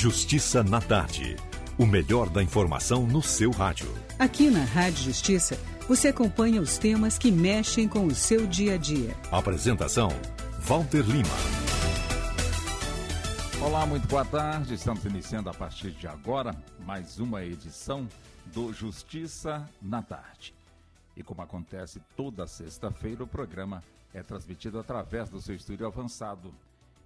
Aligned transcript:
Justiça 0.00 0.64
na 0.64 0.80
Tarde. 0.80 1.36
O 1.76 1.84
melhor 1.84 2.30
da 2.30 2.42
informação 2.42 3.06
no 3.06 3.20
seu 3.20 3.50
rádio. 3.50 3.86
Aqui 4.18 4.48
na 4.48 4.64
Rádio 4.64 5.04
Justiça, 5.04 5.60
você 5.86 6.08
acompanha 6.08 6.58
os 6.62 6.78
temas 6.78 7.18
que 7.18 7.30
mexem 7.30 7.86
com 7.86 8.06
o 8.06 8.14
seu 8.14 8.46
dia 8.46 8.76
a 8.76 8.78
dia. 8.78 9.14
Apresentação: 9.30 10.08
Walter 10.60 11.02
Lima. 11.02 11.28
Olá, 13.62 13.84
muito 13.84 14.08
boa 14.08 14.24
tarde. 14.24 14.72
Estamos 14.72 15.04
iniciando 15.04 15.50
a 15.50 15.52
partir 15.52 15.90
de 15.90 16.08
agora 16.08 16.56
mais 16.78 17.18
uma 17.18 17.44
edição 17.44 18.08
do 18.46 18.72
Justiça 18.72 19.68
na 19.82 20.00
Tarde. 20.00 20.54
E 21.14 21.22
como 21.22 21.42
acontece 21.42 22.00
toda 22.16 22.46
sexta-feira, 22.46 23.22
o 23.22 23.26
programa 23.26 23.84
é 24.14 24.22
transmitido 24.22 24.78
através 24.78 25.28
do 25.28 25.42
seu 25.42 25.54
estúdio 25.54 25.86
avançado. 25.86 26.54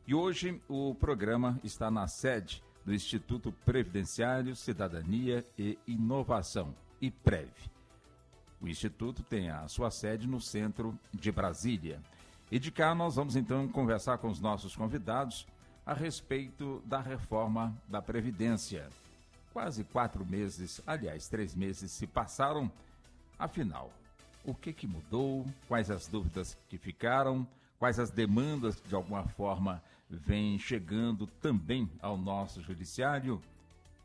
E 0.06 0.14
hoje 0.14 0.62
o 0.68 0.94
programa 0.94 1.58
está 1.64 1.90
na 1.90 2.06
sede 2.06 2.62
do 2.84 2.94
Instituto 2.94 3.50
Previdenciário, 3.64 4.54
Cidadania 4.54 5.44
e 5.58 5.78
Inovação, 5.86 6.74
IPREV. 7.00 7.50
O 8.60 8.68
Instituto 8.68 9.22
tem 9.22 9.50
a 9.50 9.66
sua 9.68 9.90
sede 9.90 10.26
no 10.26 10.40
centro 10.40 10.98
de 11.12 11.32
Brasília. 11.32 12.00
E 12.50 12.58
de 12.58 12.70
cá 12.70 12.94
nós 12.94 13.16
vamos 13.16 13.36
então 13.36 13.66
conversar 13.68 14.18
com 14.18 14.28
os 14.28 14.40
nossos 14.40 14.76
convidados 14.76 15.46
a 15.84 15.92
respeito 15.92 16.82
da 16.86 17.00
reforma 17.00 17.76
da 17.88 18.00
Previdência. 18.00 18.88
Quase 19.52 19.84
quatro 19.84 20.24
meses, 20.24 20.80
aliás, 20.86 21.28
três 21.28 21.54
meses 21.54 21.90
se 21.92 22.06
passaram. 22.06 22.70
Afinal, 23.38 23.92
o 24.44 24.54
que, 24.54 24.72
que 24.72 24.86
mudou? 24.86 25.46
Quais 25.68 25.90
as 25.90 26.06
dúvidas 26.06 26.56
que 26.68 26.76
ficaram? 26.76 27.46
Quais 27.78 27.98
as 27.98 28.10
demandas 28.10 28.78
que 28.80 28.88
de 28.88 28.94
alguma 28.94 29.24
forma 29.24 29.82
vêm 30.08 30.58
chegando 30.58 31.26
também 31.26 31.90
ao 32.00 32.16
nosso 32.16 32.60
judiciário? 32.62 33.40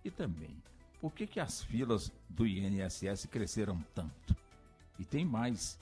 E 0.04 0.10
também, 0.10 0.56
por 1.02 1.14
que, 1.14 1.28
que 1.28 1.40
as 1.40 1.64
filas 1.64 2.12
do 2.30 2.46
INSS 2.46 3.26
cresceram 3.30 3.84
tanto? 3.94 4.36
E 4.98 5.06
tem 5.06 5.26
mais. 5.26 5.80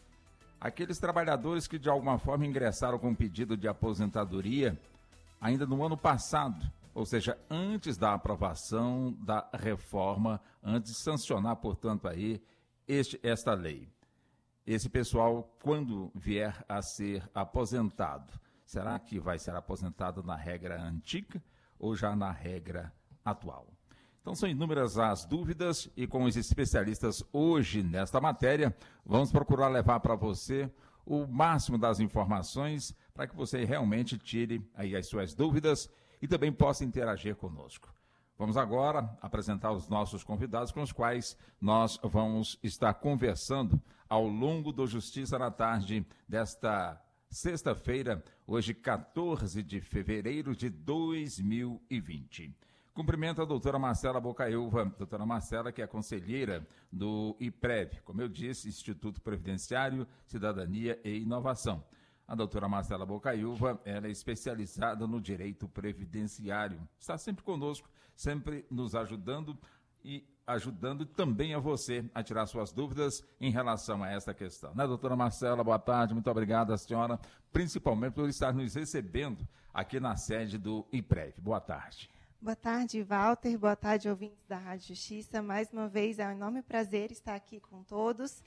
Aqueles 0.59 0.97
trabalhadores 0.97 1.67
que 1.67 1.77
de 1.77 1.89
alguma 1.89 2.17
forma 2.17 2.45
ingressaram 2.45 2.97
com 2.97 3.13
pedido 3.13 3.55
de 3.55 3.67
aposentadoria 3.67 4.79
ainda 5.39 5.65
no 5.65 5.83
ano 5.83 5.97
passado, 5.97 6.69
ou 6.93 7.05
seja, 7.05 7.37
antes 7.49 7.95
da 7.95 8.13
aprovação 8.13 9.15
da 9.19 9.47
reforma, 9.53 10.41
antes 10.63 10.93
de 10.93 11.03
sancionar, 11.03 11.55
portanto, 11.57 12.07
aí 12.07 12.41
este, 12.87 13.19
esta 13.21 13.53
lei. 13.53 13.87
Esse 14.65 14.89
pessoal, 14.89 15.47
quando 15.61 16.11
vier 16.15 16.65
a 16.67 16.81
ser 16.81 17.23
aposentado, 17.33 18.33
será 18.67 18.99
que 18.99 19.17
vai 19.17 19.39
ser 19.39 19.55
aposentado 19.55 20.21
na 20.21 20.35
regra 20.35 20.79
antiga 20.79 21.41
ou 21.79 21.95
já 21.95 22.15
na 22.15 22.31
regra 22.31 22.93
atual? 23.23 23.65
Então 24.21 24.35
são 24.35 24.49
inúmeras 24.49 24.97
as 24.97 25.25
dúvidas 25.25 25.89
e 25.95 26.05
com 26.05 26.25
os 26.25 26.35
especialistas 26.35 27.23
hoje 27.31 27.81
nesta 27.81 28.19
matéria, 28.19 28.75
vamos 29.05 29.31
procurar 29.31 29.69
levar 29.69 30.01
para 30.01 30.15
você 30.15 30.69
o 31.05 31.25
máximo 31.25 31.77
das 31.77 32.01
informações 32.01 32.93
para 33.13 33.25
que 33.25 33.33
você 33.33 33.63
realmente 33.63 34.17
tire 34.17 34.61
aí 34.75 34.97
as 34.97 35.07
suas 35.07 35.33
dúvidas 35.33 35.89
e 36.21 36.27
também 36.27 36.51
possa 36.51 36.83
interagir 36.83 37.37
conosco. 37.37 37.87
Vamos 38.37 38.57
agora 38.57 39.17
apresentar 39.21 39.71
os 39.71 39.87
nossos 39.87 40.25
convidados 40.25 40.73
com 40.73 40.81
os 40.81 40.91
quais 40.91 41.37
nós 41.61 41.97
vamos 42.03 42.59
estar 42.61 42.93
conversando 42.95 43.81
ao 44.09 44.27
longo 44.27 44.73
do 44.73 44.85
Justiça 44.85 45.39
na 45.39 45.49
Tarde 45.49 46.05
desta 46.27 47.01
sexta-feira, 47.29 48.23
hoje 48.45 48.73
14 48.73 49.61
de 49.61 49.81
fevereiro 49.81 50.55
de 50.55 50.69
2020. 50.69 52.55
Cumprimento 52.93 53.41
a 53.41 53.45
doutora 53.45 53.77
Marcela 53.77 54.19
Bocaiúva, 54.19 54.85
doutora 54.97 55.25
Marcela, 55.25 55.71
que 55.71 55.81
é 55.81 55.87
conselheira 55.87 56.67
do 56.91 57.35
IPREV, 57.39 58.01
como 58.03 58.21
eu 58.21 58.27
disse, 58.27 58.67
Instituto 58.67 59.21
Previdenciário, 59.21 60.07
Cidadania 60.25 60.99
e 61.03 61.17
Inovação. 61.17 61.83
A 62.27 62.33
doutora 62.33 62.67
Marcela 62.67 63.05
Bocaiúva, 63.05 63.79
ela 63.85 64.07
é 64.07 64.11
especializada 64.11 65.05
no 65.05 65.21
direito 65.21 65.67
previdenciário. 65.67 66.87
Está 66.99 67.17
sempre 67.17 67.43
conosco, 67.43 67.89
sempre 68.15 68.65
nos 68.69 68.95
ajudando 68.95 69.57
e 70.07 70.25
ajudando 70.47 71.05
também 71.05 71.53
a 71.53 71.59
você 71.59 72.09
a 72.15 72.23
tirar 72.23 72.45
suas 72.45 72.71
dúvidas 72.71 73.21
em 73.41 73.51
relação 73.51 74.01
a 74.01 74.09
esta 74.09 74.33
questão. 74.33 74.73
Né, 74.73 74.87
doutora 74.87 75.17
Marcela? 75.17 75.61
Boa 75.61 75.77
tarde, 75.77 76.13
muito 76.13 76.31
obrigada, 76.31 76.77
senhora, 76.77 77.19
principalmente 77.51 78.13
por 78.13 78.29
estar 78.29 78.53
nos 78.53 78.73
recebendo 78.73 79.45
aqui 79.73 79.99
na 79.99 80.15
sede 80.15 80.57
do 80.57 80.87
IPREV. 80.93 81.41
Boa 81.41 81.59
tarde. 81.59 82.09
Boa 82.41 82.55
tarde, 82.55 83.03
Walter. 83.03 83.57
Boa 83.57 83.75
tarde, 83.75 84.07
ouvintes 84.07 84.45
da 84.47 84.57
Rádio 84.57 84.87
Justiça. 84.87 85.41
Mais 85.41 85.73
uma 85.73 85.89
vez, 85.89 86.19
é 86.19 86.27
um 86.27 86.31
enorme 86.31 86.61
prazer 86.61 87.11
estar 87.11 87.35
aqui 87.35 87.59
com 87.59 87.83
todos 87.83 88.41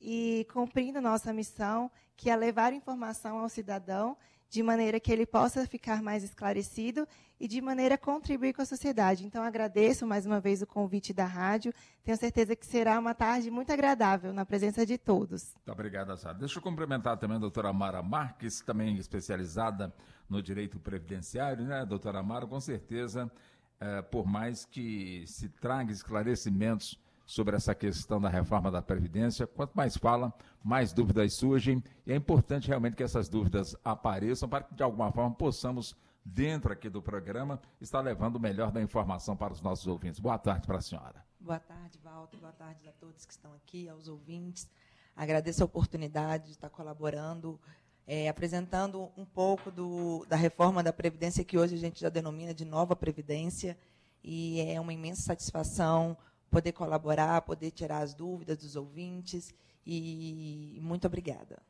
e 0.00 0.46
cumprindo 0.50 0.98
nossa 0.98 1.30
missão, 1.30 1.90
que 2.16 2.30
é 2.30 2.36
levar 2.36 2.72
informação 2.72 3.38
ao 3.38 3.50
cidadão 3.50 4.16
de 4.52 4.62
maneira 4.62 5.00
que 5.00 5.10
ele 5.10 5.24
possa 5.24 5.66
ficar 5.66 6.02
mais 6.02 6.22
esclarecido 6.22 7.08
e 7.40 7.48
de 7.48 7.58
maneira 7.62 7.94
a 7.94 7.98
contribuir 7.98 8.52
com 8.52 8.60
a 8.60 8.66
sociedade. 8.66 9.24
Então, 9.24 9.42
agradeço 9.42 10.06
mais 10.06 10.26
uma 10.26 10.40
vez 10.40 10.60
o 10.60 10.66
convite 10.66 11.14
da 11.14 11.24
rádio. 11.24 11.72
Tenho 12.04 12.18
certeza 12.18 12.54
que 12.54 12.66
será 12.66 12.98
uma 12.98 13.14
tarde 13.14 13.50
muito 13.50 13.72
agradável 13.72 14.30
na 14.30 14.44
presença 14.44 14.84
de 14.84 14.98
todos. 14.98 15.54
Muito 15.54 15.72
obrigada, 15.72 16.14
Sara. 16.18 16.36
Deixa 16.36 16.58
eu 16.58 16.62
cumprimentar 16.62 17.16
também 17.16 17.38
a 17.38 17.40
doutora 17.40 17.72
Mara 17.72 18.02
Marques, 18.02 18.60
também 18.60 18.94
especializada 18.98 19.90
no 20.28 20.42
direito 20.42 20.78
previdenciário, 20.78 21.64
né, 21.64 21.86
doutora 21.86 22.22
Mara? 22.22 22.46
Com 22.46 22.60
certeza, 22.60 23.32
é, 23.80 24.02
por 24.02 24.26
mais 24.26 24.66
que 24.66 25.24
se 25.26 25.48
traga 25.48 25.90
esclarecimentos 25.90 27.01
sobre 27.32 27.56
essa 27.56 27.74
questão 27.74 28.20
da 28.20 28.28
reforma 28.28 28.70
da 28.70 28.82
Previdência, 28.82 29.46
quanto 29.46 29.72
mais 29.72 29.96
fala, 29.96 30.34
mais 30.62 30.92
dúvidas 30.92 31.32
surgem, 31.32 31.82
e 32.06 32.12
é 32.12 32.14
importante 32.16 32.68
realmente 32.68 32.94
que 32.94 33.02
essas 33.02 33.26
dúvidas 33.26 33.74
apareçam 33.82 34.46
para 34.46 34.64
que, 34.64 34.74
de 34.74 34.82
alguma 34.82 35.10
forma, 35.10 35.34
possamos, 35.34 35.96
dentro 36.22 36.70
aqui 36.70 36.90
do 36.90 37.00
programa, 37.00 37.58
estar 37.80 38.00
levando 38.00 38.36
o 38.36 38.40
melhor 38.40 38.70
da 38.70 38.82
informação 38.82 39.34
para 39.34 39.50
os 39.50 39.62
nossos 39.62 39.86
ouvintes. 39.86 40.20
Boa 40.20 40.38
tarde 40.38 40.66
para 40.66 40.76
a 40.76 40.82
senhora. 40.82 41.24
Boa 41.40 41.58
tarde, 41.58 41.98
Walter. 42.04 42.36
Boa 42.36 42.52
tarde 42.52 42.86
a 42.86 42.92
todos 42.92 43.24
que 43.24 43.32
estão 43.32 43.54
aqui, 43.54 43.88
aos 43.88 44.08
ouvintes. 44.08 44.68
Agradeço 45.16 45.62
a 45.62 45.64
oportunidade 45.64 46.44
de 46.44 46.50
estar 46.50 46.68
colaborando 46.68 47.58
é, 48.06 48.28
apresentando 48.28 49.10
um 49.16 49.24
pouco 49.24 49.70
do, 49.70 50.26
da 50.28 50.36
reforma 50.36 50.82
da 50.82 50.92
Previdência, 50.92 51.44
que 51.44 51.56
hoje 51.56 51.76
a 51.76 51.78
gente 51.78 51.98
já 51.98 52.10
denomina 52.10 52.52
de 52.52 52.66
nova 52.66 52.94
Previdência, 52.94 53.78
e 54.22 54.60
é 54.60 54.78
uma 54.78 54.92
imensa 54.92 55.22
satisfação 55.22 56.14
poder 56.52 56.72
colaborar, 56.72 57.40
poder 57.40 57.70
tirar 57.70 58.02
as 58.02 58.12
dúvidas 58.12 58.58
dos 58.58 58.76
ouvintes, 58.76 59.54
e 59.86 60.78
muito 60.82 61.06
obrigada. 61.06 61.60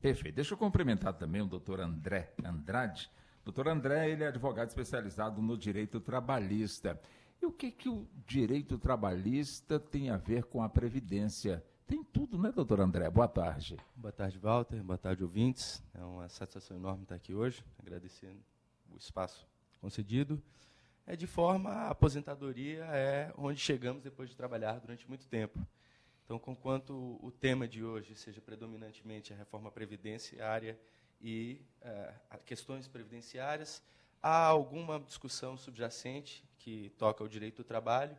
Perfeito. 0.00 0.36
Deixa 0.36 0.54
eu 0.54 0.58
cumprimentar 0.58 1.14
também 1.14 1.42
o 1.42 1.46
doutor 1.46 1.80
André 1.80 2.32
Andrade. 2.44 3.10
Doutor 3.44 3.68
André, 3.68 4.08
ele 4.08 4.22
é 4.22 4.28
advogado 4.28 4.68
especializado 4.68 5.42
no 5.42 5.58
direito 5.58 6.00
trabalhista. 6.00 6.98
E 7.42 7.44
o 7.44 7.52
que, 7.52 7.70
que 7.70 7.88
o 7.88 8.06
direito 8.26 8.78
trabalhista 8.78 9.80
tem 9.80 10.10
a 10.10 10.16
ver 10.16 10.44
com 10.44 10.62
a 10.62 10.68
Previdência? 10.68 11.62
Tem 11.86 12.02
tudo, 12.04 12.38
né, 12.38 12.52
doutor 12.52 12.80
André? 12.80 13.10
Boa 13.10 13.28
tarde. 13.28 13.76
Boa 13.96 14.12
tarde, 14.12 14.38
Walter. 14.38 14.82
Boa 14.82 14.96
tarde, 14.96 15.22
ouvintes. 15.22 15.82
É 15.92 16.02
uma 16.02 16.28
satisfação 16.28 16.76
enorme 16.76 17.02
estar 17.02 17.16
aqui 17.16 17.34
hoje, 17.34 17.62
agradecendo 17.78 18.40
o 18.90 18.96
espaço 18.96 19.46
concedido. 19.80 20.40
É 21.06 21.14
de 21.14 21.26
forma, 21.26 21.70
a 21.70 21.90
aposentadoria 21.90 22.84
é 22.86 23.30
onde 23.36 23.60
chegamos 23.60 24.02
depois 24.02 24.30
de 24.30 24.36
trabalhar 24.36 24.78
durante 24.80 25.06
muito 25.06 25.26
tempo. 25.26 25.58
Então, 26.24 26.38
conquanto 26.38 27.18
o 27.22 27.30
tema 27.30 27.68
de 27.68 27.84
hoje 27.84 28.14
seja 28.14 28.40
predominantemente 28.40 29.30
a 29.30 29.36
reforma 29.36 29.70
previdenciária 29.70 30.80
e 31.20 31.60
uh, 31.82 32.38
questões 32.44 32.88
previdenciárias, 32.88 33.82
há 34.22 34.46
alguma 34.46 34.98
discussão 34.98 35.58
subjacente 35.58 36.42
que 36.58 36.90
toca 36.96 37.22
o 37.22 37.28
direito 37.28 37.56
do 37.56 37.64
trabalho, 37.64 38.16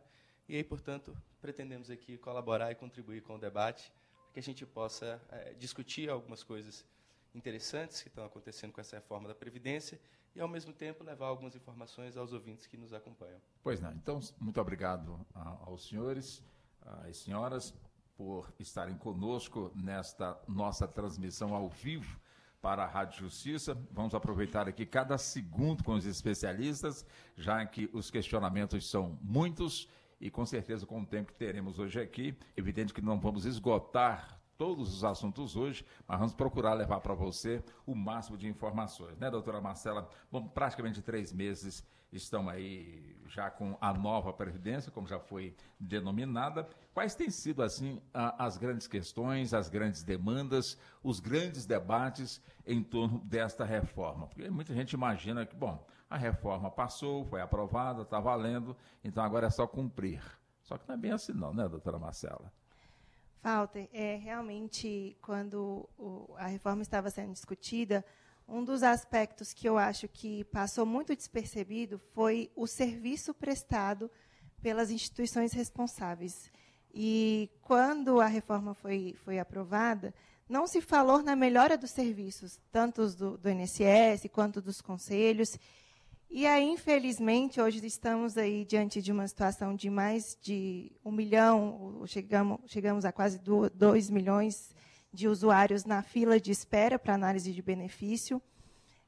e 0.48 0.56
aí, 0.56 0.64
portanto, 0.64 1.18
pretendemos 1.42 1.90
aqui 1.90 2.20
colaborar 2.20 2.72
e 2.72 2.76
contribuir 2.76 3.22
com 3.22 3.34
o 3.34 3.40
debate, 3.40 3.92
para 4.26 4.34
que 4.34 4.40
a 4.40 4.44
gente 4.44 4.64
possa 4.64 5.20
é, 5.30 5.54
discutir 5.56 6.08
algumas 6.08 6.44
coisas 6.44 6.86
interessantes 7.34 8.04
que 8.04 8.10
estão 8.10 8.24
acontecendo 8.24 8.72
com 8.72 8.80
essa 8.80 8.96
reforma 8.96 9.28
da 9.28 9.34
Previdência 9.34 10.00
e, 10.36 10.42
ao 10.42 10.48
mesmo 10.48 10.74
tempo, 10.74 11.04
levar 11.04 11.28
algumas 11.28 11.56
informações 11.56 12.18
aos 12.18 12.34
ouvintes 12.34 12.68
que 12.68 12.76
nos 12.78 12.94
acompanham. 12.94 13.40
Pois 13.64 13.80
não. 13.80 13.92
Então, 13.94 14.20
muito 14.40 14.60
obrigado 14.60 15.26
aos 15.34 15.88
senhores, 15.88 16.44
às 16.82 17.18
senhoras, 17.18 17.74
por 18.18 18.54
estarem 18.60 18.98
conosco 18.98 19.72
nesta 19.76 20.40
nossa 20.48 20.88
transmissão 20.88 21.54
ao 21.54 21.70
vivo 21.70 22.20
para 22.62 22.84
a 22.84 22.88
Rádio 22.88 23.20
Justiça. 23.20 23.78
Vamos 23.92 24.16
aproveitar 24.16 24.68
aqui 24.68 24.86
cada 24.86 25.18
segundo 25.18 25.84
com 25.84 25.94
os 25.94 26.06
especialistas, 26.06 27.06
já 27.38 27.66
que 27.66 27.90
os 27.94 28.10
questionamentos 28.10 28.90
são 28.90 29.18
muitos 29.22 29.88
e 30.20 30.32
com 30.32 30.46
certeza 30.46 30.86
com 30.86 31.02
o 31.02 31.06
tempo 31.06 31.32
que 31.32 31.38
teremos 31.38 31.78
hoje 31.78 32.00
aqui, 32.02 32.38
evidente 32.56 32.94
que 32.94 33.02
não 33.02 33.20
vamos 33.20 33.46
esgotar 33.46 34.40
todos 34.58 34.94
os 34.94 35.04
assuntos 35.04 35.56
hoje, 35.56 35.86
mas 36.08 36.18
vamos 36.18 36.34
procurar 36.34 36.74
levar 36.74 37.00
para 37.02 37.14
você 37.14 37.64
o 37.86 37.96
máximo 37.96 38.38
de 38.38 38.48
informações, 38.48 39.18
né, 39.18 39.30
doutora 39.30 39.62
Marcela? 39.62 40.10
Bom, 40.32 40.48
praticamente 40.48 41.02
três 41.02 41.32
meses 41.32 41.86
estão 42.12 42.48
aí 42.48 43.16
já 43.28 43.50
com 43.50 43.78
a 43.82 43.94
nova 43.94 44.32
Previdência, 44.32 44.92
como 44.92 45.08
já 45.08 45.20
foi 45.20 45.56
denominada. 45.80 46.68
Quais 46.94 47.16
têm 47.16 47.30
sido, 47.30 47.62
assim, 47.62 48.02
as 48.14 48.58
grandes 48.58 48.88
questões, 48.88 49.54
as 49.54 49.68
grandes 49.68 50.04
demandas, 50.04 50.78
os 51.04 51.20
grandes 51.20 51.66
debates 51.66 52.42
em 52.66 52.82
torno 52.82 53.20
desta 53.20 53.66
reforma? 53.66 54.28
Porque 54.28 54.50
muita 54.50 54.74
gente 54.74 54.94
imagina 54.94 55.46
que, 55.46 55.56
bom, 55.56 55.86
a 56.10 56.18
reforma 56.18 56.72
passou, 56.72 57.26
foi 57.26 57.42
aprovada, 57.42 58.04
está 58.04 58.20
valendo, 58.20 58.78
então 59.04 59.24
agora 59.24 59.48
é 59.48 59.50
só 59.50 59.68
cumprir. 59.68 60.22
Só 60.64 60.78
que 60.78 60.88
não 60.88 60.96
é 60.96 60.98
bem 60.98 61.12
assim 61.12 61.34
não, 61.34 61.54
né, 61.54 61.68
doutora 61.68 62.00
Marcela? 62.00 62.52
Walter, 63.46 63.88
é, 63.94 64.16
realmente, 64.16 65.16
quando 65.22 65.88
o, 66.00 66.34
a 66.36 66.48
reforma 66.48 66.82
estava 66.82 67.12
sendo 67.12 67.32
discutida, 67.32 68.04
um 68.48 68.64
dos 68.64 68.82
aspectos 68.82 69.54
que 69.54 69.70
eu 69.70 69.78
acho 69.78 70.08
que 70.08 70.44
passou 70.46 70.84
muito 70.84 71.16
despercebido 71.16 72.00
foi 72.16 72.50
o 72.56 72.66
serviço 72.66 73.36
prestado 73.36 74.10
pelas 74.64 74.90
instituições 74.90 75.54
responsáveis. 75.54 76.52
E 76.92 77.52
quando 77.62 78.20
a 78.20 78.26
reforma 78.26 78.74
foi, 78.74 79.16
foi 79.24 79.38
aprovada, 79.38 80.12
não 80.50 80.66
se 80.66 80.82
falou 80.82 81.22
na 81.22 81.36
melhora 81.36 81.78
dos 81.78 81.92
serviços, 81.92 82.60
tanto 82.72 83.08
do, 83.10 83.38
do 83.38 83.48
INSS 83.48 84.28
quanto 84.32 84.60
dos 84.60 84.82
conselhos. 84.82 85.60
E 86.30 86.46
aí, 86.46 86.68
infelizmente, 86.70 87.62
hoje 87.62 87.86
estamos 87.86 88.38
aí 88.38 88.66
diante 88.66 89.02
de 89.02 89.12
uma 89.12 89.28
situação 89.28 89.76
de 89.76 89.90
mais 89.90 90.38
de 90.42 90.92
um 91.04 91.12
milhão, 91.12 92.04
chegamos, 92.08 92.60
chegamos 92.66 93.06
a 93.06 93.12
quase 93.12 93.40
dois 93.74 94.10
milhões 94.10 94.76
de 95.14 95.28
usuários 95.28 95.86
na 95.86 96.02
fila 96.02 96.40
de 96.40 96.52
espera 96.52 97.00
para 97.00 97.14
análise 97.14 97.54
de 97.54 97.62
benefício. 97.62 98.42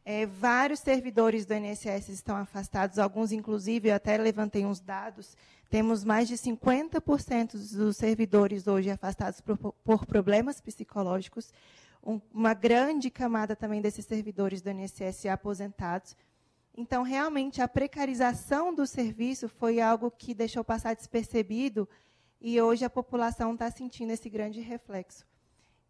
É, 0.06 0.26
vários 0.26 0.80
servidores 0.80 1.46
do 1.46 1.54
INSS 1.54 2.08
estão 2.08 2.38
afastados, 2.38 2.98
alguns, 2.98 3.34
inclusive, 3.34 3.90
eu 3.90 3.96
até 3.96 4.16
levantei 4.18 4.66
uns 4.66 4.80
dados. 4.80 5.36
Temos 5.70 6.06
mais 6.06 6.30
de 6.30 6.36
50% 6.36 7.76
dos 7.76 7.98
servidores 7.98 8.68
hoje 8.68 8.90
afastados 8.90 9.42
por, 9.42 9.58
por 9.58 10.06
problemas 10.06 10.62
psicológicos. 10.62 11.52
Um, 12.02 12.22
uma 12.34 12.54
grande 12.54 13.10
camada 13.10 13.54
também 13.54 13.82
desses 13.82 14.06
servidores 14.06 14.62
do 14.62 14.70
INSS 14.70 15.26
aposentados. 15.26 16.16
Então, 16.80 17.02
realmente, 17.02 17.60
a 17.60 17.68
precarização 17.68 18.72
do 18.72 18.86
serviço 18.86 19.50
foi 19.50 19.82
algo 19.82 20.12
que 20.12 20.36
deixou 20.36 20.64
passar 20.64 20.96
despercebido 20.96 21.90
e 22.40 22.62
hoje 22.62 22.86
a 22.86 22.90
população 22.90 23.54
está 23.54 23.72
sentindo 23.72 24.12
esse 24.12 24.30
grande 24.30 24.62
reflexo. 24.62 25.26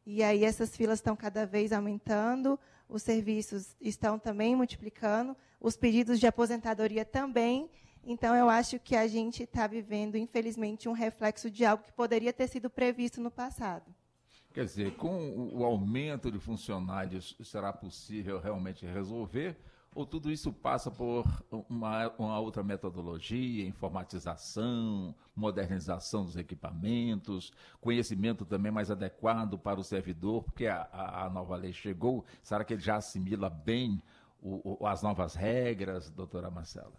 E 0.06 0.24
aí 0.24 0.46
essas 0.46 0.78
filas 0.78 1.00
estão 1.00 1.14
cada 1.14 1.46
vez 1.46 1.74
aumentando, 1.74 2.58
os 2.88 3.04
serviços 3.04 3.76
estão 3.82 4.18
também 4.18 4.56
multiplicando, 4.56 5.36
os 5.60 5.76
pedidos 5.76 6.22
de 6.22 6.26
aposentadoria 6.26 7.04
também. 7.04 7.70
Então, 8.02 8.34
eu 8.34 8.50
acho 8.50 8.80
que 8.80 8.96
a 8.96 9.06
gente 9.08 9.44
está 9.44 9.68
vivendo, 9.68 10.16
infelizmente, 10.16 10.88
um 10.88 10.94
reflexo 10.94 11.52
de 11.52 11.66
algo 11.66 11.84
que 11.84 11.92
poderia 11.92 12.32
ter 12.32 12.48
sido 12.48 12.70
previsto 12.70 13.20
no 13.20 13.30
passado. 13.30 13.94
Quer 14.54 14.64
dizer, 14.64 14.96
com 14.96 15.52
o 15.54 15.66
aumento 15.66 16.32
de 16.32 16.40
funcionários, 16.40 17.36
será 17.44 17.74
possível 17.74 18.40
realmente 18.40 18.86
resolver? 18.86 19.58
Ou 19.98 20.06
tudo 20.06 20.32
isso 20.32 20.54
passa 20.54 20.92
por 20.92 21.26
uma, 21.68 22.08
uma, 22.20 22.40
outra 22.40 22.62
metodologia, 22.62 23.66
informatização, 23.66 25.16
modernização 25.36 26.24
dos 26.24 26.38
equipamentos, 26.38 27.52
conhecimento 27.82 28.46
também 28.46 28.72
mais 28.72 28.92
adequado 28.92 29.58
para 29.58 29.80
o 29.80 29.84
servidor, 29.84 30.44
porque 30.44 30.68
a, 30.68 30.88
a, 30.92 31.26
a 31.26 31.30
nova 31.32 31.56
lei 31.56 31.74
chegou, 31.74 32.24
será 32.44 32.64
que 32.64 32.76
ele 32.76 32.82
já 32.84 32.98
assimila 32.98 33.50
bem 33.50 34.00
o, 34.40 34.78
o, 34.84 34.86
as 34.86 35.02
novas 35.02 35.34
regras, 35.34 36.12
doutora 36.12 36.52
Marcela? 36.52 36.94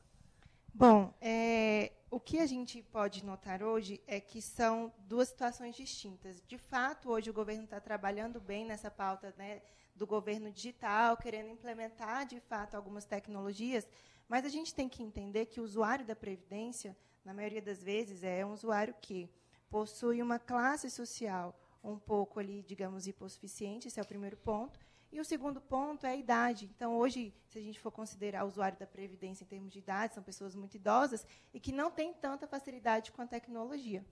Bom, 0.75 1.15
é, 1.21 1.93
o 2.11 2.19
que 2.19 2.41
a 2.41 2.47
gente 2.47 2.83
pode 2.83 3.25
notar 3.25 3.63
hoje 3.63 4.03
é 4.09 4.19
que 4.19 4.43
são 4.43 4.93
duas 5.07 5.29
situações 5.29 5.77
distintas. 5.77 6.43
De 6.49 6.59
fato, 6.59 7.11
hoje 7.11 7.31
o 7.31 7.33
governo 7.33 7.63
está 7.63 7.79
trabalhando 7.79 8.41
bem 8.41 8.65
nessa 8.65 8.91
pauta 8.91 9.33
né, 9.39 9.63
do 9.99 10.07
governo 10.07 10.51
digital, 10.51 11.17
querendo 11.17 11.51
implementar, 11.51 12.25
de 12.25 12.41
fato, 12.41 12.77
algumas 12.77 13.05
tecnologias, 13.05 13.87
mas 14.29 14.45
a 14.45 14.49
gente 14.49 14.75
tem 14.75 14.89
que 14.89 15.03
entender 15.03 15.47
que 15.47 15.61
o 15.61 15.65
usuário 15.65 16.07
da 16.07 16.15
Previdência, 16.15 16.97
na 17.25 17.35
maioria 17.35 17.61
das 17.61 17.83
vezes, 17.83 18.23
é 18.23 18.47
um 18.47 18.53
usuário 18.53 18.95
que 19.03 19.29
possui 19.69 20.23
uma 20.23 20.39
classe 20.39 20.89
social 20.89 21.59
um 21.83 21.99
pouco 21.99 22.39
ali, 22.39 22.63
digamos, 22.63 23.07
hipossuficiente, 23.07 23.89
esse 23.89 23.99
é 23.99 24.03
o 24.03 24.07
primeiro 24.07 24.37
ponto. 24.37 24.79
E 25.11 25.19
o 25.21 25.25
segundo 25.25 25.61
ponto 25.61 26.07
é 26.07 26.11
a 26.11 26.17
idade. 26.17 26.71
Então, 26.77 26.95
hoje, 26.97 27.35
se 27.49 27.59
a 27.59 27.63
gente 27.63 27.81
for 27.81 27.91
considerar 27.91 28.45
o 28.45 28.49
usuário 28.49 28.79
da 28.79 28.87
Previdência 28.87 29.43
em 29.43 29.47
termos 29.47 29.73
de 29.73 29.79
idade, 29.79 30.15
são 30.15 30.23
pessoas 30.23 30.55
muito 30.55 30.77
idosas 30.77 31.27
e 31.53 31.59
que 31.59 31.73
não 31.73 31.91
têm 31.91 32.13
tanta 32.13 32.47
facilidade 32.47 33.11
com 33.11 33.23
a 33.23 33.27
tecnologia. 33.27 34.05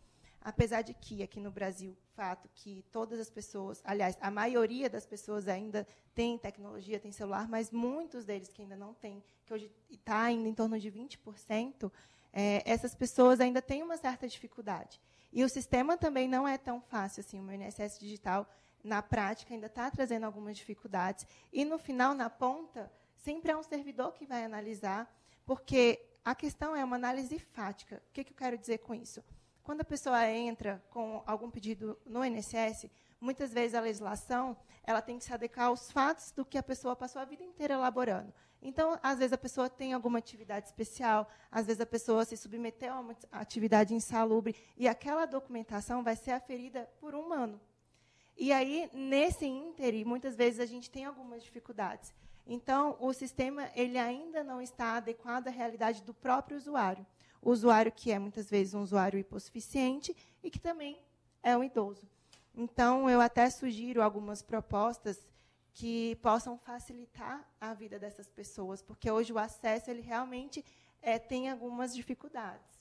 Apesar 0.46 0.82
de 0.82 0.94
que, 0.94 1.24
aqui 1.24 1.40
no 1.40 1.50
Brasil, 1.50 1.96
fato 2.14 2.48
que 2.54 2.84
todas 2.92 3.18
as 3.18 3.28
pessoas, 3.28 3.82
aliás, 3.84 4.16
a 4.20 4.30
maioria 4.30 4.88
das 4.88 5.04
pessoas 5.04 5.48
ainda 5.48 5.84
tem 6.14 6.38
tecnologia, 6.38 7.00
tem 7.00 7.10
celular, 7.10 7.48
mas 7.48 7.72
muitos 7.72 8.24
deles 8.24 8.48
que 8.48 8.62
ainda 8.62 8.76
não 8.76 8.94
têm, 8.94 9.20
que 9.44 9.52
hoje 9.52 9.68
está 9.90 10.22
ainda 10.22 10.48
em 10.48 10.54
torno 10.54 10.78
de 10.78 10.88
20%, 10.88 11.90
é, 12.32 12.62
essas 12.64 12.94
pessoas 12.94 13.40
ainda 13.40 13.60
têm 13.60 13.82
uma 13.82 13.96
certa 13.96 14.28
dificuldade. 14.28 15.00
E 15.32 15.42
o 15.42 15.48
sistema 15.48 15.96
também 15.96 16.28
não 16.28 16.46
é 16.46 16.56
tão 16.56 16.80
fácil 16.80 17.22
assim. 17.22 17.40
O 17.40 17.50
INSS 17.50 17.98
digital, 17.98 18.48
na 18.84 19.02
prática, 19.02 19.52
ainda 19.52 19.66
está 19.66 19.90
trazendo 19.90 20.26
algumas 20.26 20.56
dificuldades. 20.56 21.26
E, 21.52 21.64
no 21.64 21.76
final, 21.76 22.14
na 22.14 22.30
ponta, 22.30 22.88
sempre 23.16 23.50
é 23.50 23.56
um 23.56 23.64
servidor 23.64 24.12
que 24.12 24.24
vai 24.24 24.44
analisar, 24.44 25.12
porque 25.44 26.00
a 26.24 26.36
questão 26.36 26.76
é 26.76 26.84
uma 26.84 26.94
análise 26.94 27.36
fática. 27.40 28.00
O 28.10 28.12
que, 28.12 28.22
que 28.22 28.32
eu 28.32 28.36
quero 28.36 28.56
dizer 28.56 28.78
com 28.78 28.94
isso? 28.94 29.24
Quando 29.66 29.80
a 29.80 29.84
pessoa 29.84 30.30
entra 30.30 30.80
com 30.90 31.24
algum 31.26 31.50
pedido 31.50 31.98
no 32.06 32.24
INSS, 32.24 32.88
muitas 33.20 33.52
vezes 33.52 33.74
a 33.74 33.80
legislação 33.80 34.56
ela 34.84 35.02
tem 35.02 35.18
que 35.18 35.24
se 35.24 35.34
adequar 35.34 35.66
aos 35.66 35.90
fatos 35.90 36.30
do 36.30 36.44
que 36.44 36.56
a 36.56 36.62
pessoa 36.62 36.94
passou 36.94 37.20
a 37.20 37.24
vida 37.24 37.42
inteira 37.42 37.74
elaborando. 37.74 38.32
Então, 38.62 38.96
às 39.02 39.18
vezes 39.18 39.32
a 39.32 39.36
pessoa 39.36 39.68
tem 39.68 39.92
alguma 39.92 40.20
atividade 40.20 40.66
especial, 40.66 41.28
às 41.50 41.66
vezes 41.66 41.80
a 41.80 41.86
pessoa 41.86 42.24
se 42.24 42.36
submeteu 42.36 42.94
a 42.94 43.00
uma 43.00 43.16
atividade 43.32 43.92
insalubre 43.92 44.54
e 44.76 44.86
aquela 44.86 45.26
documentação 45.26 46.04
vai 46.04 46.14
ser 46.14 46.30
aferida 46.30 46.88
por 47.00 47.12
um 47.12 47.22
humano. 47.22 47.60
E 48.36 48.52
aí, 48.52 48.88
nesse 48.94 49.46
ínterim, 49.46 50.04
muitas 50.04 50.36
vezes 50.36 50.60
a 50.60 50.66
gente 50.66 50.88
tem 50.88 51.06
algumas 51.06 51.42
dificuldades. 51.42 52.14
Então, 52.46 52.96
o 53.00 53.12
sistema 53.12 53.68
ele 53.74 53.98
ainda 53.98 54.44
não 54.44 54.62
está 54.62 54.98
adequado 54.98 55.48
à 55.48 55.50
realidade 55.50 56.04
do 56.04 56.14
próprio 56.14 56.56
usuário 56.56 57.04
o 57.40 57.50
usuário 57.50 57.92
que 57.92 58.10
é 58.10 58.18
muitas 58.18 58.50
vezes 58.50 58.74
um 58.74 58.82
usuário 58.82 59.18
hipossuficiente 59.18 60.14
e 60.42 60.50
que 60.50 60.58
também 60.58 60.98
é 61.42 61.56
um 61.56 61.64
idoso. 61.64 62.08
Então, 62.54 63.08
eu 63.08 63.20
até 63.20 63.50
sugiro 63.50 64.02
algumas 64.02 64.42
propostas 64.42 65.26
que 65.74 66.16
possam 66.16 66.56
facilitar 66.56 67.46
a 67.60 67.74
vida 67.74 67.98
dessas 67.98 68.28
pessoas, 68.28 68.80
porque 68.82 69.10
hoje 69.10 69.32
o 69.32 69.38
acesso 69.38 69.90
ele 69.90 70.00
realmente 70.00 70.64
é, 71.02 71.18
tem 71.18 71.50
algumas 71.50 71.94
dificuldades. 71.94 72.76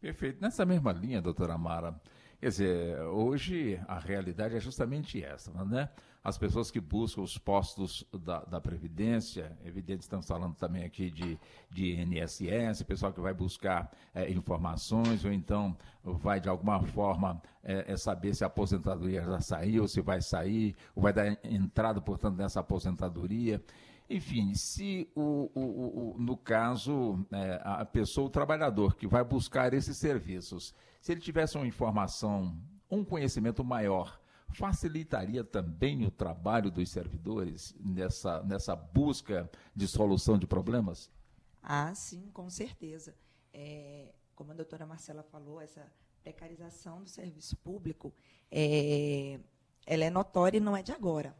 Perfeito. 0.00 0.40
Nessa 0.42 0.66
mesma 0.66 0.92
linha, 0.92 1.22
doutora 1.22 1.56
Mara, 1.56 2.00
quer 2.42 2.48
dizer, 2.48 3.00
hoje 3.02 3.80
a 3.86 4.00
realidade 4.00 4.56
é 4.56 4.60
justamente 4.60 5.22
essa, 5.22 5.52
né? 5.64 5.88
as 6.24 6.36
pessoas 6.36 6.72
que 6.72 6.80
buscam 6.80 7.22
os 7.22 7.38
postos 7.38 8.04
da, 8.12 8.40
da 8.40 8.60
Previdência, 8.60 9.56
evidente, 9.64 10.02
estamos 10.02 10.26
falando 10.26 10.56
também 10.56 10.82
aqui 10.82 11.08
de, 11.08 11.38
de 11.70 11.92
INSS, 11.92 12.82
pessoal 12.82 13.12
que 13.12 13.20
vai 13.20 13.32
buscar 13.32 13.92
é, 14.12 14.28
informações, 14.28 15.24
ou 15.24 15.32
então 15.32 15.76
vai 16.02 16.40
de 16.40 16.48
alguma 16.48 16.82
forma 16.82 17.40
é, 17.62 17.92
é 17.92 17.96
saber 17.96 18.34
se 18.34 18.42
a 18.42 18.48
aposentadoria 18.48 19.22
já 19.22 19.40
saiu, 19.40 19.86
se 19.86 20.00
vai 20.00 20.20
sair, 20.20 20.74
ou 20.96 21.02
vai 21.04 21.12
dar 21.12 21.38
entrada, 21.44 22.00
portanto, 22.00 22.36
nessa 22.36 22.58
aposentadoria. 22.58 23.62
Enfim, 24.08 24.54
se 24.54 25.10
o, 25.14 25.50
o, 25.54 26.14
o 26.14 26.18
no 26.18 26.36
caso 26.36 27.24
é, 27.32 27.60
a 27.64 27.84
pessoa, 27.84 28.26
o 28.26 28.30
trabalhador 28.30 28.94
que 28.94 29.06
vai 29.06 29.24
buscar 29.24 29.72
esses 29.72 29.96
serviços, 29.96 30.74
se 31.00 31.12
ele 31.12 31.20
tivesse 31.20 31.56
uma 31.56 31.66
informação, 31.66 32.56
um 32.90 33.04
conhecimento 33.04 33.64
maior 33.64 34.20
facilitaria 34.52 35.42
também 35.42 36.04
o 36.04 36.10
trabalho 36.10 36.70
dos 36.70 36.90
servidores 36.90 37.74
nessa, 37.80 38.42
nessa 38.42 38.76
busca 38.76 39.50
de 39.74 39.88
solução 39.88 40.38
de 40.38 40.46
problemas? 40.46 41.10
Ah, 41.62 41.94
sim, 41.94 42.30
com 42.32 42.50
certeza. 42.50 43.14
É, 43.52 44.12
como 44.34 44.52
a 44.52 44.54
doutora 44.54 44.86
Marcela 44.86 45.22
falou, 45.22 45.60
essa 45.60 45.86
precarização 46.22 47.02
do 47.02 47.08
serviço 47.08 47.56
público, 47.56 48.12
é, 48.50 49.40
ela 49.86 50.04
é 50.04 50.10
notória 50.10 50.58
e 50.58 50.60
não 50.60 50.76
é 50.76 50.82
de 50.82 50.92
agora. 50.92 51.34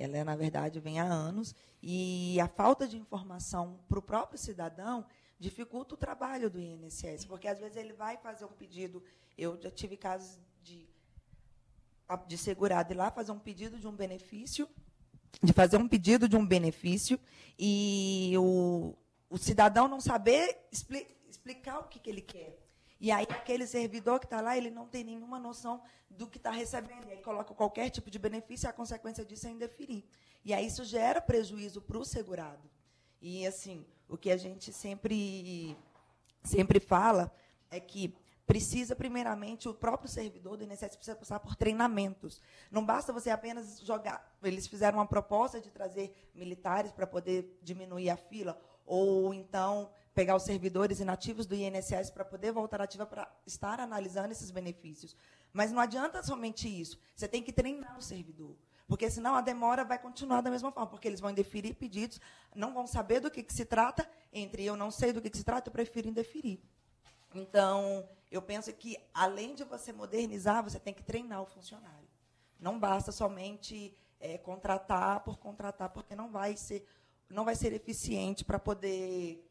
Ela, 0.00 0.24
na 0.24 0.34
verdade, 0.34 0.80
vem 0.80 0.98
há 0.98 1.04
anos 1.04 1.54
e 1.82 2.40
a 2.40 2.48
falta 2.48 2.88
de 2.88 2.96
informação 2.96 3.78
para 3.86 3.98
o 3.98 4.02
próprio 4.02 4.38
cidadão 4.38 5.04
dificulta 5.38 5.94
o 5.94 5.98
trabalho 5.98 6.50
do 6.50 6.58
INSS, 6.58 7.26
porque 7.26 7.46
às 7.46 7.58
vezes 7.58 7.76
ele 7.76 7.92
vai 7.92 8.16
fazer 8.16 8.46
um 8.46 8.52
pedido. 8.52 9.02
Eu 9.36 9.60
já 9.60 9.70
tive 9.70 9.96
casos 9.96 10.38
de 10.62 10.88
de 12.26 12.36
segurado 12.36 12.92
ir 12.92 12.96
lá 12.96 13.08
fazer 13.08 13.30
um 13.30 13.38
pedido 13.38 13.78
de 13.78 13.86
um 13.86 13.94
benefício, 13.94 14.68
de 15.40 15.52
fazer 15.52 15.76
um 15.76 15.86
pedido 15.86 16.28
de 16.28 16.36
um 16.36 16.44
benefício 16.44 17.20
e 17.56 18.32
o, 18.36 18.96
o 19.28 19.38
cidadão 19.38 19.86
não 19.86 20.00
saber 20.00 20.66
expli 20.72 21.06
explicar 21.28 21.78
o 21.78 21.84
que, 21.84 22.00
que 22.00 22.10
ele 22.10 22.20
quer. 22.20 22.59
E 23.00 23.10
aí 23.10 23.26
aquele 23.30 23.66
servidor 23.66 24.20
que 24.20 24.26
está 24.26 24.40
lá, 24.42 24.56
ele 24.56 24.70
não 24.70 24.86
tem 24.86 25.02
nenhuma 25.02 25.38
noção 25.38 25.82
do 26.10 26.26
que 26.26 26.36
está 26.36 26.50
recebendo. 26.50 27.08
E 27.08 27.12
aí 27.12 27.22
coloca 27.22 27.54
qualquer 27.54 27.88
tipo 27.88 28.10
de 28.10 28.18
benefício 28.18 28.66
e 28.66 28.68
a 28.68 28.72
consequência 28.72 29.24
disso 29.24 29.46
é 29.46 29.50
indeferir. 29.50 30.04
E 30.44 30.52
aí 30.52 30.66
isso 30.66 30.84
gera 30.84 31.20
prejuízo 31.20 31.80
para 31.80 31.98
o 31.98 32.04
segurado. 32.04 32.68
E 33.20 33.46
assim, 33.46 33.86
o 34.08 34.18
que 34.18 34.30
a 34.30 34.36
gente 34.36 34.72
sempre, 34.72 35.76
sempre 36.44 36.78
fala 36.78 37.32
é 37.70 37.80
que 37.80 38.14
precisa, 38.46 38.96
primeiramente, 38.96 39.68
o 39.68 39.74
próprio 39.74 40.10
servidor 40.10 40.56
do 40.56 40.64
INSS 40.64 40.96
precisa 40.96 41.16
passar 41.16 41.38
por 41.38 41.54
treinamentos. 41.54 42.42
Não 42.68 42.84
basta 42.84 43.12
você 43.12 43.30
apenas 43.30 43.80
jogar. 43.80 44.36
Eles 44.42 44.66
fizeram 44.66 44.98
uma 44.98 45.06
proposta 45.06 45.60
de 45.60 45.70
trazer 45.70 46.12
militares 46.34 46.90
para 46.90 47.06
poder 47.06 47.58
diminuir 47.62 48.10
a 48.10 48.16
fila, 48.16 48.60
ou 48.84 49.32
então 49.32 49.88
pegar 50.20 50.36
os 50.36 50.42
servidores 50.42 51.00
inativos 51.00 51.46
do 51.46 51.54
INSS 51.54 52.10
para 52.10 52.26
poder 52.26 52.52
voltar 52.52 52.78
ativa 52.82 53.06
para 53.06 53.26
estar 53.46 53.80
analisando 53.80 54.30
esses 54.30 54.50
benefícios. 54.50 55.16
Mas 55.50 55.72
não 55.72 55.80
adianta 55.80 56.22
somente 56.22 56.68
isso. 56.68 56.98
Você 57.16 57.26
tem 57.26 57.42
que 57.42 57.50
treinar 57.50 57.96
o 57.96 58.02
servidor. 58.02 58.54
Porque 58.86 59.08
senão 59.08 59.34
a 59.34 59.40
demora 59.40 59.82
vai 59.82 59.98
continuar 59.98 60.42
da 60.42 60.50
mesma 60.50 60.70
forma, 60.70 60.90
porque 60.90 61.08
eles 61.08 61.20
vão 61.20 61.30
indeferir 61.30 61.74
pedidos, 61.74 62.20
não 62.54 62.74
vão 62.74 62.86
saber 62.86 63.20
do 63.20 63.30
que, 63.30 63.42
que 63.42 63.54
se 63.54 63.64
trata, 63.64 64.06
entre 64.30 64.62
eu 64.62 64.76
não 64.76 64.90
sei 64.90 65.10
do 65.10 65.22
que, 65.22 65.30
que 65.30 65.38
se 65.38 65.44
trata, 65.44 65.70
eu 65.70 65.72
prefiro 65.72 66.06
indeferir. 66.06 66.60
Então, 67.34 68.06
eu 68.30 68.42
penso 68.42 68.70
que, 68.74 68.98
além 69.14 69.54
de 69.54 69.64
você 69.64 69.90
modernizar, 69.90 70.62
você 70.62 70.78
tem 70.78 70.92
que 70.92 71.02
treinar 71.02 71.40
o 71.40 71.46
funcionário. 71.46 72.08
Não 72.58 72.78
basta 72.78 73.10
somente 73.10 73.96
é, 74.20 74.36
contratar 74.36 75.20
por 75.20 75.38
contratar, 75.38 75.88
porque 75.88 76.14
não 76.14 76.30
vai 76.30 76.58
ser, 76.58 76.86
não 77.30 77.42
vai 77.42 77.56
ser 77.56 77.72
eficiente 77.72 78.44
para 78.44 78.58
poder 78.58 79.46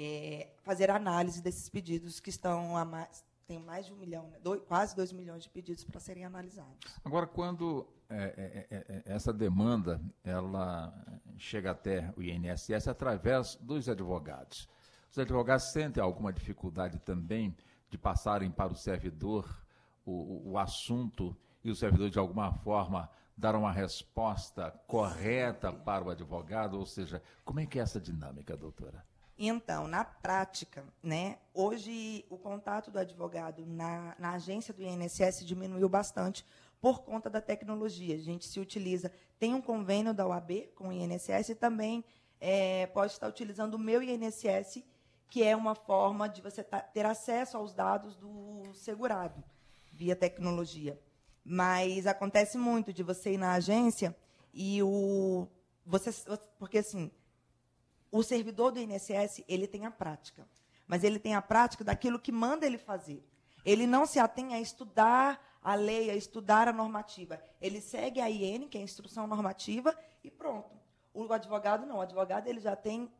é, 0.00 0.48
fazer 0.62 0.90
análise 0.90 1.42
desses 1.42 1.68
pedidos 1.68 2.20
que 2.20 2.30
estão 2.30 2.76
a 2.76 2.84
mais, 2.84 3.24
tem 3.48 3.58
mais 3.58 3.86
de 3.86 3.92
um 3.92 3.96
milhão, 3.96 4.28
né? 4.28 4.38
quase 4.68 4.94
dois 4.94 5.12
milhões 5.12 5.42
de 5.42 5.48
pedidos 5.48 5.82
para 5.82 5.98
serem 5.98 6.24
analisados. 6.24 6.78
Agora, 7.04 7.26
quando 7.26 7.84
é, 8.08 8.66
é, 8.70 8.76
é, 8.76 8.84
é 8.88 9.02
essa 9.06 9.32
demanda 9.32 10.00
ela 10.22 10.94
chega 11.36 11.72
até 11.72 12.12
o 12.16 12.22
INSS 12.22 12.86
através 12.86 13.56
dos 13.56 13.88
advogados, 13.88 14.68
os 15.10 15.18
advogados 15.18 15.72
sentem 15.72 16.00
alguma 16.00 16.32
dificuldade 16.32 17.00
também 17.00 17.56
de 17.90 17.98
passarem 17.98 18.50
para 18.50 18.72
o 18.72 18.76
servidor 18.76 19.66
o, 20.06 20.52
o 20.52 20.58
assunto 20.58 21.36
e 21.64 21.70
o 21.70 21.74
servidor, 21.74 22.08
de 22.08 22.18
alguma 22.18 22.52
forma, 22.52 23.10
dar 23.36 23.56
uma 23.56 23.72
resposta 23.72 24.70
correta 24.86 25.72
para 25.72 26.04
o 26.04 26.10
advogado? 26.10 26.78
Ou 26.78 26.86
seja, 26.86 27.22
como 27.44 27.60
é 27.60 27.66
que 27.66 27.78
é 27.78 27.82
essa 27.82 28.00
dinâmica, 28.00 28.56
doutora? 28.56 29.04
Então, 29.38 29.86
na 29.86 30.04
prática, 30.04 30.84
né, 31.02 31.38
hoje 31.54 32.24
o 32.28 32.36
contato 32.36 32.90
do 32.90 32.98
advogado 32.98 33.64
na, 33.64 34.16
na 34.18 34.32
agência 34.32 34.74
do 34.74 34.82
INSS 34.82 35.46
diminuiu 35.46 35.88
bastante 35.88 36.44
por 36.80 37.02
conta 37.02 37.30
da 37.30 37.40
tecnologia. 37.40 38.16
A 38.16 38.18
gente 38.18 38.46
se 38.46 38.58
utiliza, 38.58 39.12
tem 39.38 39.54
um 39.54 39.60
convênio 39.60 40.12
da 40.12 40.26
OAB 40.26 40.68
com 40.74 40.88
o 40.88 40.92
INSS 40.92 41.50
e 41.50 41.54
também 41.54 42.04
é, 42.40 42.86
pode 42.88 43.12
estar 43.12 43.28
utilizando 43.28 43.74
o 43.74 43.78
meu 43.78 44.02
INSS 44.02 44.82
que 45.28 45.42
é 45.44 45.54
uma 45.54 45.74
forma 45.74 46.28
de 46.28 46.40
você 46.40 46.64
ter 46.64 47.04
acesso 47.04 47.56
aos 47.56 47.72
dados 47.72 48.16
do 48.16 48.62
segurado 48.74 49.44
via 49.92 50.16
tecnologia. 50.16 50.98
Mas 51.44 52.06
acontece 52.06 52.56
muito 52.58 52.92
de 52.92 53.02
você 53.02 53.32
ir 53.32 53.38
na 53.38 53.52
agência 53.52 54.16
e 54.52 54.82
o 54.82 55.46
você 55.84 56.10
porque 56.58 56.78
assim, 56.78 57.10
o 58.10 58.22
servidor 58.22 58.72
do 58.72 58.80
INSS, 58.80 59.44
ele 59.46 59.66
tem 59.66 59.86
a 59.86 59.90
prática, 59.90 60.46
mas 60.86 61.04
ele 61.04 61.18
tem 61.18 61.34
a 61.34 61.42
prática 61.42 61.84
daquilo 61.84 62.18
que 62.18 62.32
manda 62.32 62.66
ele 62.66 62.78
fazer. 62.78 63.24
Ele 63.64 63.86
não 63.86 64.06
se 64.06 64.18
atém 64.18 64.54
a 64.54 64.60
estudar 64.60 65.58
a 65.62 65.74
lei, 65.74 66.10
a 66.10 66.14
estudar 66.14 66.68
a 66.68 66.72
normativa. 66.72 67.40
Ele 67.60 67.80
segue 67.80 68.20
a 68.20 68.30
IN, 68.30 68.68
que 68.68 68.78
é 68.78 68.80
a 68.80 68.84
instrução 68.84 69.26
normativa, 69.26 69.94
e 70.24 70.30
pronto. 70.30 70.74
O 71.12 71.30
advogado 71.32 71.84
não. 71.84 71.96
O 71.96 72.00
advogado 72.00 72.46
ele 72.46 72.60
já 72.60 72.74
tem 72.74 73.12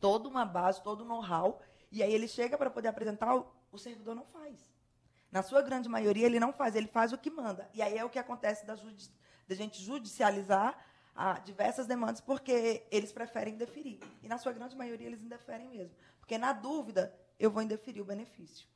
toda 0.00 0.28
uma 0.28 0.44
base, 0.44 0.82
todo 0.82 1.04
um 1.04 1.06
know-how, 1.06 1.60
e 1.92 2.02
aí 2.02 2.12
ele 2.12 2.26
chega 2.26 2.58
para 2.58 2.70
poder 2.70 2.88
apresentar, 2.88 3.36
o, 3.36 3.46
o 3.70 3.78
servidor 3.78 4.14
não 4.14 4.24
faz. 4.24 4.72
Na 5.30 5.42
sua 5.42 5.62
grande 5.62 5.88
maioria, 5.88 6.26
ele 6.26 6.40
não 6.40 6.52
faz, 6.52 6.74
ele 6.74 6.88
faz 6.88 7.12
o 7.12 7.18
que 7.18 7.30
manda. 7.30 7.68
E 7.72 7.82
aí 7.82 7.96
é 7.96 8.04
o 8.04 8.10
que 8.10 8.18
acontece 8.18 8.66
da, 8.66 8.74
judi 8.74 9.10
da 9.46 9.54
gente 9.54 9.82
judicializar 9.82 10.76
a 11.14 11.38
diversas 11.38 11.86
demandas, 11.86 12.20
porque 12.20 12.84
eles 12.90 13.12
preferem 13.12 13.54
indeferir. 13.54 14.00
E 14.22 14.28
na 14.28 14.38
sua 14.38 14.52
grande 14.52 14.76
maioria, 14.76 15.06
eles 15.06 15.22
indeferem 15.22 15.68
mesmo. 15.68 15.94
Porque, 16.18 16.36
na 16.36 16.52
dúvida, 16.52 17.14
eu 17.38 17.50
vou 17.50 17.62
indeferir 17.62 18.02
o 18.02 18.04
benefício. 18.04 18.66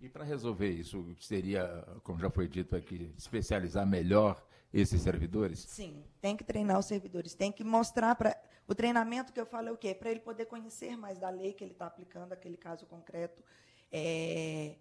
E 0.00 0.08
para 0.08 0.24
resolver 0.24 0.68
isso, 0.68 1.14
seria, 1.20 1.84
como 2.02 2.18
já 2.18 2.28
foi 2.28 2.48
dito 2.48 2.74
aqui, 2.74 3.14
especializar 3.16 3.86
melhor 3.86 4.44
esses 4.72 5.00
servidores? 5.00 5.60
Sim, 5.60 6.04
tem 6.20 6.36
que 6.36 6.42
treinar 6.42 6.78
os 6.78 6.86
servidores, 6.86 7.34
tem 7.34 7.52
que 7.52 7.62
mostrar 7.62 8.14
para. 8.16 8.36
O 8.66 8.74
treinamento 8.74 9.32
que 9.32 9.40
eu 9.40 9.46
falo 9.46 9.68
é 9.68 9.72
o 9.72 9.76
quê? 9.76 9.94
Para 9.94 10.10
ele 10.10 10.20
poder 10.20 10.46
conhecer 10.46 10.96
mais 10.96 11.18
da 11.18 11.28
lei 11.30 11.52
que 11.52 11.62
ele 11.62 11.72
está 11.72 11.86
aplicando, 11.86 12.32
aquele 12.32 12.56
caso 12.56 12.86
concreto, 12.86 13.42
é, 13.90 14.76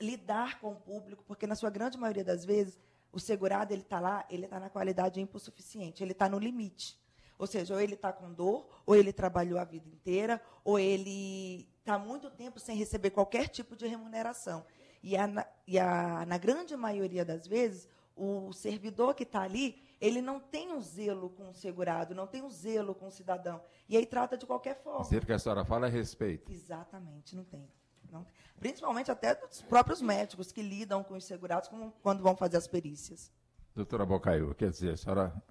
lidar 0.00 0.60
com 0.60 0.72
o 0.72 0.76
público, 0.76 1.24
porque 1.26 1.46
na 1.46 1.54
sua 1.54 1.70
grande 1.70 1.98
maioria 1.98 2.24
das 2.24 2.44
vezes, 2.44 2.78
o 3.16 3.20
segurado 3.20 3.72
ele 3.72 3.80
está 3.80 3.98
lá, 3.98 4.26
ele 4.28 4.44
está 4.44 4.60
na 4.60 4.68
qualidade 4.68 5.18
hipossuficiente, 5.18 6.04
ele 6.04 6.12
está 6.12 6.28
no 6.28 6.38
limite. 6.38 7.00
Ou 7.38 7.46
seja, 7.46 7.72
ou 7.72 7.80
ele 7.80 7.94
está 7.94 8.12
com 8.12 8.30
dor, 8.30 8.68
ou 8.84 8.94
ele 8.94 9.10
trabalhou 9.10 9.58
a 9.58 9.64
vida 9.64 9.88
inteira, 9.88 10.38
ou 10.62 10.78
ele 10.78 11.66
está 11.78 11.98
muito 11.98 12.30
tempo 12.30 12.60
sem 12.60 12.76
receber 12.76 13.08
qualquer 13.08 13.48
tipo 13.48 13.74
de 13.74 13.86
remuneração. 13.86 14.66
E, 15.02 15.16
a, 15.16 15.48
e 15.66 15.78
a, 15.78 16.26
na 16.26 16.36
grande 16.36 16.76
maioria 16.76 17.24
das 17.24 17.46
vezes, 17.46 17.88
o 18.14 18.52
servidor 18.52 19.14
que 19.14 19.22
está 19.22 19.40
ali, 19.40 19.82
ele 19.98 20.20
não 20.20 20.38
tem 20.38 20.70
um 20.70 20.80
zelo 20.82 21.30
com 21.30 21.48
o 21.48 21.54
segurado, 21.54 22.14
não 22.14 22.26
tem 22.26 22.42
um 22.42 22.50
zelo 22.50 22.94
com 22.94 23.06
o 23.06 23.10
cidadão. 23.10 23.62
E 23.88 23.96
aí 23.96 24.04
trata 24.04 24.36
de 24.36 24.44
qualquer 24.44 24.82
forma. 24.82 25.04
Sempre 25.04 25.26
que 25.26 25.32
a 25.32 25.38
senhora 25.38 25.64
fala 25.64 25.86
é 25.86 25.90
respeito. 25.90 26.52
Exatamente, 26.52 27.34
não 27.34 27.44
tem. 27.44 27.66
Não. 28.10 28.26
Principalmente 28.58 29.10
até 29.10 29.34
dos 29.34 29.62
próprios 29.62 30.00
médicos 30.00 30.50
que 30.50 30.62
lidam 30.62 31.02
com 31.04 31.14
os 31.14 31.24
segurados 31.24 31.70
quando 32.02 32.22
vão 32.22 32.36
fazer 32.36 32.56
as 32.56 32.66
perícias. 32.66 33.30
Doutora 33.74 34.06
Bocaiu, 34.06 34.54
quer 34.54 34.70
dizer, 34.70 34.92
a 34.92 34.96
senhora, 34.96 35.42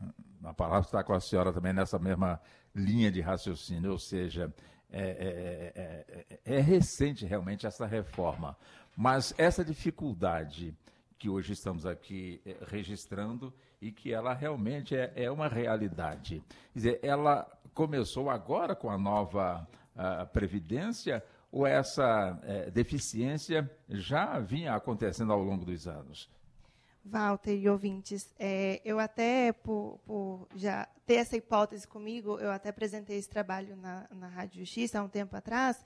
a 0.44 0.54
palavra 0.54 0.88
está 0.88 1.04
com 1.04 1.14
a 1.14 1.20
senhora 1.20 1.54
também 1.54 1.74
nessa 1.74 2.00
mesma 2.00 2.42
linha 2.74 3.12
de 3.12 3.22
raciocínio, 3.22 3.92
ou 3.92 4.00
seja, 4.00 4.52
é, 4.92 5.02
é, 5.02 6.38
é, 6.44 6.58
é 6.58 6.60
recente 6.60 7.26
realmente 7.26 7.68
essa 7.68 7.86
reforma, 7.86 8.58
mas 8.98 9.34
essa 9.38 9.64
dificuldade 9.64 10.76
que 11.20 11.30
hoje 11.30 11.54
estamos 11.54 11.86
aqui 11.86 12.42
é, 12.46 12.58
registrando 12.68 13.54
e 13.82 13.92
que 13.92 14.12
ela 14.12 14.34
realmente 14.34 14.96
é, 14.96 15.12
é, 15.16 15.30
uma 15.30 15.48
realidade. 15.48 16.44
Quer 16.74 16.80
dizer, 16.80 17.00
ela 17.04 17.48
começou 17.74 18.30
agora 18.30 18.76
com 18.76 18.90
a 18.90 18.98
nova 18.98 19.68
a 19.96 20.26
Previdência 20.26 21.24
ou 21.56 21.66
essa 21.66 22.38
é, 22.44 22.70
deficiência 22.70 23.72
já 23.88 24.42
vinha 24.42 24.76
acontecendo 24.76 25.32
ao 25.32 25.42
longo 25.42 25.64
dos 25.64 25.88
anos? 25.88 26.30
Walter 27.02 27.56
e 27.56 27.70
ouvintes, 27.70 28.30
é, 28.38 28.82
eu 28.84 29.00
até, 29.00 29.54
por, 29.54 29.98
por, 30.06 30.50
já 30.54 30.86
ter 31.06 31.14
essa 31.14 31.38
hipótese 31.38 31.88
comigo, 31.88 32.38
eu 32.40 32.52
até 32.52 32.68
apresentei 32.68 33.18
esse 33.18 33.30
trabalho 33.30 33.78
na, 33.78 34.06
na 34.12 34.28
Rádio 34.28 34.60
Justiça 34.60 35.00
há 35.00 35.04
um 35.04 35.08
tempo 35.08 35.34
atrás, 35.34 35.82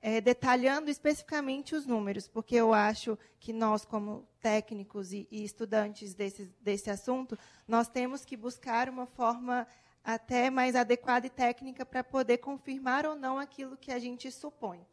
é, 0.00 0.20
detalhando 0.20 0.90
especificamente 0.90 1.76
os 1.76 1.86
números, 1.86 2.26
porque 2.26 2.56
eu 2.56 2.74
acho 2.74 3.16
que 3.38 3.52
nós, 3.52 3.84
como 3.84 4.26
técnicos 4.40 5.12
e, 5.12 5.28
e 5.30 5.44
estudantes 5.44 6.14
desse, 6.14 6.52
desse 6.60 6.90
assunto, 6.90 7.38
nós 7.68 7.88
temos 7.88 8.24
que 8.24 8.36
buscar 8.36 8.88
uma 8.88 9.06
forma 9.06 9.68
até 10.02 10.50
mais 10.50 10.74
adequada 10.74 11.28
e 11.28 11.30
técnica 11.30 11.86
para 11.86 12.02
poder 12.02 12.38
confirmar 12.38 13.06
ou 13.06 13.14
não 13.14 13.38
aquilo 13.38 13.76
que 13.76 13.92
a 13.92 14.00
gente 14.00 14.28
supõe. 14.32 14.84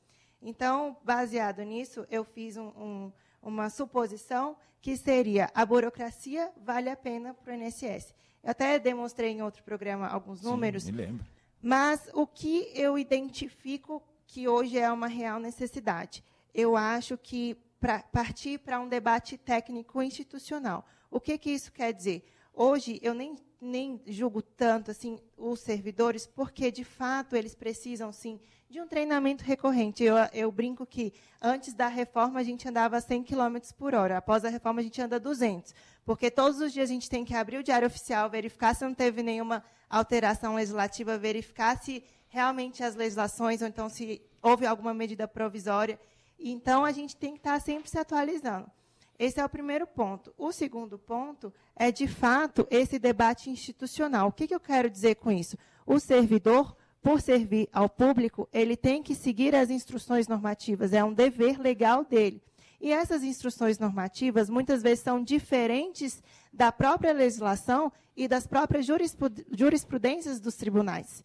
Então, 0.41 0.97
baseado 1.03 1.61
nisso, 1.63 2.05
eu 2.09 2.23
fiz 2.23 2.57
um, 2.57 2.67
um, 2.69 3.11
uma 3.41 3.69
suposição 3.69 4.55
que 4.81 4.95
seria 4.95 5.51
a 5.53 5.65
burocracia 5.65 6.51
vale 6.63 6.89
a 6.89 6.95
pena 6.95 7.33
para 7.33 7.53
o 7.53 7.55
INSS. 7.55 8.13
Eu 8.43 8.51
até 8.51 8.79
demonstrei 8.79 9.31
em 9.31 9.41
outro 9.41 9.63
programa 9.63 10.07
alguns 10.07 10.41
números. 10.41 10.83
Sim, 10.83 10.93
me 10.93 10.97
lembro. 10.97 11.25
Mas 11.61 12.09
o 12.13 12.25
que 12.25 12.71
eu 12.73 12.97
identifico 12.97 14.01
que 14.25 14.47
hoje 14.47 14.77
é 14.77 14.89
uma 14.91 15.07
real 15.07 15.39
necessidade. 15.39 16.23
Eu 16.53 16.77
acho 16.77 17.17
que 17.17 17.57
para 17.79 17.99
partir 17.99 18.59
para 18.59 18.79
um 18.79 18.87
debate 18.87 19.37
técnico 19.37 20.01
institucional. 20.01 20.85
O 21.11 21.19
que, 21.19 21.37
que 21.37 21.49
isso 21.49 21.71
quer 21.71 21.93
dizer? 21.93 22.23
hoje 22.59 22.99
eu 23.01 23.13
nem, 23.13 23.37
nem 23.61 24.01
julgo 24.05 24.41
tanto 24.41 24.91
assim 24.91 25.17
os 25.37 25.61
servidores, 25.61 26.27
porque 26.27 26.69
de 26.69 26.83
fato 26.83 27.35
eles 27.35 27.55
precisam 27.55 28.11
sim 28.11 28.37
de 28.69 28.79
um 28.79 28.87
treinamento 28.87 29.43
recorrente. 29.43 30.03
Eu, 30.03 30.15
eu 30.31 30.51
brinco 30.51 30.85
que 30.85 31.11
antes 31.41 31.73
da 31.73 31.87
reforma 31.87 32.39
a 32.39 32.43
gente 32.43 32.67
andava 32.67 33.01
100 33.01 33.23
km 33.23 33.57
por 33.77 33.95
hora, 33.95 34.17
após 34.17 34.45
a 34.45 34.49
reforma 34.49 34.79
a 34.79 34.83
gente 34.83 35.01
anda 35.01 35.19
200, 35.19 35.73
porque 36.05 36.29
todos 36.29 36.61
os 36.61 36.71
dias 36.71 36.89
a 36.89 36.93
gente 36.93 37.09
tem 37.09 37.25
que 37.25 37.33
abrir 37.33 37.57
o 37.57 37.63
diário 37.63 37.87
oficial, 37.87 38.29
verificar 38.29 38.75
se 38.75 38.85
não 38.85 38.93
teve 38.93 39.23
nenhuma 39.23 39.63
alteração 39.89 40.55
legislativa, 40.55 41.17
verificar 41.17 41.81
se 41.81 42.03
realmente 42.27 42.83
as 42.83 42.95
legislações, 42.95 43.61
ou 43.61 43.67
então 43.67 43.89
se 43.89 44.21
houve 44.41 44.65
alguma 44.65 44.93
medida 44.93 45.27
provisória. 45.27 45.99
Então, 46.39 46.85
a 46.85 46.91
gente 46.91 47.15
tem 47.15 47.33
que 47.33 47.39
estar 47.39 47.59
sempre 47.59 47.89
se 47.89 47.97
atualizando. 47.97 48.69
Esse 49.17 49.41
é 49.41 49.45
o 49.45 49.49
primeiro 49.49 49.85
ponto. 49.85 50.33
O 50.37 50.51
segundo 50.53 50.97
ponto 50.97 51.53
é, 51.75 51.91
de 51.91 52.07
fato, 52.07 52.65
esse 52.69 52.97
debate 52.97 53.49
institucional. 53.49 54.29
O 54.29 54.31
que, 54.31 54.47
que 54.47 54.55
eu 54.55 54.59
quero 54.59 54.89
dizer 54.89 55.15
com 55.15 55.29
isso? 55.29 55.57
O 55.85 55.99
servidor, 55.99 56.77
por 57.01 57.21
servir 57.21 57.69
ao 57.71 57.89
público, 57.89 58.47
ele 58.51 58.75
tem 58.75 59.01
que 59.01 59.15
seguir 59.15 59.55
as 59.55 59.69
instruções 59.69 60.27
normativas, 60.27 60.93
é 60.93 61.03
um 61.03 61.13
dever 61.13 61.59
legal 61.59 62.03
dele. 62.03 62.41
E 62.81 62.91
essas 62.91 63.23
instruções 63.23 63.77
normativas, 63.77 64.49
muitas 64.49 64.81
vezes, 64.81 65.03
são 65.03 65.21
diferentes 65.21 66.23
da 66.51 66.71
própria 66.71 67.11
legislação 67.11 67.91
e 68.15 68.27
das 68.27 68.47
próprias 68.47 68.85
jurisprudências 68.85 70.39
dos 70.39 70.55
tribunais. 70.55 71.23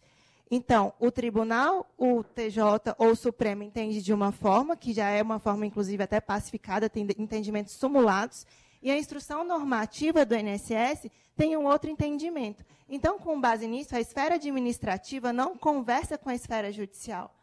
Então, 0.51 0.93
o 0.99 1.09
tribunal, 1.09 1.89
o 1.97 2.23
TJ 2.23 2.93
ou 2.97 3.11
o 3.11 3.15
Supremo 3.15 3.63
entende 3.63 4.01
de 4.01 4.13
uma 4.13 4.31
forma, 4.31 4.77
que 4.77 4.93
já 4.93 5.09
é 5.09 5.21
uma 5.21 5.39
forma, 5.39 5.65
inclusive, 5.65 6.03
até 6.03 6.21
pacificada, 6.21 6.89
tem 6.89 7.07
entendimentos 7.17 7.73
simulados, 7.73 8.45
e 8.85 8.91
a 8.91 8.99
instrução 8.99 9.43
normativa 9.43 10.23
do 10.23 10.35
INSS 10.35 11.09
tem 11.35 11.57
um 11.57 11.65
outro 11.65 11.89
entendimento. 11.89 12.63
Então, 12.87 13.17
com 13.17 13.41
base 13.41 13.65
nisso, 13.65 13.95
a 13.95 13.99
esfera 13.99 14.35
administrativa 14.35 15.33
não 15.33 15.57
conversa 15.57 16.19
com 16.19 16.29
a 16.29 16.35
esfera 16.35 16.71
judicial. 16.71 17.35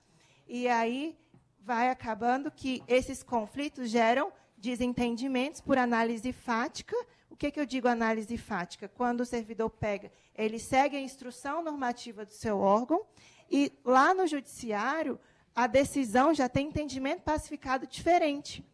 E 0.47 0.69
aí 0.69 1.19
vai 1.59 1.91
acabando 1.91 2.49
que 2.49 2.81
esses 2.87 3.25
conflitos 3.25 3.91
geram 3.91 4.33
desentendimentos 4.57 5.61
por 5.61 5.79
análise 5.79 6.33
fática, 6.33 6.95
o 7.29 7.35
que, 7.35 7.51
que 7.51 7.59
eu 7.59 7.67
digo 7.67 7.89
análise 7.89 8.37
fática? 8.39 8.89
Quando 8.89 9.23
o 9.23 9.27
servidor 9.27 9.69
pega, 9.69 10.13
ele 10.37 10.61
segue 10.61 10.97
a 10.97 11.01
instrução 11.01 11.61
normativa 11.61 12.25
do 12.25 12.33
seu 12.33 12.61
órgão 12.61 13.05
e 13.51 13.73
lá 13.85 14.15
no 14.15 14.29
judiciário 14.29 15.19
a 15.53 15.67
decisão 15.67 16.33
já 16.33 16.49
tem 16.49 16.69
entendimento 16.69 17.23
pacificado 17.23 17.85
diferente. 17.85 18.65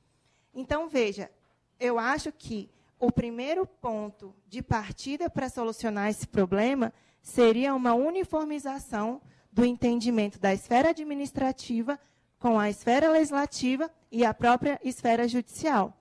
Então, 0.52 0.86
veja, 0.86 1.30
eu 1.78 1.98
acho 1.98 2.32
que 2.32 2.70
o 2.98 3.12
primeiro 3.12 3.66
ponto 3.66 4.34
de 4.48 4.62
partida 4.62 5.30
para 5.30 5.48
solucionar 5.48 6.10
esse 6.10 6.26
problema 6.26 6.92
seria 7.22 7.74
uma 7.74 7.94
uniformização 7.94 9.20
do 9.52 9.64
entendimento 9.64 10.38
da 10.38 10.52
esfera 10.52 10.90
administrativa 10.90 11.98
com 12.38 12.58
a 12.58 12.70
esfera 12.70 13.10
legislativa 13.10 13.90
e 14.10 14.24
a 14.24 14.32
própria 14.32 14.80
esfera 14.84 15.26
judicial 15.28 15.98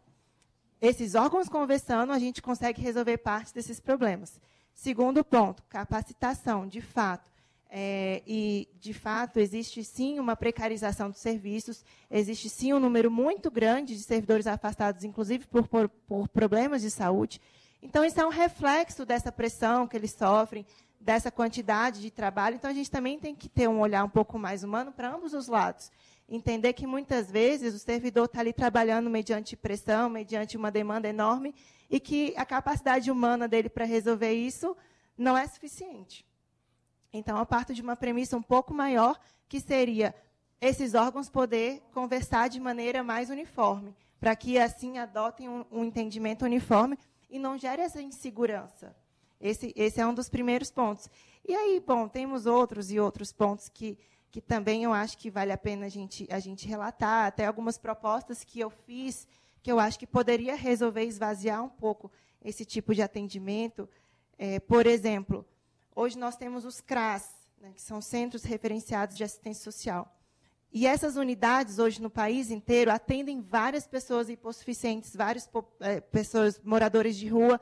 esses 0.82 1.16
órgãos 1.16 1.50
conversando, 1.50 2.12
a 2.12 2.20
gente 2.20 2.42
consegue 2.42 2.82
resolver 2.82 3.18
parte 3.18 3.54
desses 3.54 3.80
problemas. 3.80 4.40
Segundo 4.74 5.24
ponto, 5.24 5.64
capacitação, 5.64 6.68
de 6.68 6.82
fato. 6.82 7.32
É, 7.70 8.24
e, 8.26 8.68
de 8.80 8.94
fato, 8.94 9.40
existe 9.40 9.84
sim 9.84 10.20
uma 10.20 10.36
precarização 10.36 11.10
dos 11.10 11.20
serviços, 11.20 11.84
existe 12.10 12.50
sim 12.50 12.74
um 12.74 12.80
número 12.80 13.12
muito 13.12 13.52
grande 13.52 13.96
de 13.96 14.04
servidores 14.04 14.48
afastados, 14.48 15.04
inclusive 15.04 15.46
por, 15.48 15.68
por, 15.68 15.90
por 15.90 16.30
problemas 16.30 16.82
de 16.82 16.90
saúde. 16.90 17.42
Então, 17.82 18.06
isso 18.06 18.20
é 18.20 18.26
um 18.26 18.30
reflexo 18.30 19.06
dessa 19.06 19.32
pressão 19.32 19.88
que 19.88 19.98
eles 19.98 20.12
sofrem, 20.12 20.66
dessa 21.00 21.30
quantidade 21.30 22.02
de 22.02 22.10
trabalho. 22.10 22.56
Então, 22.56 22.72
a 22.72 22.74
gente 22.74 22.90
também 22.90 23.20
tem 23.20 23.36
que 23.36 23.50
ter 23.50 23.68
um 23.68 23.80
olhar 23.80 24.04
um 24.04 24.10
pouco 24.10 24.40
mais 24.40 24.64
humano 24.64 24.92
para 24.92 25.14
ambos 25.14 25.34
os 25.34 25.48
lados 25.48 25.92
entender 26.30 26.74
que 26.74 26.86
muitas 26.86 27.32
vezes 27.32 27.74
o 27.74 27.80
servidor 27.80 28.26
está 28.26 28.42
ali 28.42 28.52
trabalhando 28.52 29.10
mediante 29.10 29.56
pressão, 29.56 30.10
mediante 30.10 30.58
uma 30.58 30.70
demanda 30.70 31.08
enorme, 31.08 31.56
e 31.90 32.00
que 32.00 32.34
a 32.36 32.46
capacidade 32.46 33.10
humana 33.10 33.48
dele 33.48 33.70
para 33.70 33.86
resolver 33.86 34.34
isso 34.34 34.76
não 35.18 35.38
é 35.38 35.48
suficiente. 35.48 36.27
Então, 37.18 37.38
eu 37.38 37.46
parto 37.46 37.74
de 37.74 37.82
uma 37.82 37.96
premissa 37.96 38.38
um 38.38 38.42
pouco 38.42 38.74
maior, 38.74 39.20
que 39.50 39.60
seria 39.60 40.14
esses 40.60 40.94
órgãos 40.94 41.30
poder 41.30 41.82
conversar 41.94 42.50
de 42.50 42.60
maneira 42.60 43.04
mais 43.04 43.30
uniforme, 43.30 43.96
para 44.20 44.36
que 44.36 44.58
assim 44.58 44.98
adotem 44.98 45.48
um, 45.48 45.66
um, 45.72 45.84
entendimento 45.84 46.46
uniforme 46.46 46.98
e 47.30 47.38
não 47.38 47.58
gere 47.58 47.82
essa 47.82 48.02
insegurança. 48.02 48.96
Esse, 49.40 49.72
esse 49.76 50.02
é 50.02 50.08
um 50.08 50.14
dos 50.14 50.30
primeiros 50.30 50.72
pontos. 50.72 51.10
E 51.48 51.54
aí, 51.54 51.80
bom, 51.86 52.08
temos 52.08 52.46
outros 52.46 52.92
e 52.92 53.00
outros 53.00 53.32
pontos 53.32 53.70
que 53.70 53.98
que 54.38 54.42
também 54.42 54.84
eu 54.84 54.94
acho 54.94 55.18
que 55.18 55.30
vale 55.30 55.52
a 55.52 55.58
pena 55.58 55.86
a 55.86 55.90
gente, 55.90 56.28
a 56.30 56.40
gente 56.40 56.68
relatar, 56.68 57.26
até 57.26 57.46
algumas 57.46 57.78
propostas 57.78 58.44
que 58.44 58.60
eu 58.60 58.70
fiz, 58.70 59.28
que 59.64 59.72
eu 59.72 59.80
acho 59.80 59.98
que 59.98 60.06
poderia 60.06 60.56
resolver 60.56 61.04
esvaziar 61.04 61.64
um 61.64 61.70
pouco 61.70 62.12
esse 62.44 62.64
tipo 62.66 62.94
de 62.94 63.02
atendimento. 63.02 63.90
É, 64.38 64.60
por 64.60 64.86
exemplo, 64.86 65.46
hoje 65.98 66.16
nós 66.16 66.36
temos 66.36 66.64
os 66.64 66.80
CRAS, 66.80 67.28
né, 67.60 67.72
que 67.74 67.82
são 67.82 68.00
Centros 68.00 68.44
Referenciados 68.44 69.18
de 69.18 69.24
Assistência 69.24 69.64
Social. 69.64 70.16
E 70.72 70.86
essas 70.86 71.16
unidades, 71.16 71.80
hoje 71.80 72.00
no 72.00 72.10
país 72.10 72.52
inteiro, 72.52 72.92
atendem 72.92 73.42
várias 73.42 73.88
pessoas 73.88 74.30
hipossuficientes, 74.30 75.16
várias 75.16 75.50
é, 75.80 76.00
pessoas, 76.00 76.62
moradores 76.64 77.16
de 77.18 77.28
rua. 77.28 77.60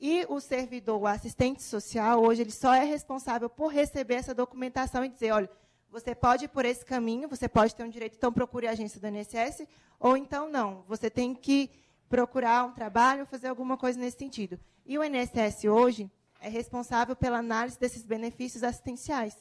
E 0.00 0.24
o 0.26 0.40
servidor, 0.40 1.02
o 1.02 1.06
assistente 1.06 1.62
social, 1.62 2.22
hoje, 2.22 2.40
ele 2.40 2.50
só 2.50 2.72
é 2.72 2.84
responsável 2.84 3.50
por 3.50 3.70
receber 3.70 4.14
essa 4.14 4.34
documentação 4.34 5.04
e 5.04 5.10
dizer, 5.10 5.32
olha, 5.32 5.50
você 5.90 6.14
pode 6.14 6.46
ir 6.46 6.48
por 6.48 6.64
esse 6.64 6.84
caminho, 6.84 7.28
você 7.28 7.46
pode 7.46 7.74
ter 7.74 7.84
um 7.84 7.90
direito, 7.90 8.16
então 8.16 8.32
procure 8.32 8.66
a 8.68 8.70
agência 8.70 8.98
do 8.98 9.06
INSS, 9.06 9.66
ou 10.00 10.16
então 10.16 10.48
não. 10.48 10.82
Você 10.88 11.10
tem 11.10 11.34
que 11.34 11.70
procurar 12.08 12.64
um 12.64 12.72
trabalho, 12.72 13.26
fazer 13.26 13.48
alguma 13.48 13.76
coisa 13.76 13.98
nesse 13.98 14.16
sentido. 14.16 14.58
E 14.86 14.96
o 14.98 15.04
INSS 15.04 15.64
hoje 15.64 16.10
é 16.46 16.48
responsável 16.48 17.16
pela 17.16 17.38
análise 17.38 17.76
desses 17.76 18.04
benefícios 18.04 18.62
assistenciais. 18.62 19.36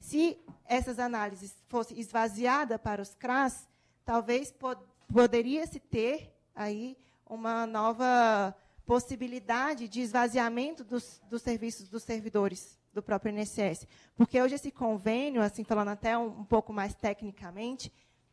Se 0.00 0.38
essas 0.64 0.98
análises 0.98 1.54
fossem 1.68 2.00
esvaziadas 2.00 2.80
para 2.80 3.02
os 3.02 3.14
CRAS, 3.14 3.68
talvez 4.02 4.50
pod 4.50 4.80
poderia 5.12 5.66
se 5.66 5.78
ter 5.78 6.34
aí 6.54 6.96
uma 7.26 7.66
nova 7.66 8.56
possibilidade 8.86 9.88
de 9.88 10.00
esvaziamento 10.00 10.82
dos, 10.82 11.20
dos 11.28 11.42
serviços 11.42 11.90
dos 11.90 12.02
servidores 12.02 12.78
do 12.94 13.02
próprio 13.02 13.30
INSS. 13.30 13.86
Porque 14.16 14.40
hoje 14.40 14.54
esse 14.54 14.70
convênio, 14.70 15.42
assim 15.42 15.64
falando 15.64 15.88
até 15.88 16.16
um, 16.16 16.28
um 16.28 16.44
pouco 16.44 16.72
mais 16.72 16.94
tecnicamente, 16.94 17.92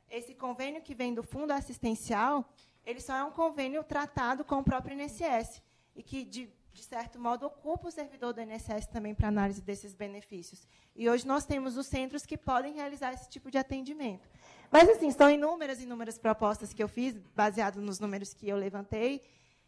esse 0.10 0.34
convênio 0.34 0.82
que 0.82 0.96
vem 0.96 1.14
do 1.14 1.24
fundo 1.24 1.52
assistencial, 1.52 2.50
ele 2.86 3.02
só 3.02 3.16
é 3.18 3.24
um 3.26 3.32
convênio 3.32 3.84
tratado 3.84 4.46
com 4.46 4.60
o 4.60 4.64
próprio 4.64 4.98
INSS 4.98 5.62
e 5.96 6.02
que, 6.02 6.24
de, 6.24 6.50
de 6.76 6.84
certo 6.84 7.18
modo, 7.18 7.46
ocupa 7.46 7.88
o 7.88 7.92
servidor 7.92 8.34
do 8.34 8.42
INSS 8.42 8.88
também 8.88 9.16
para 9.16 9.30
análise 9.30 9.62
desses 9.62 9.94
benefícios. 9.94 10.68
E 10.94 11.10
hoje 11.10 11.26
nós 11.26 11.46
temos 11.46 11.78
os 11.78 11.88
centros 11.88 12.26
que 12.26 12.38
podem 12.38 12.74
realizar 12.74 13.14
esse 13.14 13.30
tipo 13.30 13.50
de 13.50 13.58
atendimento. 13.58 14.28
Mas, 14.70 14.90
assim, 14.90 15.10
são 15.10 15.32
inúmeras, 15.32 15.82
inúmeras 15.82 16.18
propostas 16.18 16.74
que 16.74 16.84
eu 16.84 16.90
fiz, 16.90 17.16
baseado 17.34 17.80
nos 17.80 17.98
números 17.98 18.34
que 18.34 18.50
eu 18.50 18.58
levantei, 18.58 19.24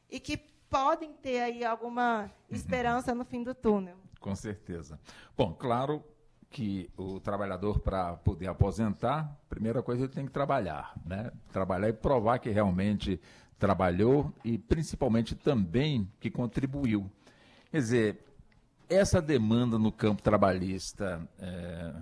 e 0.09 0.19
que 0.19 0.35
podem 0.69 1.13
ter 1.13 1.39
aí 1.39 1.63
alguma 1.63 2.29
esperança 2.49 3.15
no 3.15 3.23
fim 3.23 3.41
do 3.41 3.55
túnel. 3.55 3.95
Com 4.19 4.35
certeza. 4.35 4.99
Bom, 5.37 5.53
claro 5.53 6.03
que 6.49 6.89
o 6.97 7.21
trabalhador, 7.21 7.79
para 7.79 8.17
poder 8.17 8.47
aposentar, 8.47 9.33
primeira 9.47 9.81
coisa 9.81 10.03
ele 10.03 10.13
tem 10.13 10.25
que 10.25 10.31
trabalhar, 10.31 10.93
né? 11.05 11.31
Trabalhar 11.53 11.87
e 11.87 11.93
provar 11.93 12.39
que 12.39 12.49
realmente 12.49 13.21
trabalhou 13.57 14.33
e 14.43 14.57
principalmente 14.57 15.35
também 15.35 16.09
que 16.19 16.29
contribuiu. 16.29 17.09
Quer 17.71 17.77
dizer, 17.77 18.27
essa 18.89 19.21
demanda 19.21 19.77
no 19.77 19.91
campo 19.91 20.21
trabalhista, 20.21 21.27
é, 21.39 21.93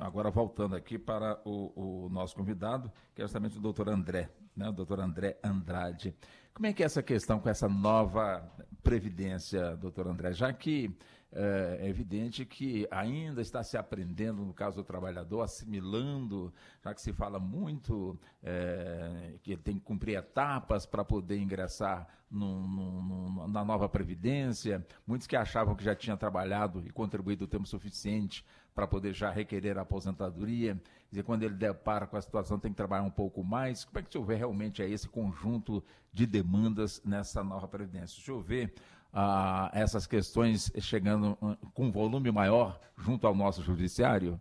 agora 0.00 0.30
voltando 0.30 0.74
aqui 0.74 0.98
para 0.98 1.38
o, 1.44 2.04
o, 2.06 2.08
nosso 2.08 2.34
convidado, 2.34 2.90
que 3.14 3.20
é 3.20 3.24
justamente 3.24 3.58
o 3.58 3.60
doutor 3.60 3.88
André, 3.88 4.30
né? 4.56 4.68
o 4.68 4.72
doutor 4.72 5.00
André 5.00 5.38
Andrade. 5.44 6.14
Como 6.54 6.66
é 6.66 6.72
que 6.72 6.82
é 6.82 6.86
essa 6.86 7.02
questão 7.02 7.38
com 7.38 7.48
essa 7.48 7.68
nova 7.68 8.42
previdência, 8.82 9.76
doutor 9.76 10.08
André? 10.08 10.32
Já 10.32 10.52
que 10.52 10.96
é, 11.32 11.78
é 11.82 11.88
evidente 11.88 12.44
que 12.44 12.88
ainda 12.90 13.40
está 13.40 13.62
se 13.62 13.76
aprendendo, 13.76 14.44
no 14.44 14.52
caso 14.52 14.76
do 14.76 14.84
trabalhador, 14.84 15.42
assimilando, 15.42 16.52
já 16.82 16.92
que 16.92 17.00
se 17.00 17.12
fala 17.12 17.38
muito 17.38 18.18
é, 18.42 19.34
que 19.42 19.52
ele 19.52 19.62
tem 19.62 19.78
que 19.78 19.84
cumprir 19.84 20.16
etapas 20.16 20.86
para 20.86 21.04
poder 21.04 21.38
ingressar 21.38 22.08
na 22.30 23.64
nova 23.64 23.88
Previdência, 23.88 24.86
muitos 25.06 25.26
que 25.26 25.34
achavam 25.34 25.74
que 25.74 25.82
já 25.82 25.96
tinha 25.96 26.16
trabalhado 26.16 26.82
e 26.86 26.90
contribuído 26.90 27.44
o 27.44 27.48
tempo 27.48 27.66
suficiente 27.66 28.44
para 28.72 28.86
poder 28.86 29.12
já 29.12 29.30
requerer 29.30 29.76
a 29.78 29.82
aposentadoria, 29.82 30.80
dizer, 31.10 31.24
quando 31.24 31.42
ele 31.42 31.54
depara 31.54 32.06
com 32.06 32.16
a 32.16 32.22
situação 32.22 32.58
tem 32.58 32.70
que 32.70 32.76
trabalhar 32.76 33.02
um 33.02 33.10
pouco 33.10 33.42
mais, 33.42 33.84
como 33.84 33.98
é 33.98 34.02
que 34.02 34.10
se 34.10 34.18
houver 34.18 34.38
realmente 34.38 34.80
esse 34.80 35.08
conjunto 35.08 35.82
de 36.12 36.24
demandas 36.24 37.02
nessa 37.04 37.42
nova 37.42 37.66
Previdência? 37.66 38.22
Se 38.22 38.30
houver 38.30 38.72
ah, 39.12 39.70
essas 39.72 40.06
questões 40.06 40.72
chegando 40.80 41.36
com 41.74 41.90
volume 41.90 42.30
maior 42.30 42.80
junto 42.96 43.26
ao 43.26 43.34
nosso 43.34 43.62
judiciário? 43.62 44.40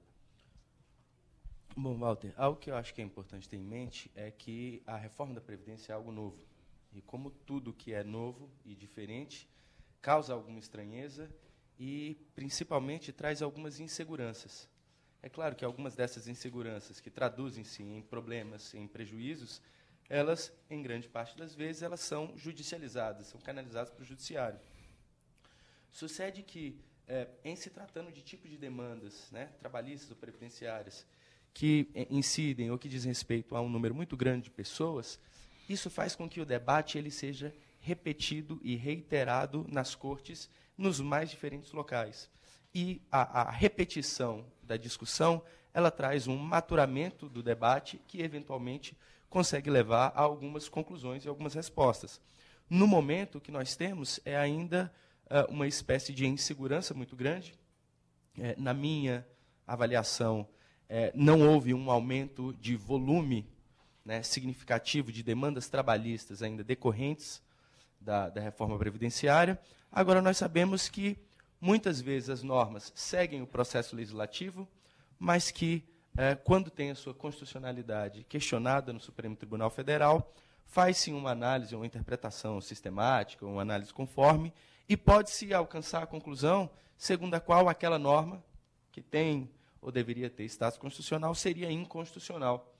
Bom, 1.75 1.97
Walter, 1.97 2.33
algo 2.35 2.59
que 2.59 2.69
eu 2.69 2.75
acho 2.75 2.93
que 2.93 3.01
é 3.01 3.05
importante 3.05 3.47
ter 3.47 3.57
em 3.57 3.63
mente 3.63 4.11
é 4.13 4.29
que 4.29 4.83
a 4.85 4.97
reforma 4.97 5.33
da 5.33 5.41
Previdência 5.41 5.93
é 5.93 5.95
algo 5.95 6.11
novo. 6.11 6.37
E 6.91 7.01
como 7.01 7.29
tudo 7.31 7.73
que 7.73 7.93
é 7.93 8.03
novo 8.03 8.49
e 8.65 8.75
diferente, 8.75 9.47
causa 10.01 10.33
alguma 10.33 10.59
estranheza 10.59 11.29
e, 11.79 12.17
principalmente, 12.35 13.13
traz 13.13 13.41
algumas 13.41 13.79
inseguranças. 13.79 14.67
É 15.21 15.29
claro 15.29 15.55
que 15.55 15.63
algumas 15.63 15.95
dessas 15.95 16.27
inseguranças, 16.27 16.99
que 16.99 17.09
traduzem-se 17.09 17.83
em 17.83 18.01
problemas, 18.01 18.73
em 18.73 18.87
prejuízos, 18.87 19.61
elas, 20.09 20.51
em 20.69 20.81
grande 20.81 21.07
parte 21.07 21.37
das 21.37 21.53
vezes, 21.53 21.83
elas 21.83 21.99
são 21.99 22.33
judicializadas, 22.35 23.27
são 23.27 23.39
canalizadas 23.39 23.91
para 23.91 24.01
o 24.01 24.05
judiciário. 24.05 24.59
Sucede 25.91 26.41
que, 26.41 26.79
é, 27.07 27.27
em 27.43 27.55
se 27.55 27.69
tratando 27.69 28.11
de 28.11 28.21
tipo 28.21 28.47
de 28.47 28.57
demandas 28.57 29.29
né, 29.31 29.49
trabalhistas 29.59 30.09
ou 30.09 30.17
previdenciárias, 30.17 31.05
que 31.53 31.87
incidem 32.09 32.71
ou 32.71 32.77
que 32.77 32.89
diz 32.89 33.03
respeito 33.05 33.55
a 33.55 33.61
um 33.61 33.69
número 33.69 33.93
muito 33.93 34.17
grande 34.17 34.45
de 34.45 34.51
pessoas, 34.51 35.19
isso 35.67 35.89
faz 35.89 36.15
com 36.15 36.27
que 36.27 36.41
o 36.41 36.45
debate 36.45 36.97
ele 36.97 37.11
seja 37.11 37.53
repetido 37.79 38.59
e 38.63 38.75
reiterado 38.75 39.65
nas 39.69 39.95
cortes 39.95 40.49
nos 40.77 40.99
mais 40.99 41.29
diferentes 41.29 41.71
locais. 41.71 42.29
E 42.73 43.01
a, 43.11 43.41
a 43.41 43.51
repetição 43.51 44.45
da 44.63 44.77
discussão 44.77 45.43
ela 45.73 45.91
traz 45.91 46.27
um 46.27 46.37
maturamento 46.37 47.29
do 47.29 47.43
debate 47.43 47.99
que 48.07 48.21
eventualmente 48.21 48.97
consegue 49.29 49.69
levar 49.69 50.11
a 50.15 50.21
algumas 50.21 50.67
conclusões 50.67 51.25
e 51.25 51.27
algumas 51.27 51.53
respostas. 51.53 52.19
No 52.69 52.87
momento, 52.87 53.37
o 53.37 53.41
que 53.41 53.51
nós 53.51 53.75
temos 53.75 54.19
é 54.25 54.37
ainda 54.37 54.91
uh, 55.25 55.51
uma 55.51 55.67
espécie 55.67 56.13
de 56.13 56.27
insegurança 56.27 56.93
muito 56.93 57.15
grande. 57.15 57.53
É, 58.37 58.55
na 58.57 58.73
minha 58.73 59.27
avaliação, 59.65 60.47
é, 60.87 61.11
não 61.13 61.47
houve 61.47 61.73
um 61.73 61.91
aumento 61.91 62.53
de 62.53 62.75
volume 62.75 63.47
né, 64.03 64.23
significativo 64.23 65.11
de 65.11 65.21
demandas 65.21 65.69
trabalhistas 65.69 66.41
ainda 66.41 66.63
decorrentes 66.63 67.41
da, 67.99 68.29
da 68.29 68.41
reforma 68.41 68.77
previdenciária. 68.77 69.59
Agora, 69.91 70.21
nós 70.21 70.37
sabemos 70.37 70.89
que 70.89 71.17
muitas 71.59 71.99
vezes 71.99 72.29
as 72.29 72.43
normas 72.43 72.91
seguem 72.95 73.41
o 73.41 73.47
processo 73.47 73.95
legislativo, 73.95 74.67
mas 75.17 75.51
que, 75.51 75.83
quando 76.43 76.69
tem 76.69 76.91
a 76.91 76.95
sua 76.95 77.13
constitucionalidade 77.13 78.25
questionada 78.25 78.91
no 78.91 78.99
Supremo 78.99 79.35
Tribunal 79.35 79.69
Federal, 79.69 80.33
faz-se 80.65 81.11
uma 81.11 81.31
análise, 81.31 81.75
uma 81.75 81.85
interpretação 81.85 82.59
sistemática, 82.59 83.45
uma 83.45 83.61
análise 83.61 83.93
conforme, 83.93 84.53
e 84.87 84.97
pode-se 84.97 85.53
alcançar 85.53 86.03
a 86.03 86.07
conclusão 86.07 86.69
segundo 86.97 87.33
a 87.35 87.39
qual 87.39 87.69
aquela 87.69 87.97
norma, 87.97 88.43
que 88.91 89.01
tem 89.01 89.49
ou 89.81 89.91
deveria 89.91 90.29
ter 90.29 90.43
status 90.43 90.77
constitucional, 90.77 91.33
seria 91.33 91.71
inconstitucional. 91.71 92.75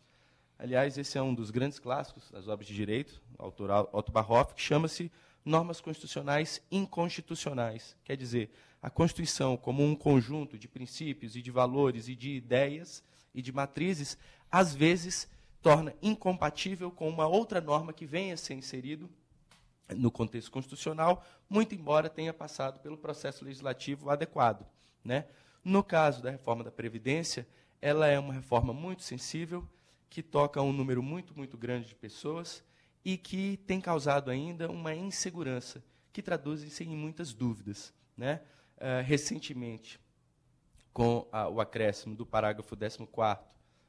Aliás, 0.58 0.98
esse 0.98 1.18
é 1.18 1.22
um 1.22 1.34
dos 1.34 1.50
grandes 1.50 1.80
clássicos 1.80 2.30
das 2.30 2.50
obras 2.50 2.68
de 2.68 2.76
direito, 2.76 3.22
autor 3.38 3.72
Otto 3.94 4.12
Barhoff, 4.12 4.54
que 4.54 4.62
chama-se 4.62 5.10
Normas 5.46 5.80
Constitucionais 5.80 6.62
Inconstitucionais. 6.70 7.96
Quer 8.04 8.18
dizer, 8.18 8.52
a 8.82 8.90
Constituição, 8.90 9.56
como 9.56 9.84
um 9.84 9.96
conjunto 9.96 10.58
de 10.58 10.68
princípios 10.68 11.38
e 11.38 11.42
de 11.42 11.50
valores 11.50 12.10
e 12.10 12.16
de 12.16 12.32
ideias 12.32 13.02
e 13.34 13.42
de 13.42 13.52
matrizes, 13.52 14.18
às 14.52 14.74
vezes 14.74 15.30
torna 15.62 15.94
incompatível 16.02 16.92
com 16.92 17.10
uma 17.10 17.28
outra 17.28 17.60
norma 17.60 17.94
que 17.94 18.06
venha 18.06 18.34
a 18.34 18.38
ser 18.38 18.54
inserido 18.54 19.10
no 19.96 20.12
contexto 20.12 20.52
constitucional, 20.52 21.26
muito 21.50 21.74
embora 21.74 22.10
tenha 22.10 22.34
passado 22.34 22.80
pelo 22.80 22.98
processo 22.98 23.44
legislativo 23.44 24.10
adequado. 24.10 24.66
Né? 25.04 25.26
No 25.64 25.84
caso 25.84 26.22
da 26.22 26.30
reforma 26.30 26.64
da 26.64 26.72
Previdência, 26.72 27.48
ela 27.82 28.08
é 28.08 28.20
uma 28.20 28.34
reforma 28.34 28.74
muito 28.74 29.04
sensível, 29.04 29.68
que 30.10 30.24
toca 30.24 30.62
um 30.62 30.74
número 30.74 31.04
muito, 31.04 31.36
muito 31.36 31.58
grande 31.58 31.88
de 31.88 31.96
pessoas 31.96 32.64
e 33.06 33.18
que 33.18 33.58
tem 33.66 33.80
causado 33.80 34.32
ainda 34.32 34.70
uma 34.70 34.94
insegurança, 34.94 35.84
que 36.12 36.22
traduz-se 36.22 36.84
em 36.84 36.96
muitas 36.96 37.34
dúvidas. 37.34 37.94
Né? 38.18 38.42
Uh, 38.78 39.04
recentemente, 39.04 40.00
com 41.00 41.26
a, 41.32 41.48
o 41.48 41.62
acréscimo 41.62 42.14
do 42.14 42.26
parágrafo 42.26 42.76
14 42.76 43.08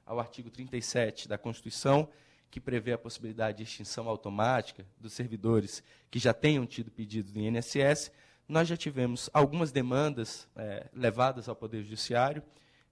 ao 0.06 0.20
artigo 0.20 0.48
37 0.48 1.26
da 1.26 1.36
Constituição, 1.36 2.08
que 2.48 2.60
prevê 2.60 2.92
a 2.92 2.98
possibilidade 2.98 3.58
de 3.58 3.64
extinção 3.64 4.08
automática 4.08 4.86
dos 4.96 5.12
servidores 5.12 5.82
que 6.08 6.20
já 6.20 6.32
tenham 6.32 6.64
tido 6.64 6.88
pedido 6.88 7.32
do 7.32 7.40
INSS, 7.40 8.12
nós 8.48 8.68
já 8.68 8.76
tivemos 8.76 9.28
algumas 9.32 9.72
demandas 9.72 10.46
é, 10.54 10.88
levadas 10.94 11.48
ao 11.48 11.56
Poder 11.56 11.82
Judiciário, 11.82 12.44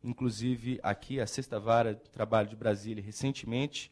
inclusive 0.02 0.80
aqui 0.82 1.20
a 1.20 1.26
Sexta 1.26 1.60
Vara 1.60 1.94
do 1.94 2.10
Trabalho 2.10 2.48
de 2.48 2.56
Brasília, 2.56 3.00
recentemente, 3.00 3.88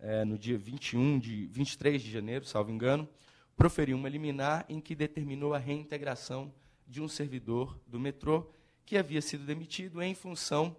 é, 0.00 0.24
no 0.24 0.36
dia 0.36 0.58
21 0.58 1.20
de, 1.20 1.46
23 1.46 2.02
de 2.02 2.10
janeiro, 2.10 2.44
salvo 2.44 2.72
engano, 2.72 3.08
proferiu 3.56 3.96
uma 3.96 4.08
liminar 4.08 4.66
em 4.68 4.80
que 4.80 4.96
determinou 4.96 5.54
a 5.54 5.58
reintegração 5.58 6.52
de 6.84 7.00
um 7.00 7.06
servidor 7.06 7.78
do 7.86 8.00
metrô 8.00 8.50
que 8.88 8.96
havia 8.96 9.20
sido 9.20 9.44
demitido 9.44 10.02
em 10.02 10.14
função 10.14 10.74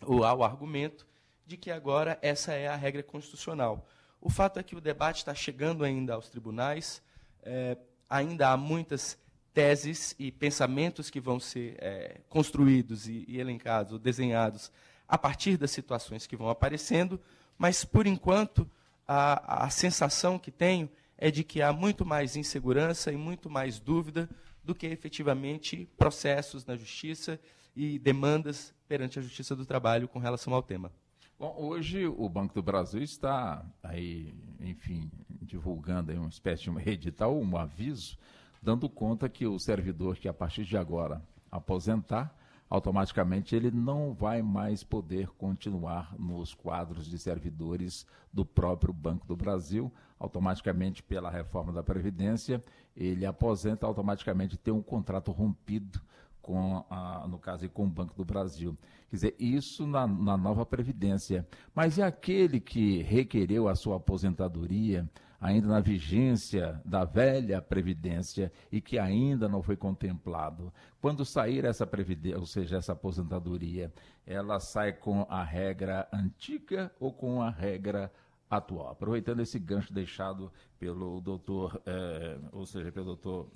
ou 0.00 0.22
ao 0.22 0.44
argumento 0.44 1.04
de 1.44 1.56
que 1.56 1.68
agora 1.68 2.16
essa 2.22 2.52
é 2.52 2.68
a 2.68 2.76
regra 2.76 3.02
constitucional. 3.02 3.84
O 4.20 4.30
fato 4.30 4.60
é 4.60 4.62
que 4.62 4.76
o 4.76 4.80
debate 4.80 5.16
está 5.16 5.34
chegando 5.34 5.82
ainda 5.82 6.14
aos 6.14 6.28
tribunais, 6.28 7.02
é, 7.42 7.76
ainda 8.08 8.50
há 8.50 8.56
muitas 8.56 9.18
teses 9.52 10.14
e 10.16 10.30
pensamentos 10.30 11.10
que 11.10 11.18
vão 11.18 11.40
ser 11.40 11.76
é, 11.80 12.20
construídos 12.28 13.08
e, 13.08 13.24
e 13.26 13.40
elencados, 13.40 13.92
ou 13.92 13.98
desenhados, 13.98 14.70
a 15.08 15.18
partir 15.18 15.56
das 15.56 15.72
situações 15.72 16.28
que 16.28 16.36
vão 16.36 16.48
aparecendo, 16.48 17.20
mas, 17.58 17.84
por 17.84 18.06
enquanto, 18.06 18.70
a, 19.08 19.64
a 19.64 19.70
sensação 19.70 20.38
que 20.38 20.52
tenho 20.52 20.88
é 21.18 21.32
de 21.32 21.42
que 21.42 21.60
há 21.60 21.72
muito 21.72 22.06
mais 22.06 22.36
insegurança 22.36 23.10
e 23.10 23.16
muito 23.16 23.50
mais 23.50 23.80
dúvida 23.80 24.30
do 24.64 24.74
que 24.74 24.86
efetivamente 24.86 25.88
processos 25.96 26.64
na 26.64 26.76
justiça 26.76 27.38
e 27.76 27.98
demandas 27.98 28.74
perante 28.88 29.18
a 29.18 29.22
Justiça 29.22 29.54
do 29.54 29.66
Trabalho 29.66 30.08
com 30.08 30.18
relação 30.18 30.54
ao 30.54 30.62
tema. 30.62 30.90
Bom, 31.38 31.54
hoje 31.58 32.06
o 32.06 32.28
Banco 32.28 32.54
do 32.54 32.62
Brasil 32.62 33.02
está 33.02 33.64
aí, 33.82 34.32
enfim, 34.60 35.10
divulgando 35.42 36.12
aí 36.12 36.18
uma 36.18 36.28
espécie 36.28 36.62
de 36.62 36.70
um 36.70 36.80
edital, 36.80 37.36
um 37.36 37.56
aviso 37.56 38.16
dando 38.64 38.88
conta 38.88 39.28
que 39.28 39.46
o 39.46 39.58
servidor 39.58 40.16
que 40.16 40.26
a 40.26 40.32
partir 40.32 40.64
de 40.64 40.76
agora 40.76 41.22
aposentar, 41.50 42.34
automaticamente 42.74 43.54
ele 43.54 43.70
não 43.70 44.12
vai 44.12 44.42
mais 44.42 44.82
poder 44.82 45.28
continuar 45.38 46.14
nos 46.18 46.54
quadros 46.54 47.06
de 47.06 47.18
servidores 47.18 48.04
do 48.32 48.44
próprio 48.44 48.92
Banco 48.92 49.26
do 49.26 49.36
Brasil. 49.36 49.92
Automaticamente, 50.18 51.02
pela 51.02 51.30
reforma 51.30 51.72
da 51.72 51.82
Previdência, 51.82 52.62
ele 52.96 53.24
aposenta, 53.24 53.86
automaticamente 53.86 54.56
tem 54.56 54.74
um 54.74 54.82
contrato 54.82 55.30
rompido 55.30 56.00
com, 56.42 56.84
a, 56.90 57.26
no 57.28 57.38
caso, 57.38 57.68
com 57.70 57.84
o 57.84 57.88
Banco 57.88 58.14
do 58.16 58.24
Brasil. 58.24 58.76
Quer 59.08 59.16
dizer, 59.16 59.36
isso 59.38 59.86
na, 59.86 60.06
na 60.06 60.36
nova 60.36 60.66
Previdência. 60.66 61.46
Mas 61.74 61.96
e 61.96 62.02
aquele 62.02 62.58
que 62.58 63.02
requereu 63.02 63.68
a 63.68 63.76
sua 63.76 63.96
aposentadoria 63.96 65.08
ainda 65.40 65.68
na 65.68 65.80
vigência 65.80 66.80
da 66.84 67.04
velha 67.04 67.60
Previdência 67.60 68.52
e 68.70 68.80
que 68.80 68.98
ainda 68.98 69.48
não 69.48 69.62
foi 69.62 69.76
contemplado. 69.76 70.72
Quando 71.00 71.24
sair 71.24 71.64
essa 71.64 71.86
Previdência, 71.86 72.38
ou 72.38 72.46
seja, 72.46 72.76
essa 72.76 72.92
aposentadoria, 72.92 73.92
ela 74.26 74.60
sai 74.60 74.92
com 74.92 75.26
a 75.28 75.42
regra 75.42 76.08
antiga 76.12 76.90
ou 76.98 77.12
com 77.12 77.42
a 77.42 77.50
regra 77.50 78.12
atual? 78.48 78.90
Aproveitando 78.90 79.40
esse 79.40 79.58
gancho 79.58 79.92
deixado 79.92 80.52
pelo 80.78 81.20
doutor, 81.20 81.80
eh, 81.86 82.38
ou 82.52 82.66
seja, 82.66 82.90
pelo 82.92 83.06
doutor 83.06 83.50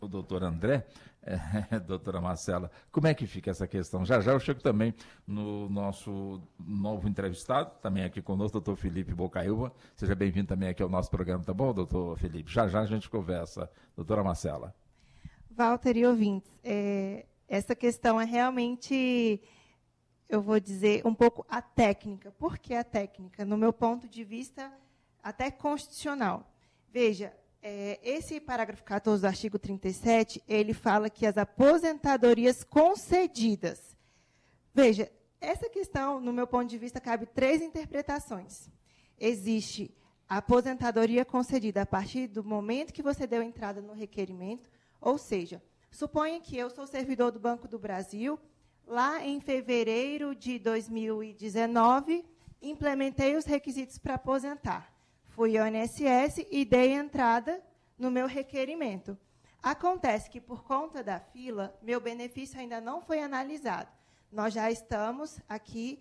o 0.00 0.08
doutor 0.08 0.42
André, 0.42 0.86
é, 1.22 1.78
doutora 1.80 2.20
Marcela, 2.20 2.70
como 2.90 3.06
é 3.06 3.14
que 3.14 3.26
fica 3.26 3.50
essa 3.50 3.66
questão? 3.66 4.04
Já 4.04 4.20
já 4.20 4.32
eu 4.32 4.40
chego 4.40 4.60
também 4.60 4.94
no 5.26 5.68
nosso 5.68 6.42
novo 6.58 7.08
entrevistado, 7.08 7.70
também 7.80 8.04
aqui 8.04 8.20
conosco, 8.20 8.52
doutor 8.52 8.76
Felipe 8.76 9.14
Bocaiúva. 9.14 9.72
Seja 9.96 10.14
bem-vindo 10.14 10.48
também 10.48 10.68
aqui 10.68 10.82
ao 10.82 10.88
nosso 10.88 11.10
programa, 11.10 11.44
tá 11.44 11.54
bom, 11.54 11.72
doutor 11.72 12.18
Felipe? 12.18 12.52
Já 12.52 12.68
já 12.68 12.80
a 12.80 12.86
gente 12.86 13.08
conversa. 13.08 13.70
Doutora 13.96 14.22
Marcela. 14.22 14.74
Walter 15.50 15.96
e 15.96 16.04
ouvintes, 16.04 16.50
é, 16.64 17.26
essa 17.48 17.76
questão 17.76 18.20
é 18.20 18.24
realmente, 18.24 19.40
eu 20.28 20.42
vou 20.42 20.58
dizer, 20.58 21.06
um 21.06 21.14
pouco 21.14 21.46
a 21.48 21.62
técnica. 21.62 22.32
Por 22.32 22.58
que 22.58 22.74
a 22.74 22.82
técnica? 22.82 23.44
No 23.44 23.56
meu 23.56 23.72
ponto 23.72 24.08
de 24.08 24.24
vista, 24.24 24.72
até 25.22 25.52
constitucional. 25.52 26.50
Veja, 26.92 27.32
é, 27.66 27.98
esse 28.02 28.38
parágrafo 28.38 28.84
14 28.84 29.22
do 29.22 29.26
artigo 29.26 29.58
37, 29.58 30.42
ele 30.46 30.74
fala 30.74 31.08
que 31.08 31.24
as 31.24 31.38
aposentadorias 31.38 32.62
concedidas. 32.62 33.96
Veja, 34.74 35.10
essa 35.40 35.70
questão, 35.70 36.20
no 36.20 36.30
meu 36.30 36.46
ponto 36.46 36.68
de 36.68 36.76
vista, 36.76 37.00
cabe 37.00 37.24
três 37.24 37.62
interpretações. 37.62 38.68
Existe 39.18 39.90
a 40.28 40.38
aposentadoria 40.38 41.24
concedida 41.24 41.82
a 41.82 41.86
partir 41.86 42.26
do 42.26 42.44
momento 42.44 42.92
que 42.92 43.02
você 43.02 43.26
deu 43.26 43.42
entrada 43.42 43.80
no 43.80 43.94
requerimento, 43.94 44.68
Ou 45.00 45.18
seja, 45.18 45.62
suponha 45.90 46.40
que 46.40 46.56
eu 46.56 46.70
sou 46.70 46.86
servidor 46.86 47.30
do 47.30 47.38
Banco 47.38 47.68
do 47.68 47.78
Brasil, 47.78 48.38
lá 48.86 49.22
em 49.22 49.38
fevereiro 49.38 50.34
de 50.34 50.58
2019, 50.58 52.24
implementei 52.62 53.36
os 53.36 53.44
requisitos 53.44 53.98
para 53.98 54.14
aposentar. 54.14 54.93
Fui 55.34 55.58
ao 55.58 55.66
INSS 55.66 56.46
e 56.48 56.64
dei 56.64 56.92
entrada 56.92 57.60
no 57.98 58.08
meu 58.08 58.28
requerimento. 58.28 59.18
Acontece 59.60 60.30
que, 60.30 60.40
por 60.40 60.62
conta 60.62 61.02
da 61.02 61.18
fila, 61.18 61.76
meu 61.82 62.00
benefício 62.00 62.60
ainda 62.60 62.80
não 62.80 63.02
foi 63.02 63.18
analisado. 63.18 63.90
Nós 64.30 64.54
já 64.54 64.70
estamos 64.70 65.40
aqui 65.48 65.98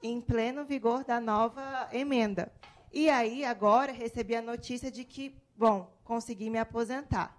em 0.00 0.20
pleno 0.20 0.64
vigor 0.64 1.02
da 1.02 1.20
nova 1.20 1.88
emenda. 1.92 2.52
E 2.92 3.10
aí, 3.10 3.44
agora, 3.44 3.90
recebi 3.90 4.36
a 4.36 4.40
notícia 4.40 4.92
de 4.92 5.04
que, 5.04 5.34
bom, 5.56 5.92
consegui 6.04 6.48
me 6.48 6.58
aposentar. 6.58 7.36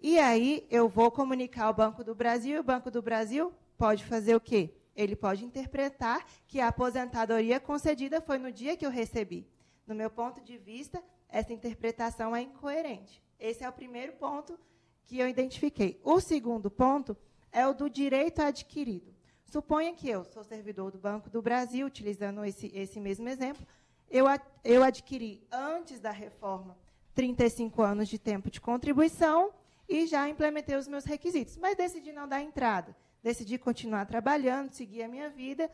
E 0.00 0.16
aí, 0.16 0.64
eu 0.70 0.88
vou 0.88 1.10
comunicar 1.10 1.64
ao 1.64 1.74
Banco 1.74 2.04
do 2.04 2.14
Brasil, 2.14 2.54
e 2.54 2.60
o 2.60 2.64
Banco 2.64 2.88
do 2.88 3.02
Brasil 3.02 3.52
pode 3.76 4.04
fazer 4.04 4.36
o 4.36 4.40
quê? 4.40 4.72
Ele 4.94 5.16
pode 5.16 5.44
interpretar 5.44 6.24
que 6.46 6.60
a 6.60 6.68
aposentadoria 6.68 7.58
concedida 7.58 8.20
foi 8.20 8.38
no 8.38 8.52
dia 8.52 8.76
que 8.76 8.86
eu 8.86 8.90
recebi. 8.90 9.44
No 9.86 9.94
meu 9.94 10.10
ponto 10.10 10.40
de 10.40 10.56
vista, 10.56 11.02
essa 11.28 11.52
interpretação 11.52 12.34
é 12.34 12.42
incoerente. 12.42 13.22
Esse 13.38 13.64
é 13.64 13.68
o 13.68 13.72
primeiro 13.72 14.12
ponto 14.14 14.58
que 15.04 15.18
eu 15.18 15.28
identifiquei. 15.28 16.00
O 16.04 16.20
segundo 16.20 16.70
ponto 16.70 17.16
é 17.50 17.66
o 17.66 17.74
do 17.74 17.90
direito 17.90 18.40
adquirido. 18.40 19.14
Suponha 19.44 19.92
que 19.94 20.08
eu 20.08 20.24
sou 20.24 20.44
servidor 20.44 20.90
do 20.90 20.98
Banco 20.98 21.28
do 21.28 21.42
Brasil, 21.42 21.86
utilizando 21.86 22.44
esse, 22.44 22.70
esse 22.74 22.98
mesmo 23.00 23.28
exemplo, 23.28 23.66
eu, 24.10 24.26
eu 24.64 24.82
adquiri, 24.82 25.46
antes 25.50 26.00
da 26.00 26.10
reforma, 26.10 26.78
35 27.14 27.82
anos 27.82 28.08
de 28.08 28.18
tempo 28.18 28.50
de 28.50 28.60
contribuição 28.60 29.52
e 29.88 30.06
já 30.06 30.28
implementei 30.28 30.76
os 30.76 30.88
meus 30.88 31.04
requisitos, 31.04 31.56
mas 31.58 31.76
decidi 31.76 32.12
não 32.12 32.26
dar 32.26 32.40
entrada 32.42 32.96
decidi 33.22 33.56
continuar 33.56 34.04
trabalhando, 34.06 34.72
seguir 34.72 35.04
a 35.04 35.08
minha 35.08 35.30
vida. 35.30 35.70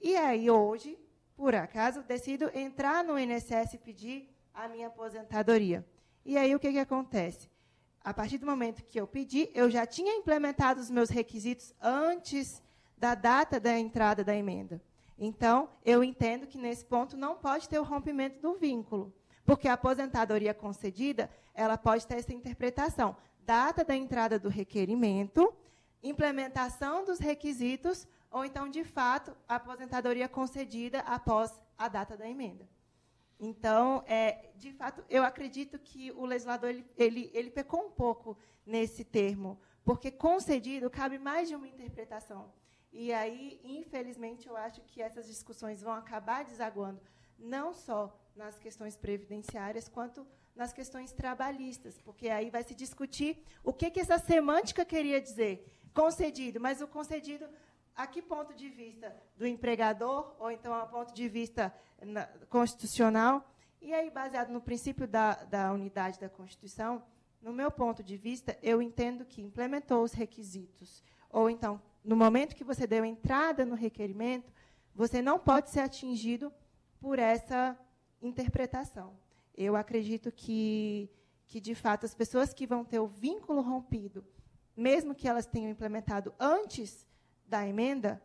E 0.00 0.16
aí, 0.16 0.50
hoje, 0.50 0.98
por 1.36 1.54
acaso, 1.54 2.02
decido 2.02 2.50
entrar 2.54 3.04
no 3.04 3.18
INSS 3.18 3.74
e 3.74 3.78
pedir 3.78 4.28
a 4.54 4.66
minha 4.68 4.86
aposentadoria. 4.86 5.86
E 6.24 6.36
aí, 6.36 6.54
o 6.54 6.58
que, 6.58 6.72
que 6.72 6.78
acontece? 6.78 7.50
A 8.02 8.14
partir 8.14 8.38
do 8.38 8.46
momento 8.46 8.84
que 8.84 8.98
eu 8.98 9.06
pedi, 9.06 9.50
eu 9.54 9.70
já 9.70 9.84
tinha 9.84 10.16
implementado 10.16 10.80
os 10.80 10.90
meus 10.90 11.10
requisitos 11.10 11.74
antes 11.80 12.62
da 12.96 13.14
data 13.14 13.60
da 13.60 13.78
entrada 13.78 14.24
da 14.24 14.34
emenda. 14.34 14.80
Então, 15.18 15.68
eu 15.84 16.02
entendo 16.02 16.46
que 16.46 16.58
nesse 16.58 16.84
ponto 16.84 17.16
não 17.16 17.36
pode 17.36 17.68
ter 17.68 17.78
o 17.78 17.84
rompimento 17.84 18.40
do 18.40 18.54
vínculo, 18.54 19.14
porque 19.44 19.68
a 19.68 19.74
aposentadoria 19.74 20.54
concedida, 20.54 21.30
ela 21.54 21.76
pode 21.76 22.06
ter 22.06 22.16
essa 22.16 22.32
interpretação. 22.32 23.16
Data 23.40 23.84
da 23.84 23.94
entrada 23.94 24.38
do 24.38 24.48
requerimento 24.48 25.52
implementação 26.08 27.04
dos 27.04 27.18
requisitos 27.18 28.06
ou 28.30 28.44
então, 28.44 28.68
de 28.68 28.84
fato, 28.84 29.36
a 29.48 29.56
aposentadoria 29.56 30.28
concedida 30.28 31.00
após 31.00 31.60
a 31.78 31.88
data 31.88 32.16
da 32.16 32.28
emenda. 32.28 32.68
Então, 33.38 34.02
é, 34.06 34.50
de 34.56 34.72
fato, 34.72 35.04
eu 35.08 35.22
acredito 35.22 35.78
que 35.78 36.10
o 36.12 36.24
legislador 36.24 36.70
ele, 36.70 36.86
ele, 36.96 37.30
ele 37.34 37.50
pecou 37.50 37.86
um 37.86 37.90
pouco 37.90 38.36
nesse 38.64 39.04
termo, 39.04 39.60
porque 39.84 40.10
concedido 40.10 40.90
cabe 40.90 41.18
mais 41.18 41.48
de 41.48 41.54
uma 41.54 41.68
interpretação. 41.68 42.52
E 42.92 43.12
aí, 43.12 43.60
infelizmente, 43.62 44.48
eu 44.48 44.56
acho 44.56 44.80
que 44.82 45.02
essas 45.02 45.26
discussões 45.26 45.82
vão 45.82 45.92
acabar 45.92 46.44
desaguando 46.44 47.00
não 47.38 47.74
só 47.74 48.18
nas 48.34 48.58
questões 48.58 48.96
previdenciárias, 48.96 49.88
quanto 49.88 50.26
nas 50.54 50.72
questões 50.72 51.12
trabalhistas, 51.12 51.98
porque 52.00 52.30
aí 52.30 52.48
vai 52.48 52.62
se 52.64 52.74
discutir 52.74 53.44
o 53.62 53.72
que, 53.72 53.90
que 53.90 54.00
essa 54.00 54.18
semântica 54.18 54.84
queria 54.84 55.20
dizer 55.20 55.75
concedido, 55.96 56.60
mas 56.60 56.82
o 56.82 56.86
concedido 56.86 57.48
a 57.96 58.06
que 58.06 58.20
ponto 58.20 58.52
de 58.52 58.68
vista 58.68 59.16
do 59.38 59.46
empregador 59.46 60.36
ou 60.38 60.50
então 60.50 60.74
a 60.74 60.84
ponto 60.84 61.14
de 61.14 61.26
vista 61.26 61.74
na, 62.02 62.26
constitucional? 62.50 63.50
E 63.80 63.94
aí, 63.94 64.10
baseado 64.10 64.50
no 64.50 64.60
princípio 64.60 65.08
da, 65.08 65.32
da 65.44 65.72
unidade 65.72 66.20
da 66.20 66.28
Constituição, 66.28 67.02
no 67.40 67.52
meu 67.52 67.70
ponto 67.70 68.02
de 68.02 68.16
vista, 68.16 68.58
eu 68.62 68.82
entendo 68.82 69.24
que 69.24 69.40
implementou 69.40 70.02
os 70.02 70.12
requisitos, 70.12 71.02
ou 71.30 71.48
então, 71.48 71.80
no 72.04 72.16
momento 72.16 72.54
que 72.54 72.64
você 72.64 72.86
deu 72.86 73.04
entrada 73.04 73.64
no 73.64 73.74
requerimento, 73.74 74.52
você 74.94 75.22
não 75.22 75.38
pode 75.38 75.70
ser 75.70 75.80
atingido 75.80 76.52
por 77.00 77.18
essa 77.18 77.78
interpretação. 78.20 79.16
Eu 79.54 79.76
acredito 79.76 80.30
que, 80.32 81.08
que, 81.46 81.60
de 81.60 81.74
fato, 81.74 82.04
as 82.04 82.14
pessoas 82.14 82.52
que 82.52 82.66
vão 82.66 82.84
ter 82.84 82.98
o 82.98 83.06
vínculo 83.06 83.62
rompido 83.62 84.24
mesmo 84.76 85.14
que 85.14 85.26
elas 85.26 85.46
tenham 85.46 85.70
implementado 85.70 86.34
antes 86.38 87.06
da 87.46 87.66
emenda, 87.66 88.22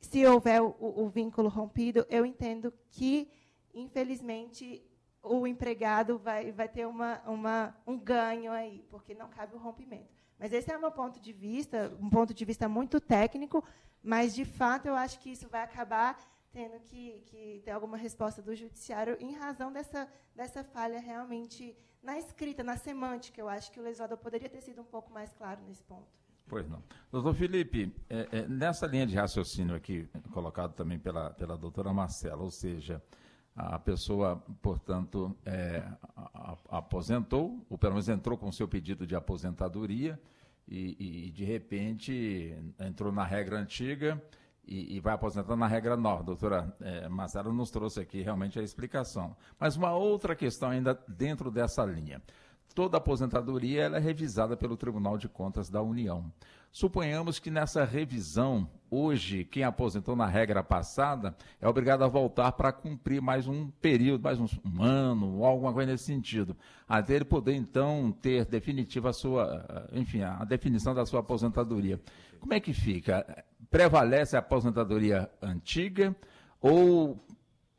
se 0.00 0.26
houver 0.26 0.60
o, 0.60 0.74
o, 0.78 1.08
vínculo 1.08 1.48
rompido, 1.48 2.04
eu 2.10 2.26
entendo 2.26 2.72
que, 2.90 3.30
infelizmente, 3.72 4.84
o 5.22 5.46
empregado 5.46 6.18
vai, 6.18 6.52
vai 6.52 6.68
ter 6.68 6.86
uma, 6.86 7.22
uma, 7.26 7.76
um 7.86 7.98
ganho 7.98 8.52
aí, 8.52 8.84
porque 8.90 9.14
não 9.14 9.28
cabe 9.28 9.54
o 9.54 9.58
rompimento. 9.58 10.12
Mas 10.38 10.52
esse 10.52 10.70
é 10.70 10.76
o 10.76 10.80
meu 10.80 10.90
ponto 10.90 11.20
de 11.20 11.32
vista, 11.32 11.96
um 12.00 12.10
ponto 12.10 12.34
de 12.34 12.44
vista 12.44 12.68
muito 12.68 13.00
técnico, 13.00 13.64
mas, 14.02 14.34
de 14.34 14.44
fato, 14.44 14.86
eu 14.86 14.94
acho 14.94 15.18
que 15.20 15.30
isso 15.30 15.48
vai 15.48 15.62
acabar 15.62 16.18
tendo 16.52 16.78
que, 16.80 17.22
que 17.26 17.62
ter 17.64 17.70
alguma 17.70 17.96
resposta 17.96 18.40
do 18.40 18.54
judiciário 18.54 19.16
em 19.18 19.32
razão 19.32 19.72
dessa, 19.72 20.08
dessa 20.34 20.62
falha 20.62 21.00
realmente 21.00 21.76
na 22.04 22.18
escrita, 22.18 22.62
na 22.62 22.76
semântica. 22.76 23.40
Eu 23.40 23.48
acho 23.48 23.72
que 23.72 23.80
o 23.80 23.82
legislador 23.82 24.18
poderia 24.18 24.48
ter 24.48 24.60
sido 24.60 24.82
um 24.82 24.84
pouco 24.84 25.12
mais 25.12 25.32
claro 25.32 25.60
nesse 25.66 25.82
ponto. 25.82 26.06
Pois 26.46 26.68
não. 26.68 26.82
Doutor 27.10 27.34
Felipe, 27.34 27.92
é, 28.08 28.28
é, 28.30 28.46
nessa 28.46 28.86
linha 28.86 29.06
de 29.06 29.16
raciocínio 29.16 29.74
aqui, 29.74 30.06
colocado 30.30 30.74
também 30.74 30.98
pela, 30.98 31.30
pela 31.30 31.56
doutora 31.56 31.92
Marcela, 31.92 32.42
ou 32.42 32.50
seja, 32.50 33.02
a 33.56 33.78
pessoa, 33.78 34.42
portanto, 34.60 35.34
é, 35.46 35.82
a, 36.14 36.56
a, 36.68 36.78
aposentou, 36.78 37.64
ou 37.70 37.78
pelo 37.78 37.94
menos 37.94 38.08
entrou 38.10 38.36
com 38.36 38.52
seu 38.52 38.68
pedido 38.68 39.06
de 39.06 39.16
aposentadoria, 39.16 40.20
e, 40.68 41.26
e 41.28 41.30
de 41.30 41.44
repente 41.44 42.56
entrou 42.80 43.12
na 43.12 43.24
regra 43.24 43.58
antiga 43.58 44.22
e, 44.66 44.96
e, 44.96 45.00
vai 45.00 45.14
aposentando 45.14 45.56
na 45.56 45.66
regra 45.66 45.96
nova. 45.96 46.22
A 46.22 46.24
doutora 46.24 46.76
é, 46.80 47.08
nos 47.52 47.70
trouxe 47.70 48.00
aqui 48.00 48.22
realmente 48.22 48.58
a 48.58 48.62
explicação. 48.62 49.36
Mas 49.58 49.76
uma 49.76 49.92
outra 49.92 50.34
questão 50.34 50.70
ainda 50.70 50.98
dentro 51.08 51.50
dessa 51.50 51.84
linha. 51.84 52.22
Toda 52.74 52.96
aposentadoria 52.96 53.84
é 53.84 53.98
revisada 53.98 54.56
pelo 54.56 54.76
Tribunal 54.76 55.16
de 55.16 55.28
Contas 55.28 55.70
da 55.70 55.80
União. 55.80 56.32
Suponhamos 56.72 57.38
que 57.38 57.52
nessa 57.52 57.84
revisão, 57.84 58.68
hoje, 58.90 59.44
quem 59.44 59.62
aposentou 59.62 60.16
na 60.16 60.26
regra 60.26 60.60
passada 60.60 61.36
é 61.60 61.68
obrigado 61.68 62.02
a 62.02 62.08
voltar 62.08 62.50
para 62.50 62.72
cumprir 62.72 63.22
mais 63.22 63.46
um 63.46 63.70
período, 63.70 64.24
mais 64.24 64.40
um, 64.40 64.46
um 64.64 64.82
ano, 64.82 65.36
ou 65.36 65.44
alguma 65.44 65.72
coisa 65.72 65.92
nesse 65.92 66.02
sentido, 66.02 66.56
até 66.88 67.14
ele 67.14 67.24
poder, 67.24 67.54
então, 67.54 68.10
ter 68.20 68.44
definitiva 68.44 69.10
a 69.10 69.12
sua, 69.12 69.88
enfim, 69.92 70.22
a 70.22 70.44
definição 70.44 70.92
da 70.92 71.06
sua 71.06 71.20
aposentadoria. 71.20 72.00
Como 72.40 72.52
é 72.52 72.58
que 72.58 72.72
fica? 72.72 73.44
Prevalece 73.70 74.36
a 74.36 74.40
aposentadoria 74.40 75.30
antiga 75.40 76.14
ou 76.60 77.24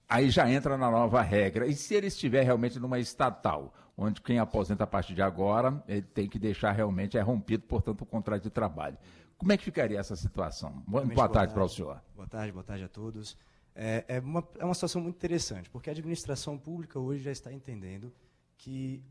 aí 0.08 0.30
já 0.30 0.50
entra 0.50 0.78
na 0.78 0.89
nova 0.89 1.21
regra? 1.21 1.67
E 1.67 1.74
se 1.74 1.95
ele 1.95 2.08
estiver 2.08 2.43
realmente 2.43 2.80
numa 2.80 3.00
estatal, 3.00 3.74
onde 3.98 4.21
quem 4.21 4.39
aposenta 4.39 4.84
a 4.84 4.88
partir 4.88 5.13
de 5.13 5.21
agora, 5.21 5.84
ele 5.88 6.02
tem 6.02 6.28
que 6.28 6.38
deixar 6.38 6.71
realmente 6.71 7.17
é 7.17 7.21
rompido, 7.21 7.63
portanto, 7.63 8.02
o 8.02 8.06
contrato 8.06 8.43
de 8.43 8.50
trabalho. 8.50 8.98
Como 9.38 9.52
é 9.52 9.58
que 9.58 9.63
ficaria 9.63 10.00
essa 10.00 10.15
situação? 10.15 10.84
Boa, 10.88 11.06
boa 11.06 11.30
tarde, 11.30 11.54
para 11.54 11.63
o 11.63 11.69
senhor. 11.69 12.02
Boa 12.15 12.28
tarde, 12.28 12.52
boa 12.52 12.63
tarde 12.63 12.84
a 12.84 12.88
todos. 12.88 13.38
É, 13.74 14.06
é, 14.08 14.19
uma, 14.19 14.48
é 14.58 14.63
uma 14.63 14.74
situação 14.74 15.02
muito 15.02 15.17
interessante, 15.17 15.69
porque 15.69 15.89
a 15.89 15.93
administração 15.93 16.58
pública 16.58 16.98
hoje 16.98 17.24
já 17.24 17.32
está 17.32 17.52
entendendo 17.52 18.13
que, 18.58 19.04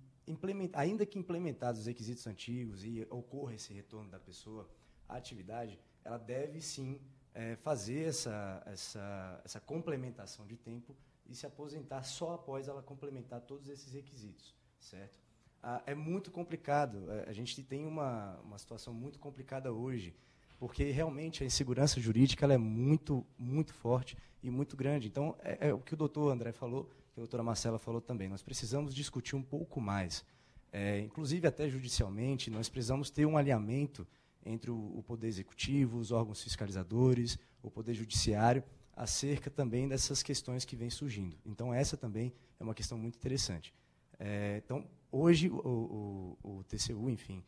ainda 0.72 1.04
que 1.04 1.18
implementados 1.18 1.82
os 1.82 1.86
requisitos 1.86 2.26
antigos 2.26 2.82
e 2.84 3.06
ocorra 3.10 3.54
esse 3.54 3.74
retorno 3.74 4.10
da 4.10 4.18
pessoa 4.18 4.66
à 5.06 5.16
atividade, 5.16 5.78
ela 6.04 6.18
deve 6.18 6.60
sim 6.60 7.00
é, 7.34 7.56
fazer 7.56 8.08
essa, 8.08 8.62
essa, 8.66 9.40
essa 9.44 9.60
complementação 9.60 10.46
de 10.46 10.56
tempo 10.56 10.94
e 11.26 11.34
se 11.34 11.46
aposentar 11.46 12.02
só 12.02 12.34
após 12.34 12.68
ela 12.68 12.82
complementar 12.82 13.40
todos 13.40 13.68
esses 13.68 13.92
requisitos, 13.92 14.54
certo? 14.78 15.18
Ah, 15.62 15.82
é 15.86 15.94
muito 15.94 16.30
complicado. 16.30 17.10
É, 17.10 17.30
a 17.30 17.32
gente 17.32 17.62
tem 17.62 17.86
uma, 17.86 18.38
uma 18.44 18.58
situação 18.58 18.92
muito 18.92 19.18
complicada 19.18 19.72
hoje, 19.72 20.14
porque 20.58 20.90
realmente 20.90 21.42
a 21.42 21.46
insegurança 21.46 21.98
jurídica 21.98 22.46
é 22.52 22.58
muito, 22.58 23.26
muito 23.38 23.72
forte 23.72 24.16
e 24.42 24.50
muito 24.50 24.76
grande. 24.76 25.08
Então, 25.08 25.34
é, 25.42 25.68
é 25.68 25.74
o 25.74 25.78
que 25.78 25.94
o 25.94 25.96
doutor 25.96 26.30
André 26.30 26.52
falou, 26.52 26.84
que 27.14 27.18
a 27.18 27.22
doutora 27.22 27.42
Marcela 27.42 27.78
falou 27.78 28.00
também. 28.00 28.28
Nós 28.28 28.42
precisamos 28.42 28.94
discutir 28.94 29.34
um 29.34 29.42
pouco 29.42 29.80
mais. 29.80 30.24
É, 30.70 31.00
inclusive, 31.00 31.46
até 31.46 31.68
judicialmente, 31.68 32.50
nós 32.50 32.68
precisamos 32.68 33.08
ter 33.08 33.24
um 33.24 33.38
alinhamento 33.38 34.06
entre 34.44 34.70
o, 34.70 34.98
o 34.98 35.02
Poder 35.02 35.26
Executivo, 35.26 35.98
os 35.98 36.12
órgãos 36.12 36.42
fiscalizadores, 36.42 37.38
o 37.62 37.70
Poder 37.70 37.94
Judiciário, 37.94 38.62
acerca 38.96 39.50
também 39.50 39.88
dessas 39.88 40.22
questões 40.22 40.64
que 40.64 40.76
vêm 40.76 40.90
surgindo. 40.90 41.36
Então, 41.44 41.72
essa 41.72 41.96
também 41.96 42.32
é 42.58 42.62
uma 42.62 42.74
questão 42.74 42.96
muito 42.96 43.16
interessante. 43.16 43.74
É, 44.18 44.60
então, 44.64 44.86
hoje, 45.10 45.48
o, 45.48 46.36
o, 46.42 46.58
o, 46.58 46.64
TCU, 46.64 47.10
enfim, 47.10 47.42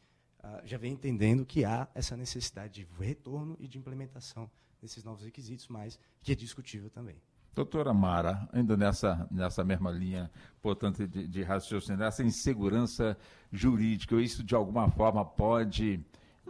já 0.65 0.79
vem 0.79 0.93
entendendo 0.93 1.45
que 1.45 1.65
há 1.65 1.89
essa 1.95 2.17
necessidade 2.17 2.75
de 2.75 2.89
retorno 2.99 3.57
e 3.59 3.67
de 3.69 3.79
implementação 3.79 4.51
desses 4.81 5.03
novos 5.03 5.25
requisitos, 5.25 5.69
mas 5.69 5.99
que 6.23 6.33
é 6.33 6.35
discutível 6.35 6.91
também. 6.91 7.17
Doutora 7.55 7.95
Mara, 7.95 8.47
ainda 8.53 8.77
nessa, 8.77 9.27
nessa 9.31 9.65
mesma 9.65 9.91
linha, 9.91 10.31
portanto, 10.61 11.09
de, 11.09 11.27
de 11.27 11.43
raciocínio, 11.43 12.03
essa 12.03 12.23
insegurança 12.23 13.17
jurídica, 13.51 14.21
isso 14.21 14.45
de 14.45 14.55
alguma 14.55 14.91
forma 14.91 15.25
pode, 15.25 16.05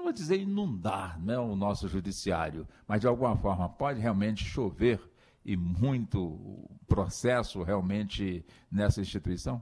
vou 0.06 0.12
dizer 0.12 0.38
inundar 0.38 1.20
né, 1.20 1.36
o 1.36 1.56
nosso 1.56 1.88
judiciário, 1.88 2.66
mas 2.86 3.00
de 3.00 3.08
alguma 3.08 3.36
forma 3.36 3.68
pode 3.68 3.98
realmente 3.98 4.44
chover 4.44 5.00
e 5.44 5.56
muito 5.56 6.38
processo 6.86 7.60
realmente 7.64 8.44
nessa 8.70 9.00
instituição? 9.00 9.60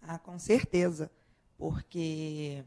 Ah, 0.00 0.18
com 0.18 0.38
certeza, 0.38 1.10
porque 1.58 2.64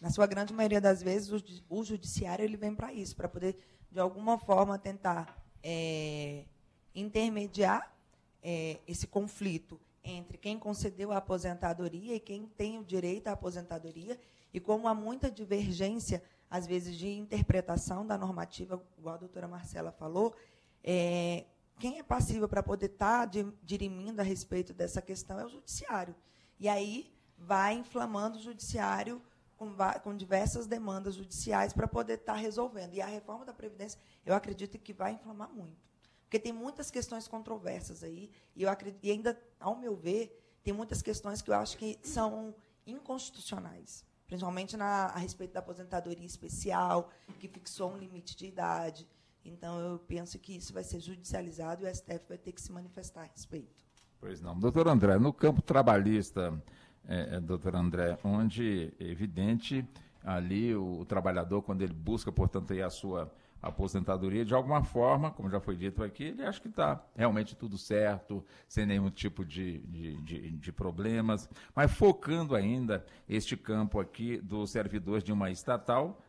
na 0.00 0.10
sua 0.10 0.26
grande 0.26 0.52
maioria 0.52 0.80
das 0.80 1.00
vezes 1.00 1.30
o, 1.30 1.40
o 1.68 1.84
judiciário 1.84 2.44
ele 2.44 2.56
vem 2.56 2.74
para 2.74 2.92
isso, 2.92 3.14
para 3.14 3.28
poder 3.28 3.56
de 3.88 4.00
alguma 4.00 4.36
forma 4.36 4.76
tentar 4.76 5.40
é, 5.62 6.44
intermediar 6.92 7.94
é, 8.42 8.80
esse 8.84 9.06
conflito 9.06 9.80
entre 10.02 10.36
quem 10.38 10.58
concedeu 10.58 11.12
a 11.12 11.18
aposentadoria 11.18 12.16
e 12.16 12.20
quem 12.20 12.46
tem 12.46 12.78
o 12.78 12.84
direito 12.84 13.28
à 13.28 13.32
aposentadoria, 13.32 14.18
e 14.56 14.60
como 14.60 14.88
há 14.88 14.94
muita 14.94 15.30
divergência, 15.30 16.22
às 16.48 16.66
vezes, 16.66 16.96
de 16.96 17.10
interpretação 17.10 18.06
da 18.06 18.16
normativa, 18.16 18.82
igual 18.96 19.16
a 19.16 19.18
doutora 19.18 19.46
Marcela 19.46 19.92
falou, 19.92 20.34
é, 20.82 21.44
quem 21.78 21.98
é 21.98 22.02
passível 22.02 22.48
para 22.48 22.62
poder 22.62 22.86
estar 22.86 23.28
tá 23.28 23.42
dirimindo 23.62 24.18
a 24.18 24.24
respeito 24.24 24.72
dessa 24.72 25.02
questão 25.02 25.38
é 25.38 25.44
o 25.44 25.50
judiciário. 25.50 26.16
E 26.58 26.70
aí 26.70 27.12
vai 27.36 27.74
inflamando 27.74 28.38
o 28.38 28.40
judiciário 28.40 29.20
com, 29.58 29.74
com 30.02 30.16
diversas 30.16 30.66
demandas 30.66 31.16
judiciais 31.16 31.74
para 31.74 31.86
poder 31.86 32.14
estar 32.14 32.32
tá 32.32 32.38
resolvendo. 32.38 32.94
E 32.94 33.02
a 33.02 33.06
reforma 33.06 33.44
da 33.44 33.52
Previdência, 33.52 34.00
eu 34.24 34.34
acredito 34.34 34.78
que 34.78 34.94
vai 34.94 35.12
inflamar 35.12 35.52
muito. 35.52 35.84
Porque 36.22 36.38
tem 36.38 36.54
muitas 36.54 36.90
questões 36.90 37.28
controversas 37.28 38.02
aí, 38.02 38.30
e, 38.54 38.62
eu 38.62 38.70
acredito, 38.70 39.04
e 39.04 39.10
ainda, 39.10 39.38
ao 39.60 39.76
meu 39.76 39.94
ver, 39.94 40.58
tem 40.64 40.72
muitas 40.72 41.02
questões 41.02 41.42
que 41.42 41.50
eu 41.50 41.54
acho 41.56 41.76
que 41.76 41.98
são 42.02 42.54
inconstitucionais, 42.86 44.02
principalmente 44.26 44.76
na, 44.76 45.06
a 45.06 45.18
respeito 45.18 45.52
da 45.52 45.60
aposentadoria 45.60 46.26
especial, 46.26 47.10
que 47.38 47.48
fixou 47.48 47.92
um 47.92 47.96
limite 47.96 48.36
de 48.36 48.46
idade. 48.46 49.08
Então, 49.44 49.78
eu 49.78 49.98
penso 49.98 50.38
que 50.38 50.56
isso 50.56 50.72
vai 50.72 50.82
ser 50.82 51.00
judicializado 51.00 51.84
e 51.84 51.90
o 51.90 51.94
STF 51.94 52.24
vai 52.28 52.38
ter 52.38 52.52
que 52.52 52.60
se 52.60 52.72
manifestar 52.72 53.22
a 53.22 53.26
respeito. 53.26 53.84
Pois 54.18 54.40
não. 54.40 54.58
Doutor 54.58 54.88
André, 54.88 55.18
no 55.18 55.32
campo 55.32 55.62
trabalhista, 55.62 56.60
é, 57.06 57.36
é 57.36 57.40
doutor 57.40 57.76
André, 57.76 58.18
onde 58.24 58.92
é 58.98 59.04
evidente 59.04 59.86
ali 60.24 60.74
o, 60.74 61.00
o, 61.00 61.04
trabalhador, 61.04 61.62
quando 61.62 61.82
ele 61.82 61.94
busca, 61.94 62.32
portanto, 62.32 62.72
aí 62.72 62.82
a 62.82 62.90
sua 62.90 63.32
aposentadoria, 63.60 64.44
de 64.44 64.54
alguma 64.54 64.82
forma, 64.82 65.30
como 65.30 65.50
já 65.50 65.60
foi 65.60 65.76
dito 65.76 66.02
aqui, 66.02 66.24
ele 66.24 66.44
acha 66.44 66.60
que 66.60 66.68
está 66.68 67.02
realmente 67.14 67.56
tudo 67.56 67.76
certo, 67.76 68.44
sem 68.68 68.86
nenhum 68.86 69.10
tipo 69.10 69.44
de, 69.44 69.78
de, 69.80 70.16
de, 70.22 70.50
de, 70.52 70.72
problemas, 70.72 71.48
mas 71.74 71.90
focando 71.92 72.54
ainda 72.54 73.04
este 73.28 73.56
campo 73.56 73.98
aqui 73.98 74.38
dos 74.38 74.70
servidores 74.70 75.24
de 75.24 75.32
uma 75.32 75.50
estatal, 75.50 76.22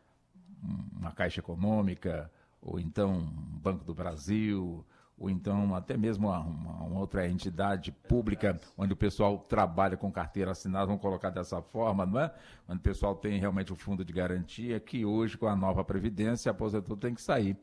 uma 0.92 1.12
Caixa 1.12 1.40
Econômica, 1.40 2.30
ou 2.60 2.80
então 2.80 3.20
Banco 3.62 3.84
do 3.84 3.94
Brasil, 3.94 4.84
ou 5.18 5.28
então 5.28 5.74
até 5.74 5.96
mesmo 5.96 6.28
uma, 6.28 6.40
uma, 6.40 6.98
outra 6.98 7.28
entidade 7.28 7.90
pública 7.90 8.58
onde 8.76 8.92
o 8.92 8.96
pessoal 8.96 9.38
trabalha 9.38 9.96
com 9.96 10.10
carteira 10.12 10.52
assinada, 10.52 10.86
vamos 10.86 11.02
colocar 11.02 11.30
dessa 11.30 11.60
forma, 11.60 12.06
não 12.06 12.20
é? 12.20 12.32
Onde 12.68 12.78
o 12.78 12.82
pessoal 12.82 13.14
tem 13.14 13.38
realmente 13.38 13.72
o 13.72 13.76
fundo 13.76 14.04
de 14.04 14.12
garantia, 14.12 14.78
que 14.78 15.04
hoje, 15.04 15.36
com 15.36 15.46
a 15.46 15.56
nova 15.56 15.84
Previdência, 15.84 16.50
aposentou 16.50 16.96
tem 16.96 17.14
que 17.14 17.22
sair. 17.22 17.56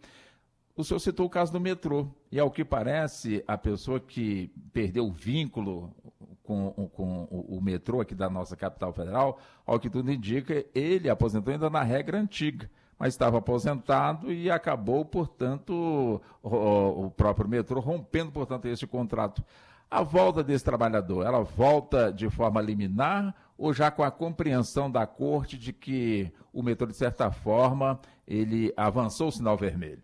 O 0.76 0.84
senhor 0.84 1.00
citou 1.00 1.26
o 1.26 1.30
caso 1.30 1.54
do 1.54 1.60
metrô, 1.60 2.08
e 2.30 2.38
ao 2.38 2.52
que 2.52 2.66
parece, 2.66 3.42
a 3.48 3.58
pessoa 3.58 4.00
que 4.00 4.52
perdeu 4.74 5.08
o 5.08 5.12
vínculo 5.12 5.96
com, 6.44 6.90
com 6.94 7.24
o, 7.32 7.58
o 7.58 7.62
metrô 7.62 8.02
aqui 8.02 8.14
da 8.14 8.30
nossa 8.30 8.58
capital 8.58 8.92
federal, 8.92 9.40
ao 9.66 9.80
que 9.80 9.90
tudo 9.90 10.12
indica, 10.12 10.66
ele 10.76 11.10
aposentou 11.10 11.54
ainda 11.54 11.70
na 11.70 11.82
regra 11.82 12.20
antiga 12.20 12.70
mas 12.98 13.14
estava 13.14 13.38
aposentado 13.38 14.32
e 14.32 14.50
acabou, 14.50 15.04
portanto, 15.06 16.22
o, 16.42 17.06
o 17.06 17.12
próprio 17.12 17.48
metrô 17.48 17.80
rompendo, 17.80 18.32
portanto, 18.32 18.66
esse 18.66 18.88
contrato. 18.88 19.44
A 19.90 20.02
volta 20.02 20.44
desse 20.44 20.64
trabalhador, 20.64 21.26
ela 21.26 21.44
volta 21.44 22.12
de 22.12 22.30
forma 22.30 22.62
liminar 22.62 23.36
ou 23.58 23.74
já 23.74 23.92
com 23.92 24.04
a 24.04 24.12
compreensão 24.12 24.90
da 24.90 25.06
corte 25.06 25.58
de 25.58 25.72
que 25.72 26.32
o 26.52 26.64
metrô, 26.64 26.88
de 26.88 26.96
certa 26.96 27.32
forma, 27.32 28.00
ele 28.28 28.74
avançou 28.76 29.28
o 29.28 29.32
sinal 29.32 29.58
vermelho? 29.58 30.04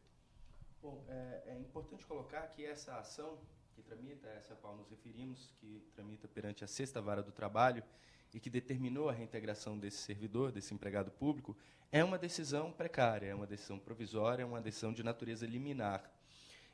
Bom, 0.81 1.03
é, 1.07 1.43
é 1.47 1.59
importante 1.59 2.05
colocar 2.05 2.41
que 2.47 2.65
essa 2.65 2.95
ação 2.97 3.37
que 3.73 3.81
tramita, 3.81 4.27
essa 4.29 4.53
a 4.53 4.57
qual 4.57 4.75
nos 4.75 4.89
referimos, 4.89 5.53
que 5.59 5.83
tramita 5.95 6.27
perante 6.27 6.63
a 6.63 6.67
sexta 6.67 7.01
vara 7.01 7.23
do 7.23 7.31
trabalho 7.31 7.83
e 8.33 8.39
que 8.39 8.49
determinou 8.49 9.09
a 9.09 9.13
reintegração 9.13 9.77
desse 9.77 9.97
servidor, 9.97 10.51
desse 10.51 10.73
empregado 10.73 11.11
público, 11.11 11.55
é 11.91 12.03
uma 12.03 12.17
decisão 12.17 12.71
precária, 12.71 13.27
é 13.27 13.35
uma 13.35 13.47
decisão 13.47 13.77
provisória, 13.77 14.43
é 14.43 14.45
uma 14.45 14.61
decisão 14.61 14.93
de 14.93 15.03
natureza 15.03 15.45
liminar. 15.45 16.09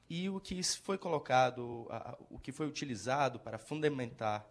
E 0.10 0.30
o 0.30 0.40
que 0.40 0.62
foi 0.64 0.98
colocado, 0.98 1.88
o 2.30 2.40
que 2.40 2.52
foi 2.52 2.68
utilizado 2.68 3.40
para 3.40 3.58
fundamentar 3.58 4.48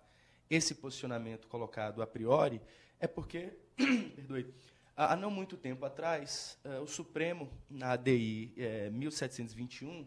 esse 0.51 0.75
posicionamento 0.75 1.49
colocado 1.49 2.03
a 2.03 2.07
priori 2.07 2.61
é 3.01 3.07
porque, 3.07 3.53
perdoe, 4.14 4.53
há 4.97 5.16
não 5.16 5.31
muito 5.31 5.57
tempo 5.57 5.85
atrás, 5.85 6.59
eh, 6.64 6.79
o 6.81 6.87
Supremo, 6.87 7.51
na 7.69 7.92
ADI 7.92 8.55
1721, 8.92 10.01
eh, 10.01 10.05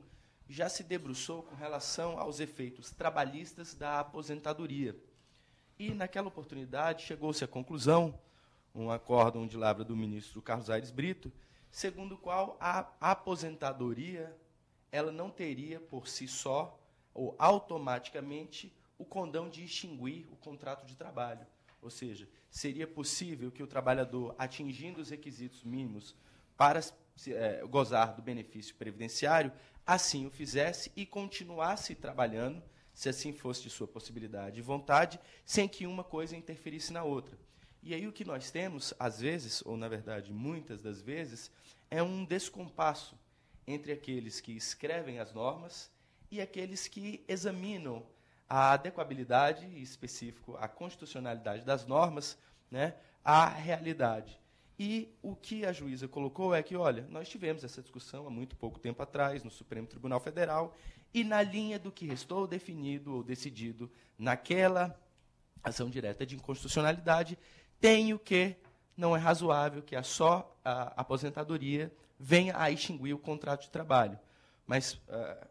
já 0.48 0.68
se 0.68 0.84
debruçou 0.84 1.44
com 1.44 1.56
relação 1.56 2.20
aos 2.20 2.40
efeitos 2.40 2.92
trabalhistas 2.92 3.76
da 3.76 4.00
aposentadoria. 4.00 4.96
E, 5.80 5.94
naquela 5.94 6.28
oportunidade, 6.28 7.06
chegou-se 7.06 7.42
à 7.42 7.48
conclusão 7.48 8.20
um 8.76 8.92
acórdão 8.92 9.48
de 9.48 9.56
lavra 9.56 9.86
do 9.86 9.96
ministro 9.96 10.42
Carlos 10.42 10.70
Aires 10.70 10.92
Brito, 10.92 11.32
segundo 11.72 12.16
o 12.16 12.18
qual 12.18 12.58
a 12.60 12.92
aposentadoria 13.00 14.36
ela 14.92 15.10
não 15.10 15.30
teria 15.30 15.80
por 15.80 16.06
si 16.10 16.28
só 16.28 16.78
ou 17.14 17.34
automaticamente 17.40 18.76
o 18.98 19.06
condão 19.06 19.50
de 19.50 19.64
extinguir 19.64 20.28
o 20.30 20.36
contrato 20.36 20.86
de 20.86 20.98
trabalho. 20.98 21.48
Ou 21.82 21.90
seja, 21.90 22.28
seria 22.52 22.86
possível 22.86 23.50
que 23.50 23.64
o 23.64 23.68
trabalhador, 23.68 24.36
atingindo 24.38 25.00
os 25.00 25.10
requisitos 25.10 25.64
mínimos 25.64 26.14
para 26.58 26.82
é, 27.26 27.66
gozar 27.66 28.16
do 28.16 28.22
benefício 28.22 28.76
previdenciário, 28.76 29.50
assim 29.88 30.26
o 30.26 30.30
fizesse 30.30 30.92
e 30.94 31.06
continuasse 31.06 31.96
trabalhando, 31.96 32.62
se 33.00 33.08
assim 33.08 33.32
fosse 33.32 33.64
de 33.64 33.70
sua 33.70 33.88
possibilidade 33.88 34.60
e 34.60 34.62
vontade, 34.62 35.22
sem 35.46 35.70
que 35.70 35.88
uma 35.88 36.04
coisa 36.04 36.36
interferisse 36.36 36.92
na 36.92 37.02
outra. 37.02 37.40
E 37.82 37.94
aí 37.94 38.06
o 38.06 38.12
que 38.12 38.26
nós 38.26 38.52
temos, 38.52 38.94
às 39.00 39.22
vezes, 39.22 39.66
ou 39.66 39.78
na 39.78 39.88
verdade 39.88 40.34
muitas 40.34 40.82
das 40.82 41.02
vezes, 41.02 41.50
é 41.90 42.04
um 42.04 42.26
descompasso 42.26 43.18
entre 43.66 43.94
aqueles 43.94 44.42
que 44.42 44.52
escrevem 44.52 45.18
as 45.18 45.32
normas 45.32 45.90
e 46.30 46.42
aqueles 46.42 46.90
que 46.90 47.24
examinam 47.26 48.06
a 48.50 48.74
adequabilidade, 48.74 49.66
em 49.66 49.82
específico 49.82 50.58
a 50.58 50.68
constitucionalidade 50.68 51.64
das 51.64 51.86
normas, 51.86 52.38
né, 52.70 52.96
à 53.24 53.48
realidade. 53.48 54.38
E 54.78 55.14
o 55.22 55.38
que 55.38 55.66
a 55.66 55.72
juíza 55.72 56.06
colocou 56.06 56.54
é 56.54 56.62
que, 56.62 56.76
olha, 56.76 57.08
nós 57.10 57.30
tivemos 57.30 57.64
essa 57.64 57.82
discussão 57.82 58.28
há 58.28 58.30
muito 58.30 58.58
pouco 58.58 58.78
tempo 58.78 59.02
atrás 59.02 59.42
no 59.42 59.52
Supremo 59.52 59.88
Tribunal 59.88 60.20
Federal, 60.20 60.76
e 61.14 61.24
na 61.24 61.42
linha 61.42 61.80
do 61.80 61.92
que 61.92 62.06
restou 62.06 62.48
definido 62.48 63.16
ou 63.16 63.24
decidido 63.24 63.92
naquela 64.18 65.00
ação 65.64 65.90
direta 65.90 66.26
de 66.26 66.36
inconstitucionalidade, 66.36 67.38
tenho 67.80 68.20
que, 68.20 68.56
não 68.96 69.16
é 69.16 69.20
razoável 69.20 69.82
que 69.82 69.96
a 69.96 70.04
só 70.04 70.56
a 70.64 71.02
aposentadoria 71.02 71.92
venha 72.20 72.54
a 72.58 72.70
extinguir 72.70 73.14
o 73.14 73.20
contrato 73.20 73.64
de 73.64 73.70
trabalho. 73.70 74.20
Mas, 74.68 74.94
uh, 74.94 75.48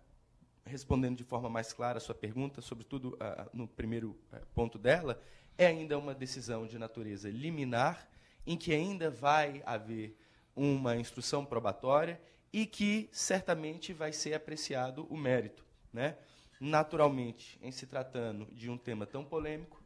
respondendo 0.65 1.17
de 1.17 1.25
forma 1.25 1.49
mais 1.49 1.73
clara 1.73 1.99
a 1.99 2.01
sua 2.01 2.15
pergunta, 2.15 2.61
sobretudo 2.61 3.15
uh, 3.15 3.49
no 3.53 3.67
primeiro 3.67 4.11
uh, 4.33 4.47
ponto 4.55 4.79
dela, 4.79 5.21
é 5.57 5.67
ainda 5.67 5.99
uma 5.99 6.15
decisão 6.15 6.67
de 6.67 6.79
natureza 6.79 7.29
liminar, 7.29 8.09
em 8.47 8.57
que 8.57 8.73
ainda 8.73 9.11
vai 9.11 9.63
haver 9.67 10.17
uma 10.55 10.97
instrução 10.97 11.45
probatória 11.45 12.21
e 12.53 12.67
que 12.67 13.09
certamente 13.13 13.93
vai 13.93 14.13
ser 14.13 14.35
apreciado 14.35 15.07
o 15.11 15.17
mérito. 15.17 15.65
Né? 15.93 16.17
Naturalmente, 16.61 17.59
em 17.63 17.71
se 17.71 17.87
tratando 17.87 18.47
de 18.47 18.71
um 18.71 18.77
tema 18.77 19.07
tão 19.07 19.25
polêmico, 19.25 19.83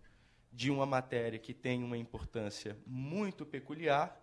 de 0.53 0.71
uma 0.71 0.87
matéria 0.87 1.39
que 1.39 1.55
tem 1.55 1.83
uma 1.83 1.97
importância 1.97 2.77
muito 2.87 3.47
peculiar, 3.47 4.21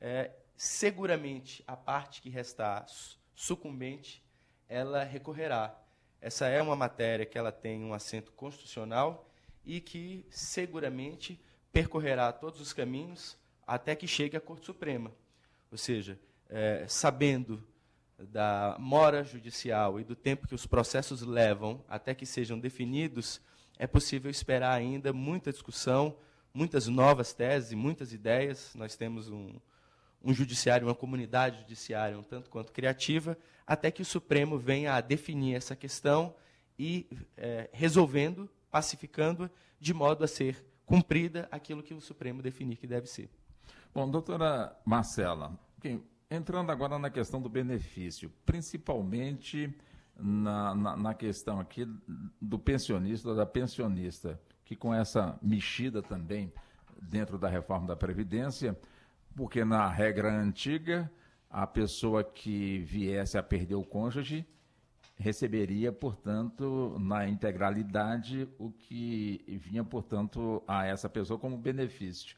é, 0.00 0.30
seguramente 0.56 1.62
a 1.66 1.76
parte 1.76 2.22
que 2.22 2.30
restar 2.30 2.86
sucumbente, 3.34 4.22
ela 4.68 5.04
recorrerá. 5.04 5.78
Essa 6.20 6.46
é 6.48 6.60
uma 6.62 6.74
matéria 6.74 7.26
que 7.26 7.36
ela 7.36 7.52
tem 7.52 7.84
um 7.84 7.92
assento 7.92 8.32
constitucional 8.32 9.28
e 9.64 9.80
que 9.80 10.26
seguramente 10.30 11.40
percorrerá 11.72 12.32
todos 12.32 12.60
os 12.60 12.72
caminhos 12.72 13.36
até 13.66 13.94
que 13.94 14.06
chegue 14.06 14.36
à 14.36 14.40
Corte 14.40 14.64
Suprema. 14.64 15.12
Ou 15.70 15.76
seja, 15.76 16.18
é, 16.48 16.86
sabendo 16.88 17.62
da 18.18 18.76
mora 18.78 19.22
judicial 19.22 20.00
e 20.00 20.04
do 20.04 20.16
tempo 20.16 20.46
que 20.46 20.54
os 20.54 20.66
processos 20.66 21.22
levam 21.22 21.84
até 21.88 22.14
que 22.14 22.24
sejam 22.24 22.58
definidos, 22.58 23.40
é 23.78 23.86
possível 23.86 24.30
esperar 24.30 24.72
ainda 24.72 25.12
muita 25.12 25.52
discussão, 25.52 26.16
muitas 26.52 26.86
novas 26.86 27.34
teses 27.34 27.72
muitas 27.74 28.12
ideias. 28.12 28.74
Nós 28.74 28.96
temos 28.96 29.28
um, 29.28 29.54
um 30.22 30.32
judiciário, 30.32 30.86
uma 30.86 30.94
comunidade 30.94 31.60
judiciária 31.60 32.18
um 32.18 32.22
tanto 32.22 32.48
quanto 32.48 32.72
criativa, 32.72 33.36
até 33.66 33.90
que 33.90 34.02
o 34.02 34.04
Supremo 34.04 34.58
venha 34.58 34.94
a 34.94 35.00
definir 35.00 35.54
essa 35.54 35.76
questão 35.76 36.34
e 36.78 37.06
é, 37.36 37.68
resolvendo, 37.72 38.48
pacificando, 38.70 39.50
de 39.78 39.92
modo 39.92 40.24
a 40.24 40.28
ser 40.28 40.64
cumprida 40.86 41.48
aquilo 41.50 41.82
que 41.82 41.92
o 41.92 42.00
Supremo 42.00 42.40
definir 42.40 42.76
que 42.76 42.86
deve 42.86 43.06
ser. 43.06 43.28
Bom, 43.94 44.10
doutora 44.10 44.78
Marcela, 44.84 45.58
entrando 46.30 46.70
agora 46.70 46.98
na 46.98 47.10
questão 47.10 47.40
do 47.40 47.48
benefício, 47.48 48.30
principalmente 48.44 49.72
na, 50.16 50.74
na, 50.74 50.96
na 50.96 51.14
questão 51.14 51.60
aqui 51.60 51.86
do 52.40 52.58
pensionista, 52.58 53.34
da 53.34 53.46
pensionista, 53.46 54.40
que 54.64 54.74
com 54.74 54.92
essa 54.92 55.38
mexida 55.42 56.02
também 56.02 56.52
dentro 57.00 57.38
da 57.38 57.48
reforma 57.48 57.86
da 57.86 57.96
Previdência, 57.96 58.76
porque 59.34 59.64
na 59.64 59.88
regra 59.88 60.32
antiga, 60.32 61.10
a 61.48 61.66
pessoa 61.66 62.24
que 62.24 62.78
viesse 62.80 63.38
a 63.38 63.42
perder 63.42 63.76
o 63.76 63.84
cônjuge 63.84 64.46
receberia, 65.18 65.92
portanto, 65.92 66.96
na 66.98 67.28
integralidade 67.28 68.48
o 68.58 68.70
que 68.70 69.42
vinha, 69.62 69.84
portanto, 69.84 70.62
a 70.66 70.84
essa 70.84 71.08
pessoa 71.08 71.38
como 71.38 71.56
benefício. 71.56 72.36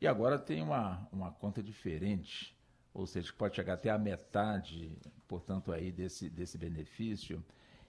E 0.00 0.06
agora 0.06 0.38
tem 0.38 0.62
uma, 0.62 1.08
uma 1.10 1.32
conta 1.32 1.62
diferente, 1.62 2.55
ou 2.96 3.06
seja, 3.06 3.30
que 3.30 3.36
pode 3.36 3.54
chegar 3.54 3.74
até 3.74 3.90
a 3.90 3.98
metade, 3.98 4.98
portanto, 5.28 5.70
aí 5.70 5.92
desse, 5.92 6.30
desse 6.30 6.56
benefício. 6.56 7.44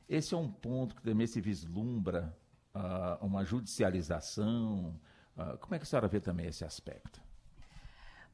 Esse 0.08 0.34
é 0.34 0.38
um 0.38 0.52
ponto 0.52 0.96
que 0.96 1.02
também 1.02 1.26
se 1.26 1.40
vislumbra 1.40 2.38
uh, 2.76 3.26
uma 3.26 3.46
judicialização. 3.46 5.00
Uh, 5.38 5.58
como 5.60 5.76
é 5.76 5.80
que 5.80 5.84
a 5.84 5.86
senhora 5.86 6.10
vê 6.10 6.20
também 6.20 6.48
esse 6.48 6.66
aspecto? 6.66 7.22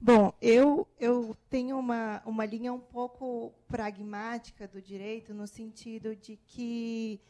Bom, 0.01 0.33
eu, 0.41 0.87
eu 0.99 1.37
tenho 1.47 1.77
uma, 1.77 2.23
uma 2.25 2.43
linha 2.43 2.73
um 2.73 2.79
pouco 2.79 3.53
pragmática 3.67 4.67
do 4.67 4.81
direito, 4.81 5.31
no 5.31 5.45
sentido 5.45 6.15
de 6.15 6.37
que 6.37 7.21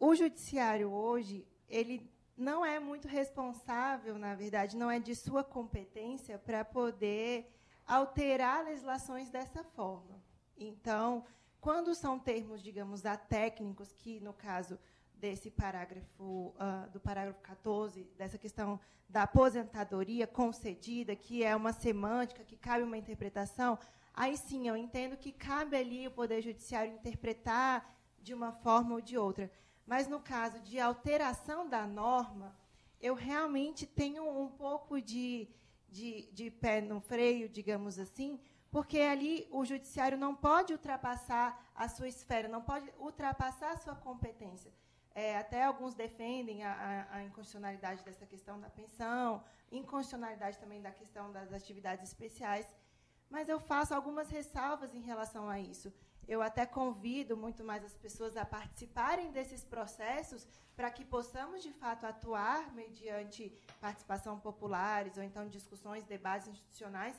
o 0.00 0.16
judiciário 0.16 0.90
hoje, 0.90 1.46
ele 1.68 2.10
não 2.36 2.66
é 2.66 2.80
muito 2.80 3.06
responsável, 3.06 4.18
na 4.18 4.34
verdade, 4.34 4.76
não 4.76 4.90
é 4.90 4.98
de 4.98 5.14
sua 5.14 5.44
competência 5.44 6.36
para 6.38 6.64
poder 6.64 7.54
alterar 7.86 8.64
legislações 8.64 9.28
dessa 9.28 9.62
forma. 9.62 10.22
Então, 10.56 11.24
quando 11.60 11.94
são 11.94 12.18
termos, 12.18 12.62
digamos, 12.62 13.02
técnicos, 13.28 13.92
que 13.92 14.20
no 14.20 14.32
caso 14.32 14.78
desse 15.14 15.50
parágrafo, 15.50 16.54
uh, 16.56 16.90
do 16.92 17.00
parágrafo 17.00 17.40
14, 17.40 18.04
dessa 18.16 18.36
questão 18.36 18.78
da 19.08 19.22
aposentadoria 19.22 20.26
concedida, 20.26 21.16
que 21.16 21.42
é 21.42 21.54
uma 21.54 21.72
semântica, 21.72 22.44
que 22.44 22.56
cabe 22.56 22.82
uma 22.82 22.98
interpretação, 22.98 23.78
aí 24.12 24.36
sim 24.36 24.68
eu 24.68 24.76
entendo 24.76 25.16
que 25.16 25.32
cabe 25.32 25.76
ali 25.76 26.06
o 26.06 26.10
Poder 26.10 26.42
Judiciário 26.42 26.92
interpretar 26.92 27.94
de 28.20 28.34
uma 28.34 28.52
forma 28.52 28.94
ou 28.94 29.00
de 29.00 29.16
outra. 29.16 29.50
Mas 29.86 30.08
no 30.08 30.20
caso 30.20 30.60
de 30.60 30.80
alteração 30.80 31.68
da 31.68 31.86
norma, 31.86 32.56
eu 33.00 33.14
realmente 33.14 33.86
tenho 33.86 34.26
um 34.28 34.48
pouco 34.48 35.00
de, 35.00 35.48
de, 35.94 36.28
de 36.32 36.50
pé 36.50 36.80
no 36.80 37.00
freio, 37.00 37.48
digamos 37.48 37.98
assim, 38.04 38.40
porque 38.70 38.98
ali 38.98 39.46
o 39.52 39.64
judiciário 39.64 40.18
não 40.18 40.34
pode 40.34 40.72
ultrapassar 40.72 41.48
a 41.74 41.86
sua 41.88 42.08
esfera, 42.08 42.48
não 42.48 42.62
pode 42.70 42.92
ultrapassar 42.98 43.70
a 43.72 43.76
sua 43.84 43.94
competência. 43.94 44.72
É, 45.14 45.38
até 45.38 45.62
alguns 45.62 45.94
defendem 45.94 46.64
a, 46.64 47.06
a, 47.12 47.22
inconstitucionalidade 47.22 48.02
dessa 48.02 48.26
questão 48.26 48.60
da 48.60 48.68
pensão, 48.68 49.44
inconstitucionalidade 49.70 50.58
também 50.58 50.82
da 50.82 50.90
questão 50.90 51.30
das 51.30 51.52
atividades 51.52 52.08
especiais, 52.10 52.66
mas 53.30 53.48
eu 53.48 53.60
faço 53.60 53.94
algumas 53.94 54.28
ressalvas 54.28 54.92
em 54.92 55.00
relação 55.00 55.48
a 55.48 55.60
isso. 55.60 55.92
Eu 56.26 56.40
até 56.42 56.64
convido 56.64 57.36
muito 57.36 57.62
mais 57.62 57.84
as 57.84 57.94
pessoas 57.94 58.36
a 58.36 58.44
participarem 58.44 59.30
desses 59.30 59.64
processos 59.64 60.46
para 60.74 60.90
que 60.90 61.04
possamos, 61.04 61.62
de 61.62 61.72
fato, 61.72 62.04
atuar 62.06 62.74
mediante 62.74 63.52
participação 63.80 64.38
populares 64.40 65.16
ou 65.16 65.22
então 65.22 65.46
discussões, 65.48 66.04
debates 66.04 66.48
institucionais, 66.48 67.16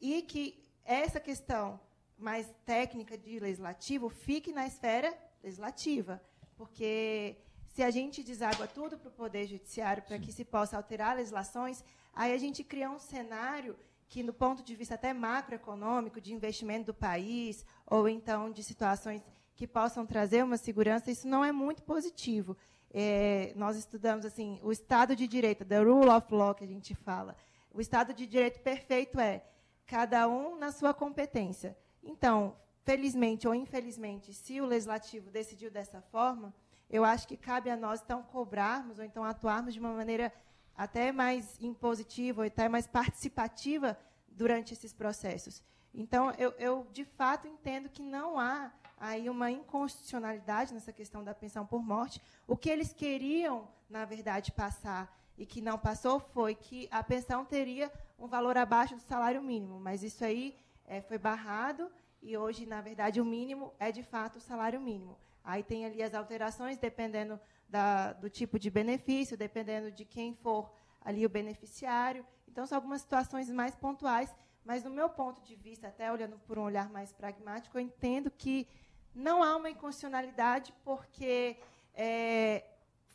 e 0.00 0.22
que 0.22 0.62
essa 0.84 1.18
questão 1.18 1.80
mais 2.16 2.46
técnica 2.64 3.16
de 3.18 3.40
legislativo 3.40 4.08
fique 4.08 4.52
na 4.52 4.66
esfera 4.66 5.16
legislativa, 5.42 6.22
porque 6.56 7.36
se 7.68 7.82
a 7.82 7.90
gente 7.90 8.22
deságua 8.22 8.68
tudo 8.68 8.96
para 8.96 9.08
o 9.08 9.12
Poder 9.12 9.46
Judiciário 9.46 10.02
para 10.02 10.18
que 10.18 10.30
se 10.30 10.44
possa 10.44 10.76
alterar 10.76 11.16
legislações, 11.16 11.82
aí 12.12 12.32
a 12.32 12.38
gente 12.38 12.62
cria 12.62 12.88
um 12.88 13.00
cenário 13.00 13.76
que, 14.14 14.22
no 14.22 14.32
ponto 14.32 14.62
de 14.62 14.76
vista 14.76 14.94
até 14.94 15.12
macroeconômico, 15.12 16.20
de 16.20 16.32
investimento 16.32 16.86
do 16.92 16.94
país, 16.94 17.66
ou 17.84 18.08
então 18.08 18.48
de 18.52 18.62
situações 18.62 19.20
que 19.56 19.66
possam 19.66 20.06
trazer 20.06 20.44
uma 20.44 20.56
segurança, 20.56 21.10
isso 21.10 21.26
não 21.26 21.44
é 21.44 21.50
muito 21.50 21.82
positivo. 21.82 22.56
É, 22.92 23.52
nós 23.56 23.76
estudamos 23.76 24.24
assim 24.24 24.60
o 24.62 24.70
Estado 24.70 25.16
de 25.16 25.26
Direito, 25.26 25.64
the 25.64 25.80
rule 25.80 26.08
of 26.08 26.32
law 26.32 26.54
que 26.54 26.62
a 26.62 26.66
gente 26.68 26.94
fala. 26.94 27.36
O 27.72 27.80
Estado 27.80 28.14
de 28.14 28.24
Direito 28.24 28.60
perfeito 28.60 29.18
é 29.18 29.44
cada 29.84 30.28
um 30.28 30.56
na 30.60 30.70
sua 30.70 30.94
competência. 30.94 31.76
Então, 32.00 32.54
felizmente 32.84 33.48
ou 33.48 33.54
infelizmente, 33.54 34.32
se 34.32 34.60
o 34.60 34.64
legislativo 34.64 35.28
decidiu 35.28 35.72
dessa 35.72 36.00
forma, 36.00 36.54
eu 36.88 37.04
acho 37.04 37.26
que 37.26 37.36
cabe 37.36 37.68
a 37.68 37.76
nós 37.76 38.00
então 38.00 38.22
cobrarmos 38.22 39.00
ou 39.00 39.04
então 39.04 39.24
atuarmos 39.24 39.74
de 39.74 39.80
uma 39.80 39.92
maneira 39.92 40.32
até 40.76 41.12
mais 41.12 41.58
impositiva 41.60 42.46
até 42.46 42.68
mais 42.68 42.86
participativa 42.86 43.98
durante 44.28 44.72
esses 44.72 44.92
processos. 44.92 45.62
Então, 45.92 46.32
eu, 46.32 46.50
eu, 46.58 46.86
de 46.92 47.04
fato 47.04 47.46
entendo 47.46 47.88
que 47.88 48.02
não 48.02 48.38
há 48.38 48.72
aí 48.98 49.28
uma 49.28 49.50
inconstitucionalidade 49.50 50.74
nessa 50.74 50.92
questão 50.92 51.22
da 51.22 51.34
pensão 51.34 51.64
por 51.66 51.82
morte. 51.82 52.20
O 52.46 52.56
que 52.56 52.70
eles 52.70 52.92
queriam, 52.92 53.68
na 53.88 54.04
verdade, 54.04 54.50
passar 54.50 55.14
e 55.36 55.46
que 55.46 55.60
não 55.60 55.78
passou 55.78 56.18
foi 56.18 56.54
que 56.54 56.88
a 56.90 57.02
pensão 57.02 57.44
teria 57.44 57.92
um 58.18 58.26
valor 58.26 58.56
abaixo 58.56 58.94
do 58.96 59.02
salário 59.02 59.42
mínimo, 59.42 59.78
mas 59.78 60.02
isso 60.02 60.24
aí 60.24 60.56
é, 60.86 61.00
foi 61.00 61.18
barrado 61.18 61.90
e 62.22 62.36
hoje, 62.36 62.66
na 62.66 62.80
verdade, 62.80 63.20
o 63.20 63.24
mínimo 63.24 63.72
é 63.78 63.92
de 63.92 64.02
fato 64.02 64.36
o 64.36 64.40
salário 64.40 64.80
mínimo. 64.80 65.18
Aí 65.44 65.62
tem 65.62 65.84
ali 65.84 66.02
as 66.02 66.14
alterações 66.14 66.78
dependendo 66.78 67.38
da, 67.74 68.12
do 68.12 68.30
tipo 68.30 68.56
de 68.56 68.70
benefício, 68.70 69.36
dependendo 69.36 69.90
de 69.90 70.04
quem 70.04 70.32
for 70.32 70.72
ali 71.00 71.26
o 71.26 71.28
beneficiário. 71.28 72.24
Então, 72.46 72.64
são 72.64 72.76
algumas 72.76 73.00
situações 73.00 73.50
mais 73.50 73.74
pontuais, 73.74 74.32
mas, 74.64 74.84
no 74.84 74.90
meu 74.90 75.08
ponto 75.08 75.42
de 75.42 75.56
vista, 75.56 75.88
até 75.88 76.12
olhando 76.12 76.38
por 76.46 76.56
um 76.56 76.62
olhar 76.62 76.88
mais 76.88 77.12
pragmático, 77.12 77.76
eu 77.76 77.82
entendo 77.82 78.30
que 78.30 78.68
não 79.12 79.42
há 79.42 79.56
uma 79.56 79.68
inconstitucionalidade, 79.68 80.72
porque 80.84 81.56
é, 81.94 82.64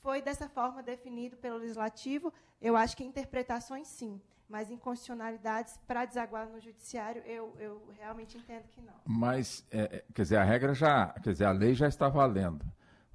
foi 0.01 0.21
dessa 0.21 0.49
forma 0.49 0.83
definido 0.83 1.37
pelo 1.37 1.57
legislativo. 1.57 2.33
Eu 2.61 2.75
acho 2.75 2.97
que 2.97 3.03
interpretações, 3.05 3.87
sim, 3.87 4.21
mas 4.49 4.69
inconstitucionalidades 4.69 5.79
para 5.87 6.03
desaguar 6.03 6.49
no 6.49 6.59
judiciário, 6.59 7.21
eu, 7.25 7.55
eu 7.59 7.81
realmente 7.97 8.37
entendo 8.37 8.67
que 8.67 8.81
não. 8.81 8.95
Mas, 9.05 9.65
é, 9.71 9.83
é 9.83 10.03
quer 10.13 10.23
dizer, 10.23 10.35
a 10.35 10.43
regra 10.43 10.73
já, 10.73 11.07
quer 11.23 11.31
dizer, 11.31 11.45
a 11.45 11.51
lei 11.51 11.73
já 11.73 11.87
está 11.87 12.09
valendo. 12.09 12.65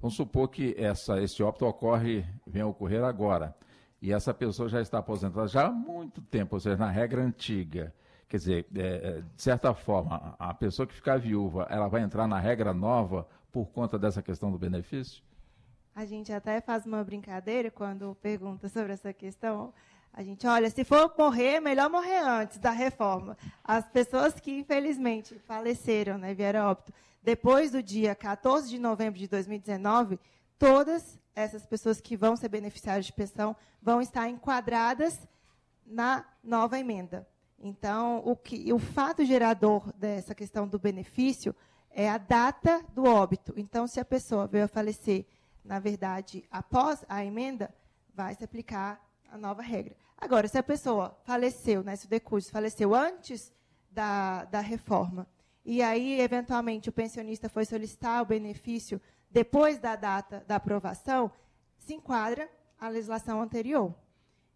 Vamos 0.05 0.17
supor 0.17 0.49
que 0.49 0.75
essa, 0.77 1.19
esse 1.19 1.41
óbito 1.41 1.65
ocorre, 1.65 2.23
venha 2.45 2.63
a 2.63 2.67
ocorrer 2.67 3.03
agora, 3.03 3.55
e 3.99 4.13
essa 4.13 4.35
pessoa 4.35 4.69
já 4.69 4.79
está 4.79 4.99
aposentada 4.99 5.47
já 5.47 5.65
há 5.65 5.71
muito 5.71 6.21
tempo, 6.21 6.55
ou 6.55 6.59
seja, 6.59 6.77
na 6.77 6.91
regra 6.91 7.23
antiga. 7.23 7.91
Quer 8.29 8.37
dizer, 8.37 8.67
é, 8.75 8.81
é 8.81 9.21
de 9.21 9.41
certa 9.41 9.73
forma, 9.73 10.35
a 10.37 10.53
pessoa 10.53 10.85
que 10.85 10.93
ficar 10.93 11.17
viúva, 11.17 11.65
ela 11.71 11.87
vai 11.87 12.03
entrar 12.03 12.27
na 12.27 12.39
regra 12.39 12.71
nova 12.71 13.27
por 13.51 13.71
conta 13.71 13.97
dessa 13.97 14.21
questão 14.21 14.51
do 14.51 14.59
benefício? 14.59 15.23
A 15.95 16.05
gente 16.05 16.31
até 16.31 16.61
faz 16.61 16.85
uma 16.85 17.03
brincadeira 17.03 17.71
quando 17.71 18.13
pergunta 18.21 18.69
sobre 18.69 18.93
essa 18.93 19.11
questão. 19.11 19.73
A 20.17 20.23
gente, 20.23 20.47
olha, 20.47 20.69
se 20.69 20.85
for 20.85 21.13
morrer, 21.17 21.59
melhor 21.59 21.89
morrer 21.89 22.19
antes 22.19 22.57
da 22.57 22.71
reforma. 22.71 23.37
As 23.61 23.85
pessoas 23.89 24.39
que, 24.39 24.59
infelizmente, 24.59 25.37
faleceram, 25.39 26.17
né, 26.17 26.33
vieram 26.33 26.67
óbito, 26.69 26.93
depois 27.21 27.71
do 27.71 27.83
dia 27.83 28.15
14 28.15 28.69
de 28.69 28.79
novembro 28.79 29.19
de 29.19 29.27
2019, 29.27 30.17
todas 30.57 31.19
essas 31.35 31.65
pessoas 31.65 31.99
que 31.99 32.15
vão 32.15 32.37
ser 32.37 32.47
beneficiárias 32.47 33.05
de 33.05 33.11
pensão 33.11 33.57
vão 33.81 33.99
estar 33.99 34.29
enquadradas 34.29 35.27
na 35.85 36.25
nova 36.41 36.79
emenda. 36.79 37.27
Então, 37.59 38.21
o, 38.23 38.37
que, 38.37 38.71
o 38.71 38.79
fato 38.79 39.25
gerador 39.25 39.91
dessa 39.97 40.33
questão 40.33 40.65
do 40.65 40.79
benefício 40.79 41.53
é 41.91 42.09
a 42.09 42.17
data 42.17 42.81
do 42.93 43.03
óbito. 43.03 43.53
Então, 43.57 43.85
se 43.85 43.99
a 43.99 44.05
pessoa 44.05 44.47
veio 44.47 44.63
a 44.63 44.69
falecer, 44.69 45.25
na 45.61 45.77
verdade, 45.77 46.45
após 46.49 47.03
a 47.09 47.25
emenda, 47.25 47.75
vai 48.13 48.33
se 48.33 48.45
aplicar 48.45 49.05
a 49.29 49.37
nova 49.37 49.61
regra. 49.61 50.04
Agora, 50.17 50.47
se 50.47 50.57
a 50.57 50.63
pessoa 50.63 51.17
faleceu, 51.23 51.83
né, 51.83 51.95
se 51.95 52.05
o 52.05 52.09
decurso 52.09 52.51
faleceu 52.51 52.95
antes 52.95 53.53
da, 53.91 54.45
da 54.45 54.59
reforma, 54.59 55.27
e 55.63 55.81
aí, 55.81 56.19
eventualmente, 56.21 56.89
o 56.89 56.93
pensionista 56.93 57.49
foi 57.49 57.65
solicitar 57.65 58.21
o 58.21 58.25
benefício 58.25 59.01
depois 59.31 59.79
da 59.79 59.95
data 59.95 60.43
da 60.47 60.57
aprovação, 60.57 61.31
se 61.77 61.93
enquadra 61.93 62.49
a 62.79 62.87
legislação 62.87 63.41
anterior. 63.41 63.93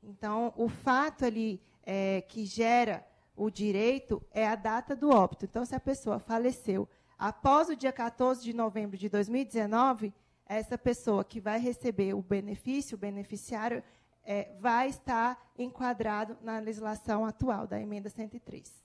Então, 0.04 0.54
o 0.56 0.70
fato 0.70 1.26
ali 1.26 1.62
é, 1.84 2.22
que 2.22 2.46
gera 2.46 3.06
o 3.36 3.50
direito 3.50 4.22
é 4.32 4.48
a 4.48 4.56
data 4.56 4.96
do 4.96 5.10
óbito. 5.10 5.46
Então, 5.46 5.66
se 5.66 5.74
a 5.74 5.80
pessoa 5.80 6.20
faleceu 6.20 6.88
após 7.18 7.70
o 7.70 7.76
dia 7.76 7.92
14 7.92 8.44
de 8.44 8.54
novembro 8.54 8.98
de 8.98 9.10
2019, 9.10 10.14
essa 10.46 10.78
pessoa 10.78 11.24
que 11.24 11.40
vai 11.40 11.60
receber 11.60 12.14
o 12.14 12.22
benefício, 12.22 12.96
o 12.96 13.00
beneficiário, 13.00 13.84
é, 14.24 14.52
vai 14.60 14.90
estar 14.90 15.38
enquadrado 15.58 16.38
na 16.42 16.60
legislação 16.60 17.26
atual 17.26 17.68
da 17.68 17.80
emenda 17.80 18.10
103. 18.10 18.80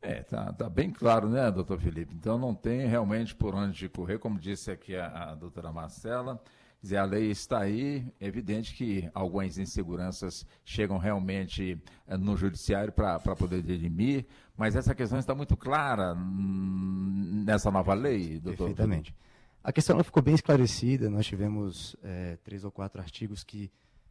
É, 0.00 0.22
tá, 0.22 0.52
tá, 0.52 0.68
bem 0.68 0.90
claro, 0.90 1.28
né, 1.28 1.50
doutor 1.50 1.78
Felipe? 1.78 2.14
Então 2.14 2.36
não 2.36 2.54
tem 2.54 2.86
realmente 2.86 3.34
por 3.34 3.54
onde 3.54 3.88
correr, 3.88 4.18
como 4.18 4.38
disse 4.38 4.70
aqui 4.70 4.96
a, 4.96 5.30
a 5.30 5.34
doutora 5.34 5.72
Marcela. 5.72 6.42
Dizer, 6.82 6.96
a 6.96 7.04
lei 7.04 7.30
está 7.30 7.60
aí, 7.60 8.04
é 8.18 8.26
evidente 8.26 8.74
que 8.74 9.08
algumas 9.14 9.56
inseguranças 9.56 10.44
chegam 10.64 10.98
realmente 10.98 11.80
eh, 12.08 12.16
no 12.16 12.36
judiciário 12.36 12.92
para 12.92 13.20
poder 13.20 13.62
dirimir, 13.62 14.26
mas 14.56 14.74
essa 14.74 14.92
questão 14.92 15.16
está 15.20 15.32
muito 15.32 15.56
clara 15.56 16.12
nessa 16.16 17.70
nova 17.70 17.94
lei, 17.94 18.40
doutor. 18.40 18.66
Perfeitamente. 18.66 19.14
A 19.62 19.72
questão 19.72 20.02
ficou 20.02 20.20
bem 20.20 20.34
esclarecida, 20.34 21.08
nós 21.08 21.24
tivemos 21.24 21.94
é, 22.02 22.36
três 22.42 22.64
ou 22.64 22.72
quatro 22.72 23.00
artigos 23.00 23.44
que 23.44 23.70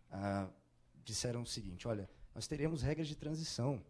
ah, 0.09 0.47
disseram 1.03 1.41
o 1.41 1.45
seguinte, 1.45 1.87
olha, 1.87 2.09
nós 2.33 2.47
teremos 2.47 2.81
regras 2.81 3.07
de 3.07 3.15
transição 3.15 3.83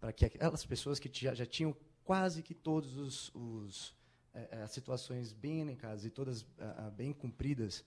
para 0.00 0.12
que 0.12 0.24
aquelas 0.24 0.64
pessoas 0.64 0.98
que 0.98 1.10
já, 1.12 1.34
já 1.34 1.46
tinham 1.46 1.76
quase 2.04 2.42
que 2.42 2.54
todos 2.54 2.96
os, 2.96 3.34
os 3.34 3.94
é, 4.32 4.62
as 4.62 4.70
situações 4.70 5.32
bem 5.32 5.60
elencadas 5.60 6.04
e 6.04 6.10
todas 6.10 6.46
ah, 6.58 6.90
bem 6.94 7.12
cumpridas 7.12 7.84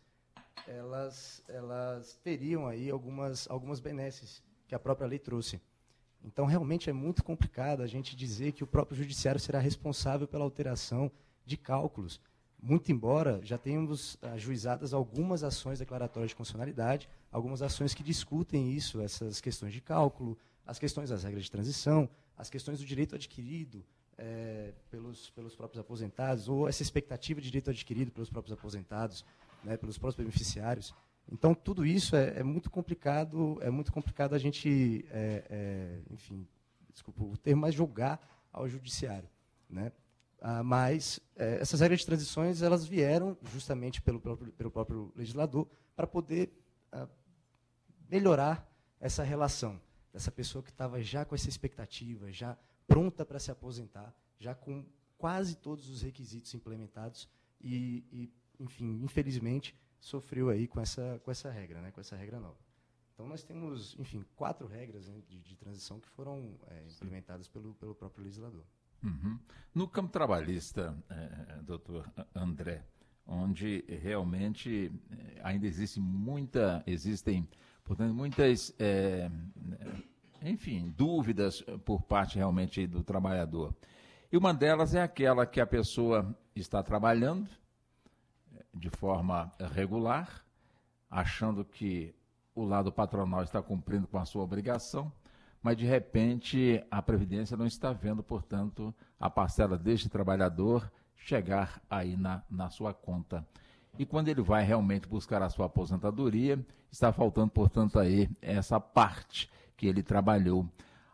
elas, 0.67 1.43
elas 1.47 2.19
teriam 2.23 2.67
aí 2.67 2.89
algumas, 2.89 3.49
algumas 3.49 3.79
benesses 3.79 4.43
que 4.67 4.75
a 4.75 4.79
própria 4.79 5.07
lei 5.07 5.19
trouxe. 5.19 5.61
Então, 6.23 6.45
realmente 6.45 6.89
é 6.89 6.93
muito 6.93 7.23
complicado 7.23 7.81
a 7.81 7.87
gente 7.87 8.15
dizer 8.15 8.51
que 8.51 8.63
o 8.63 8.67
próprio 8.67 8.97
judiciário 8.97 9.39
será 9.39 9.59
responsável 9.59 10.27
pela 10.27 10.43
alteração 10.43 11.11
de 11.45 11.55
cálculos. 11.55 12.19
Muito 12.61 12.91
embora 12.91 13.39
já 13.43 13.57
tenhamos 13.57 14.17
ajuizadas 14.21 14.93
algumas 14.93 15.43
ações 15.43 15.79
declaratórias 15.79 16.31
de 16.31 16.35
constitucionalidade, 16.35 17.09
algumas 17.31 17.61
ações 17.61 17.93
que 17.93 18.03
discutem 18.03 18.71
isso, 18.71 18.99
essas 19.01 19.39
questões 19.39 19.73
de 19.73 19.79
cálculo, 19.79 20.37
as 20.65 20.77
questões 20.77 21.09
das 21.09 21.23
regras 21.23 21.45
de 21.45 21.51
transição, 21.51 22.09
as 22.37 22.49
questões 22.49 22.79
do 22.79 22.85
direito 22.85 23.15
adquirido 23.15 23.83
é, 24.17 24.73
pelos, 24.91 25.29
pelos 25.29 25.55
próprios 25.55 25.79
aposentados, 25.79 26.49
ou 26.49 26.67
essa 26.67 26.83
expectativa 26.83 27.39
de 27.39 27.47
direito 27.47 27.69
adquirido 27.69 28.11
pelos 28.11 28.29
próprios 28.29 28.51
aposentados 28.51 29.23
né, 29.63 29.77
pelos 29.77 29.97
próprios 29.97 30.17
beneficiários. 30.17 30.93
Então, 31.31 31.53
tudo 31.53 31.85
isso 31.85 32.15
é, 32.15 32.39
é, 32.39 32.43
muito 32.43 32.69
complicado, 32.69 33.57
é 33.61 33.69
muito 33.69 33.91
complicado 33.91 34.33
a 34.33 34.37
gente, 34.37 35.05
é, 35.11 35.99
enfim, 36.09 36.47
desculpa 36.91 37.23
o 37.23 37.37
termo, 37.37 37.61
mas 37.61 37.75
julgar 37.75 38.19
ao 38.51 38.67
judiciário. 38.67 39.29
Né? 39.69 39.91
Ah, 40.41 40.63
mas 40.63 41.19
é, 41.35 41.59
essas 41.59 41.81
regras 41.81 41.99
de 41.99 42.05
transições 42.05 42.61
elas 42.61 42.85
vieram 42.85 43.37
justamente 43.51 44.01
pelo 44.01 44.21
próprio, 44.21 44.51
pelo 44.53 44.71
próprio 44.71 45.11
legislador 45.15 45.67
para 45.95 46.07
poder 46.07 46.49
ah, 46.91 47.07
melhorar 48.09 48.65
essa 48.99 49.23
relação 49.23 49.79
dessa 50.13 50.31
pessoa 50.31 50.63
que 50.63 50.69
estava 50.69 51.01
já 51.01 51.25
com 51.25 51.35
essa 51.35 51.49
expectativa, 51.49 52.31
já 52.31 52.57
pronta 52.87 53.25
para 53.25 53.39
se 53.39 53.51
aposentar, 53.51 54.15
já 54.39 54.55
com 54.55 54.85
quase 55.17 55.55
todos 55.55 55.89
os 55.89 56.01
requisitos 56.01 56.53
implementados 56.53 57.29
e, 57.61 58.03
e 58.11 58.33
enfim, 58.59 59.01
infelizmente, 59.03 59.75
sofreu 59.99 60.49
aí 60.49 60.67
com 60.67 60.79
essa, 60.79 61.19
com 61.23 61.31
essa 61.31 61.51
regra, 61.51 61.81
né, 61.81 61.91
com 61.91 61.99
essa 61.99 62.15
regra 62.15 62.39
nova. 62.39 62.57
Então, 63.13 63.27
nós 63.27 63.43
temos, 63.43 63.97
enfim, 63.99 64.23
quatro 64.35 64.65
regras 64.65 65.09
né, 65.09 65.21
de, 65.27 65.41
de, 65.41 65.55
transição 65.57 65.99
que 65.99 66.07
foram 66.07 66.57
é, 66.67 66.87
implementadas 66.87 67.49
pelo, 67.49 67.75
pelo 67.75 67.93
próprio 67.93 68.23
legislador. 68.23 68.63
Uhum. 69.03 69.39
No 69.73 69.87
campo 69.87 70.09
trabalhista, 70.09 70.95
é, 71.09 71.61
doutor 71.61 72.11
André, 72.35 72.83
onde 73.25 73.85
realmente 73.87 74.91
é, 75.11 75.41
ainda 75.43 75.67
existe 75.67 75.99
muita, 75.99 76.83
existem, 76.87 77.47
portanto, 77.83 78.13
muitas, 78.13 78.73
é, 78.79 79.29
enfim, 80.41 80.93
dúvidas 80.97 81.61
por 81.85 82.01
parte 82.01 82.37
realmente 82.37 82.87
do 82.87 83.03
trabalhador. 83.03 83.75
E 84.31 84.37
uma 84.37 84.53
delas 84.53 84.93
é 84.93 85.01
aquela 85.01 85.45
que 85.45 85.61
a 85.61 85.65
pessoa 85.65 86.35
está 86.55 86.83
trabalhando, 86.83 87.49
de 88.73 88.89
forma 88.89 89.51
regular, 89.73 90.45
achando 91.09 91.65
que 91.65 92.13
o 92.53 92.63
lado 92.63 92.91
patronal 92.91 93.43
está 93.43 93.61
cumprindo 93.61 94.07
com 94.07 94.17
a 94.17 94.25
sua 94.25 94.43
obrigação, 94.43 95.11
mas 95.61 95.77
de 95.77 95.85
repente 95.85 96.83
a 96.89 97.01
Previdência 97.01 97.57
não 97.57 97.65
está 97.65 97.91
vendo, 97.91 98.23
portanto, 98.23 98.93
a 99.19 99.29
parcela 99.29 99.77
deste 99.77 100.09
trabalhador 100.09 100.91
chegar 101.15 101.81
aí 101.89 102.15
na, 102.15 102.41
na 102.49 102.69
sua 102.69 102.93
conta. 102.93 103.45
E 103.97 104.05
quando 104.05 104.29
ele 104.29 104.41
vai 104.41 104.63
realmente 104.63 105.07
buscar 105.07 105.41
a 105.41 105.49
sua 105.49 105.65
aposentadoria, 105.65 106.57
está 106.91 107.11
faltando, 107.11 107.51
portanto, 107.51 107.99
aí 107.99 108.29
essa 108.41 108.79
parte 108.79 109.49
que 109.75 109.87
ele 109.87 110.01
trabalhou. 110.01 110.65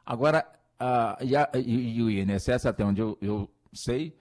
Agora, 0.06 0.46
a, 0.80 1.18
e, 1.22 1.36
a, 1.36 1.50
e, 1.56 1.98
e, 1.98 2.04
o 2.04 2.10
INSS, 2.10 2.66
até 2.68 2.86
onde 2.86 3.02
eu, 3.02 3.18
eu 3.22 3.50
sei, 3.74 4.16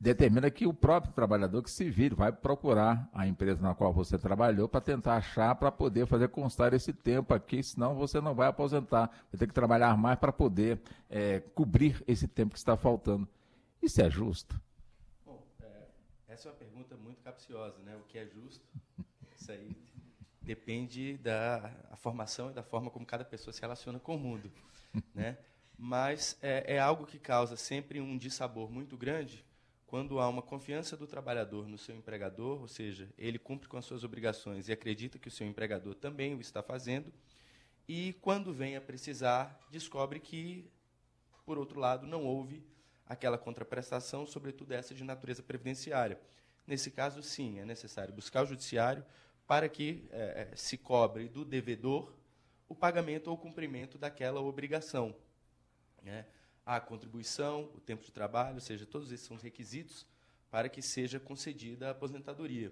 determina 0.00 0.50
que 0.50 0.66
o 0.66 0.72
próprio 0.72 1.12
trabalhador 1.12 1.62
que 1.62 1.70
se 1.70 1.90
vire 1.90 2.14
vai 2.14 2.30
procurar 2.30 3.08
a 3.12 3.26
empresa 3.26 3.60
na 3.60 3.74
qual 3.74 3.92
você 3.92 4.16
trabalhou 4.16 4.68
para 4.68 4.80
tentar 4.80 5.16
achar 5.16 5.54
para 5.56 5.72
poder 5.72 6.06
fazer 6.06 6.28
constar 6.28 6.72
esse 6.72 6.92
tempo 6.92 7.34
aqui, 7.34 7.62
senão 7.62 7.94
você 7.94 8.20
não 8.20 8.34
vai 8.34 8.48
aposentar. 8.48 9.08
Vai 9.32 9.38
ter 9.38 9.48
que 9.48 9.54
trabalhar 9.54 9.96
mais 9.96 10.18
para 10.18 10.32
poder 10.32 10.80
é, 11.10 11.40
cobrir 11.54 12.02
esse 12.06 12.28
tempo 12.28 12.52
que 12.52 12.58
está 12.58 12.76
faltando. 12.76 13.28
Isso 13.82 14.00
é 14.00 14.08
justo? 14.08 14.60
Bom, 15.26 15.42
é, 15.60 15.88
essa 16.28 16.48
é 16.48 16.52
uma 16.52 16.58
pergunta 16.58 16.96
muito 16.96 17.20
capciosa, 17.22 17.78
né? 17.82 17.96
O 17.96 18.04
que 18.04 18.18
é 18.18 18.26
justo? 18.26 18.64
Isso 19.36 19.50
aí 19.50 19.76
depende 20.40 21.18
da 21.18 21.72
formação 21.96 22.50
e 22.50 22.54
da 22.54 22.62
forma 22.62 22.90
como 22.90 23.04
cada 23.04 23.24
pessoa 23.24 23.52
se 23.52 23.60
relaciona 23.60 23.98
com 23.98 24.14
o 24.14 24.18
mundo, 24.18 24.50
né? 25.14 25.36
Mas 25.76 26.38
é, 26.40 26.74
é 26.74 26.78
algo 26.78 27.04
que 27.04 27.18
causa 27.18 27.56
sempre 27.56 28.00
um 28.00 28.16
dissabor 28.16 28.70
muito 28.70 28.96
grande 28.96 29.44
quando 29.88 30.20
há 30.20 30.28
uma 30.28 30.42
confiança 30.42 30.98
do 30.98 31.06
trabalhador 31.06 31.66
no 31.66 31.78
seu 31.78 31.96
empregador, 31.96 32.60
ou 32.60 32.68
seja, 32.68 33.08
ele 33.16 33.38
cumpre 33.38 33.66
com 33.66 33.78
as 33.78 33.86
suas 33.86 34.04
obrigações 34.04 34.68
e 34.68 34.72
acredita 34.72 35.18
que 35.18 35.28
o 35.28 35.30
seu 35.30 35.46
empregador 35.46 35.94
também 35.94 36.34
o 36.34 36.40
está 36.42 36.62
fazendo, 36.62 37.10
e 37.88 38.12
quando 38.20 38.52
vem 38.52 38.76
a 38.76 38.82
precisar, 38.82 39.58
descobre 39.70 40.20
que, 40.20 40.70
por 41.46 41.56
outro 41.56 41.80
lado, 41.80 42.06
não 42.06 42.26
houve 42.26 42.62
aquela 43.06 43.38
contraprestação, 43.38 44.26
sobretudo 44.26 44.72
essa 44.72 44.94
de 44.94 45.02
natureza 45.02 45.42
previdenciária. 45.42 46.20
Nesse 46.66 46.90
caso, 46.90 47.22
sim, 47.22 47.58
é 47.58 47.64
necessário 47.64 48.12
buscar 48.12 48.44
o 48.44 48.46
judiciário 48.46 49.02
para 49.46 49.70
que 49.70 50.06
é, 50.10 50.52
se 50.54 50.76
cobre 50.76 51.30
do 51.30 51.46
devedor 51.46 52.12
o 52.68 52.74
pagamento 52.74 53.30
ou 53.30 53.38
cumprimento 53.38 53.96
daquela 53.96 54.42
obrigação. 54.42 55.16
Né? 56.02 56.26
A 56.68 56.78
contribuição, 56.78 57.70
o 57.74 57.80
tempo 57.80 58.04
de 58.04 58.12
trabalho, 58.12 58.56
ou 58.56 58.60
seja, 58.60 58.84
todos 58.84 59.10
esses 59.10 59.26
são 59.26 59.38
requisitos 59.38 60.06
para 60.50 60.68
que 60.68 60.82
seja 60.82 61.18
concedida 61.18 61.88
a 61.88 61.92
aposentadoria. 61.92 62.70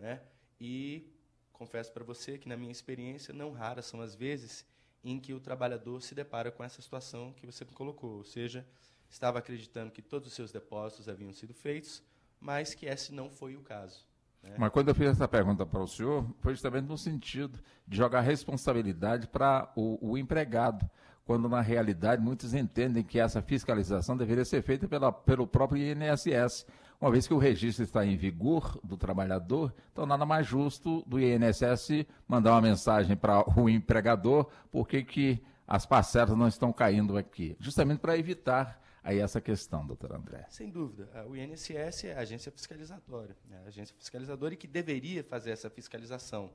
Né? 0.00 0.20
E 0.60 1.08
confesso 1.52 1.92
para 1.92 2.02
você 2.02 2.38
que, 2.38 2.48
na 2.48 2.56
minha 2.56 2.72
experiência, 2.72 3.32
não 3.32 3.52
raras 3.52 3.86
são 3.86 4.00
as 4.00 4.16
vezes 4.16 4.66
em 5.04 5.20
que 5.20 5.32
o 5.32 5.38
trabalhador 5.38 6.02
se 6.02 6.12
depara 6.12 6.50
com 6.50 6.64
essa 6.64 6.82
situação 6.82 7.32
que 7.34 7.46
você 7.46 7.64
colocou, 7.64 8.16
ou 8.16 8.24
seja, 8.24 8.66
estava 9.08 9.38
acreditando 9.38 9.92
que 9.92 10.02
todos 10.02 10.26
os 10.26 10.34
seus 10.34 10.50
depósitos 10.50 11.08
haviam 11.08 11.32
sido 11.32 11.54
feitos, 11.54 12.02
mas 12.40 12.74
que 12.74 12.86
esse 12.86 13.14
não 13.14 13.30
foi 13.30 13.54
o 13.54 13.60
caso. 13.60 14.04
Né? 14.42 14.56
Mas 14.58 14.72
quando 14.72 14.88
eu 14.88 14.94
fiz 14.96 15.06
essa 15.06 15.28
pergunta 15.28 15.64
para 15.64 15.84
o 15.84 15.86
senhor, 15.86 16.28
foi 16.40 16.52
justamente 16.52 16.86
no 16.86 16.98
sentido 16.98 17.60
de 17.86 17.96
jogar 17.96 18.22
responsabilidade 18.22 19.28
para 19.28 19.72
o, 19.76 20.10
o 20.10 20.18
empregado 20.18 20.90
quando 21.26 21.48
na 21.48 21.60
realidade 21.60 22.22
muitos 22.22 22.54
entendem 22.54 23.02
que 23.02 23.18
essa 23.18 23.42
fiscalização 23.42 24.16
deveria 24.16 24.44
ser 24.44 24.62
feita 24.62 24.86
pela, 24.86 25.12
pelo 25.12 25.44
próprio 25.44 25.82
INSS. 25.82 26.64
Uma 27.00 27.10
vez 27.10 27.26
que 27.26 27.34
o 27.34 27.38
registro 27.38 27.84
está 27.84 28.06
em 28.06 28.16
vigor 28.16 28.80
do 28.82 28.96
trabalhador, 28.96 29.74
então 29.92 30.06
nada 30.06 30.24
mais 30.24 30.46
justo 30.46 31.02
do 31.04 31.20
INSS 31.20 32.06
mandar 32.26 32.52
uma 32.52 32.62
mensagem 32.62 33.16
para 33.16 33.44
o 33.60 33.68
empregador 33.68 34.48
porque 34.70 35.02
que 35.02 35.42
as 35.66 35.84
parcelas 35.84 36.38
não 36.38 36.46
estão 36.46 36.72
caindo 36.72 37.18
aqui, 37.18 37.56
justamente 37.58 37.98
para 37.98 38.16
evitar 38.16 38.80
aí 39.02 39.18
essa 39.18 39.40
questão, 39.40 39.84
doutor 39.84 40.12
André. 40.12 40.46
Sem 40.48 40.70
dúvida. 40.70 41.08
O 41.28 41.36
INSS 41.36 42.04
é 42.04 42.14
a 42.16 42.20
agência 42.20 42.52
fiscalizadora, 42.52 43.36
né? 43.50 43.62
a 43.64 43.68
agência 43.68 43.94
fiscalizadora 43.98 44.54
e 44.54 44.56
que 44.56 44.68
deveria 44.68 45.24
fazer 45.24 45.50
essa 45.50 45.68
fiscalização. 45.68 46.52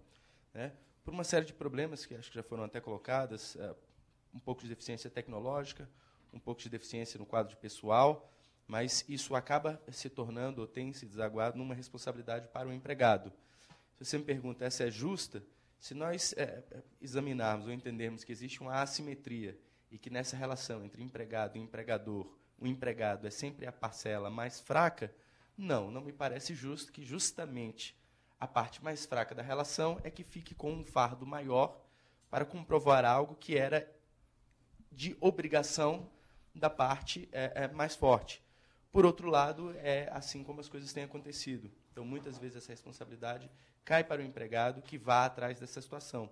Né? 0.54 0.72
por 1.04 1.14
uma 1.14 1.24
série 1.24 1.46
de 1.46 1.54
problemas 1.54 2.06
que 2.06 2.16
acho 2.16 2.30
que 2.30 2.36
já 2.36 2.44
foram 2.44 2.64
até 2.64 2.80
colocadas, 2.80 3.56
é, 3.56 3.76
um 4.34 4.40
pouco 4.40 4.62
de 4.62 4.70
deficiência 4.70 5.10
tecnológica, 5.10 5.90
um 6.34 6.40
pouco 6.40 6.62
de 6.62 6.70
deficiência 6.70 7.18
no 7.18 7.26
quadro 7.26 7.52
de 7.52 7.58
pessoal, 7.58 8.32
mas 8.68 9.04
isso 9.10 9.36
acaba 9.36 9.82
se 9.90 10.10
tornando 10.10 10.62
ou 10.62 10.68
tem 10.68 10.94
se 10.94 11.06
desaguado 11.06 11.58
numa 11.58 11.76
responsabilidade 11.76 12.48
para 12.48 12.68
o 12.68 12.74
empregado. 12.74 13.32
Se 13.98 14.06
você 14.06 14.18
me 14.18 14.24
pergunta, 14.24 14.64
essa 14.64 14.86
é 14.86 14.92
justa? 14.92 15.44
Se 15.80 15.94
nós 15.94 16.34
é, 16.38 16.64
examinarmos 17.02 17.68
ou 17.68 17.74
entendermos 17.74 18.24
que 18.24 18.32
existe 18.32 18.62
uma 18.62 18.82
assimetria 18.82 19.60
e 19.92 19.98
que 19.98 20.10
nessa 20.10 20.38
relação 20.38 20.86
entre 20.86 21.04
empregado 21.04 21.58
e 21.58 21.62
empregador, 21.62 22.32
o 22.58 22.68
empregado 22.68 23.28
é 23.28 23.32
sempre 23.32 23.66
a 23.66 23.72
parcela 23.72 24.30
mais 24.30 24.60
fraca, 24.60 25.14
não, 25.58 25.92
não 25.92 26.02
me 26.02 26.14
parece 26.14 26.54
justo 26.56 26.92
que 26.92 27.04
justamente 27.04 28.00
a 28.40 28.48
parte 28.48 28.84
mais 28.84 29.06
fraca 29.06 29.36
da 29.36 29.44
relação 29.44 30.00
é 30.04 30.10
que 30.10 30.24
fique 30.24 30.56
com 30.56 30.72
um 30.72 30.86
fardo 30.86 31.26
maior 31.26 31.80
para 32.30 32.46
comprovar 32.46 33.04
algo 33.04 33.36
que 33.36 33.58
era 33.58 33.88
de 34.92 35.16
obrigação 35.20 36.10
da 36.54 36.70
parte 36.70 37.30
é, 37.32 37.64
é, 37.64 37.68
mais 37.70 37.96
forte. 37.96 38.44
Por 38.92 39.06
outro 39.06 39.30
lado, 39.30 39.74
é 39.78 40.10
assim 40.12 40.44
como 40.44 40.60
as 40.60 40.68
coisas 40.68 40.92
têm 40.92 41.04
acontecido. 41.04 41.72
Então, 41.92 42.04
muitas 42.04 42.38
vezes, 42.38 42.58
essa 42.58 42.72
responsabilidade 42.72 43.50
cai 43.86 44.04
para 44.04 44.22
o 44.22 44.26
empregado 44.26 44.82
que 44.82 44.98
vá 44.98 45.26
atrás 45.26 45.60
dessa 45.60 45.82
situação. 45.82 46.30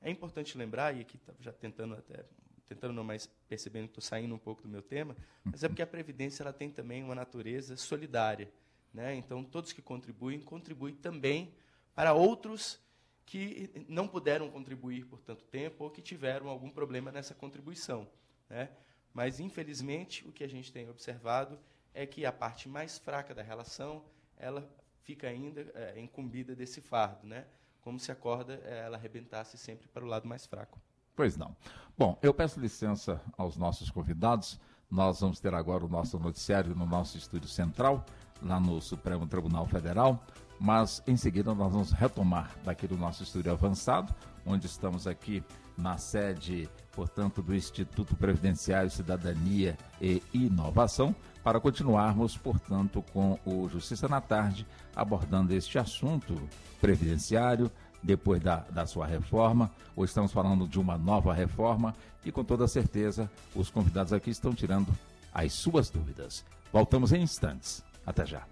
É 0.00 0.10
importante 0.10 0.58
lembrar, 0.58 0.96
e 0.96 1.00
aqui 1.00 1.18
já 1.40 1.52
tentando 1.52 1.94
até 1.94 2.24
tentando 2.66 2.94
não 2.94 3.04
mais 3.04 3.28
percebendo 3.48 3.84
que 3.84 3.90
estou 3.90 4.02
saindo 4.02 4.34
um 4.34 4.38
pouco 4.38 4.62
do 4.62 4.68
meu 4.68 4.80
tema, 4.80 5.14
mas 5.44 5.62
é 5.62 5.68
porque 5.68 5.82
a 5.82 5.86
previdência 5.86 6.42
ela 6.42 6.54
tem 6.54 6.70
também 6.70 7.02
uma 7.02 7.14
natureza 7.14 7.76
solidária, 7.76 8.50
né? 8.94 9.14
Então 9.14 9.44
todos 9.44 9.72
que 9.72 9.82
contribuem 9.82 10.40
contribuem 10.40 10.94
também 10.94 11.54
para 11.94 12.14
outros 12.14 12.80
que 13.24 13.70
não 13.88 14.06
puderam 14.06 14.50
contribuir 14.50 15.06
por 15.06 15.20
tanto 15.20 15.44
tempo 15.44 15.84
ou 15.84 15.90
que 15.90 16.02
tiveram 16.02 16.48
algum 16.48 16.70
problema 16.70 17.10
nessa 17.10 17.34
contribuição, 17.34 18.08
né? 18.48 18.68
Mas 19.12 19.40
infelizmente 19.40 20.26
o 20.26 20.32
que 20.32 20.42
a 20.42 20.48
gente 20.48 20.72
tem 20.72 20.88
observado 20.88 21.58
é 21.94 22.06
que 22.06 22.24
a 22.24 22.32
parte 22.32 22.68
mais 22.68 22.98
fraca 22.98 23.34
da 23.34 23.42
relação 23.42 24.02
ela 24.36 24.68
fica 25.02 25.28
ainda 25.28 25.60
é, 25.74 26.00
incumbida 26.00 26.54
desse 26.54 26.80
fardo, 26.80 27.26
né? 27.26 27.46
Como 27.80 27.98
se 27.98 28.10
a 28.10 28.14
corda 28.14 28.60
é, 28.64 28.84
ela 28.84 28.96
arrebentasse 28.96 29.58
sempre 29.58 29.88
para 29.88 30.04
o 30.04 30.06
lado 30.06 30.26
mais 30.26 30.46
fraco. 30.46 30.80
Pois 31.14 31.36
não. 31.36 31.54
Bom, 31.96 32.18
eu 32.22 32.32
peço 32.32 32.58
licença 32.58 33.20
aos 33.36 33.56
nossos 33.56 33.90
convidados. 33.90 34.58
Nós 34.90 35.20
vamos 35.20 35.40
ter 35.40 35.54
agora 35.54 35.84
o 35.84 35.88
nosso 35.88 36.18
noticiário 36.18 36.74
no 36.74 36.86
nosso 36.86 37.18
estúdio 37.18 37.48
central, 37.48 38.04
lá 38.42 38.58
no 38.58 38.80
Supremo 38.80 39.26
Tribunal 39.26 39.66
Federal, 39.66 40.24
mas 40.62 41.02
em 41.08 41.16
seguida 41.16 41.52
nós 41.52 41.72
vamos 41.72 41.90
retomar 41.90 42.52
daqui 42.64 42.86
do 42.86 42.96
nosso 42.96 43.24
estúdio 43.24 43.50
avançado, 43.50 44.14
onde 44.46 44.66
estamos 44.66 45.08
aqui 45.08 45.42
na 45.76 45.98
sede, 45.98 46.68
portanto, 46.92 47.42
do 47.42 47.52
Instituto 47.52 48.14
Previdenciário 48.14 48.88
Cidadania 48.88 49.76
e 50.00 50.22
Inovação, 50.32 51.16
para 51.42 51.58
continuarmos, 51.58 52.36
portanto, 52.36 53.04
com 53.12 53.36
o 53.44 53.68
Justiça 53.68 54.06
na 54.06 54.20
Tarde, 54.20 54.64
abordando 54.94 55.52
este 55.52 55.80
assunto 55.80 56.40
previdenciário, 56.80 57.68
depois 58.00 58.40
da, 58.40 58.58
da 58.70 58.86
sua 58.86 59.04
reforma, 59.04 59.68
ou 59.96 60.04
estamos 60.04 60.30
falando 60.30 60.68
de 60.68 60.78
uma 60.78 60.96
nova 60.96 61.34
reforma, 61.34 61.92
e 62.24 62.30
com 62.30 62.44
toda 62.44 62.68
certeza 62.68 63.28
os 63.52 63.68
convidados 63.68 64.12
aqui 64.12 64.30
estão 64.30 64.54
tirando 64.54 64.96
as 65.34 65.54
suas 65.54 65.90
dúvidas. 65.90 66.44
Voltamos 66.72 67.12
em 67.12 67.20
instantes. 67.22 67.82
Até 68.06 68.24
já. 68.26 68.44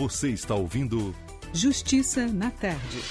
Você 0.00 0.30
está 0.30 0.54
ouvindo 0.54 1.14
Justiça 1.52 2.26
na 2.26 2.50
Tarde. 2.50 3.02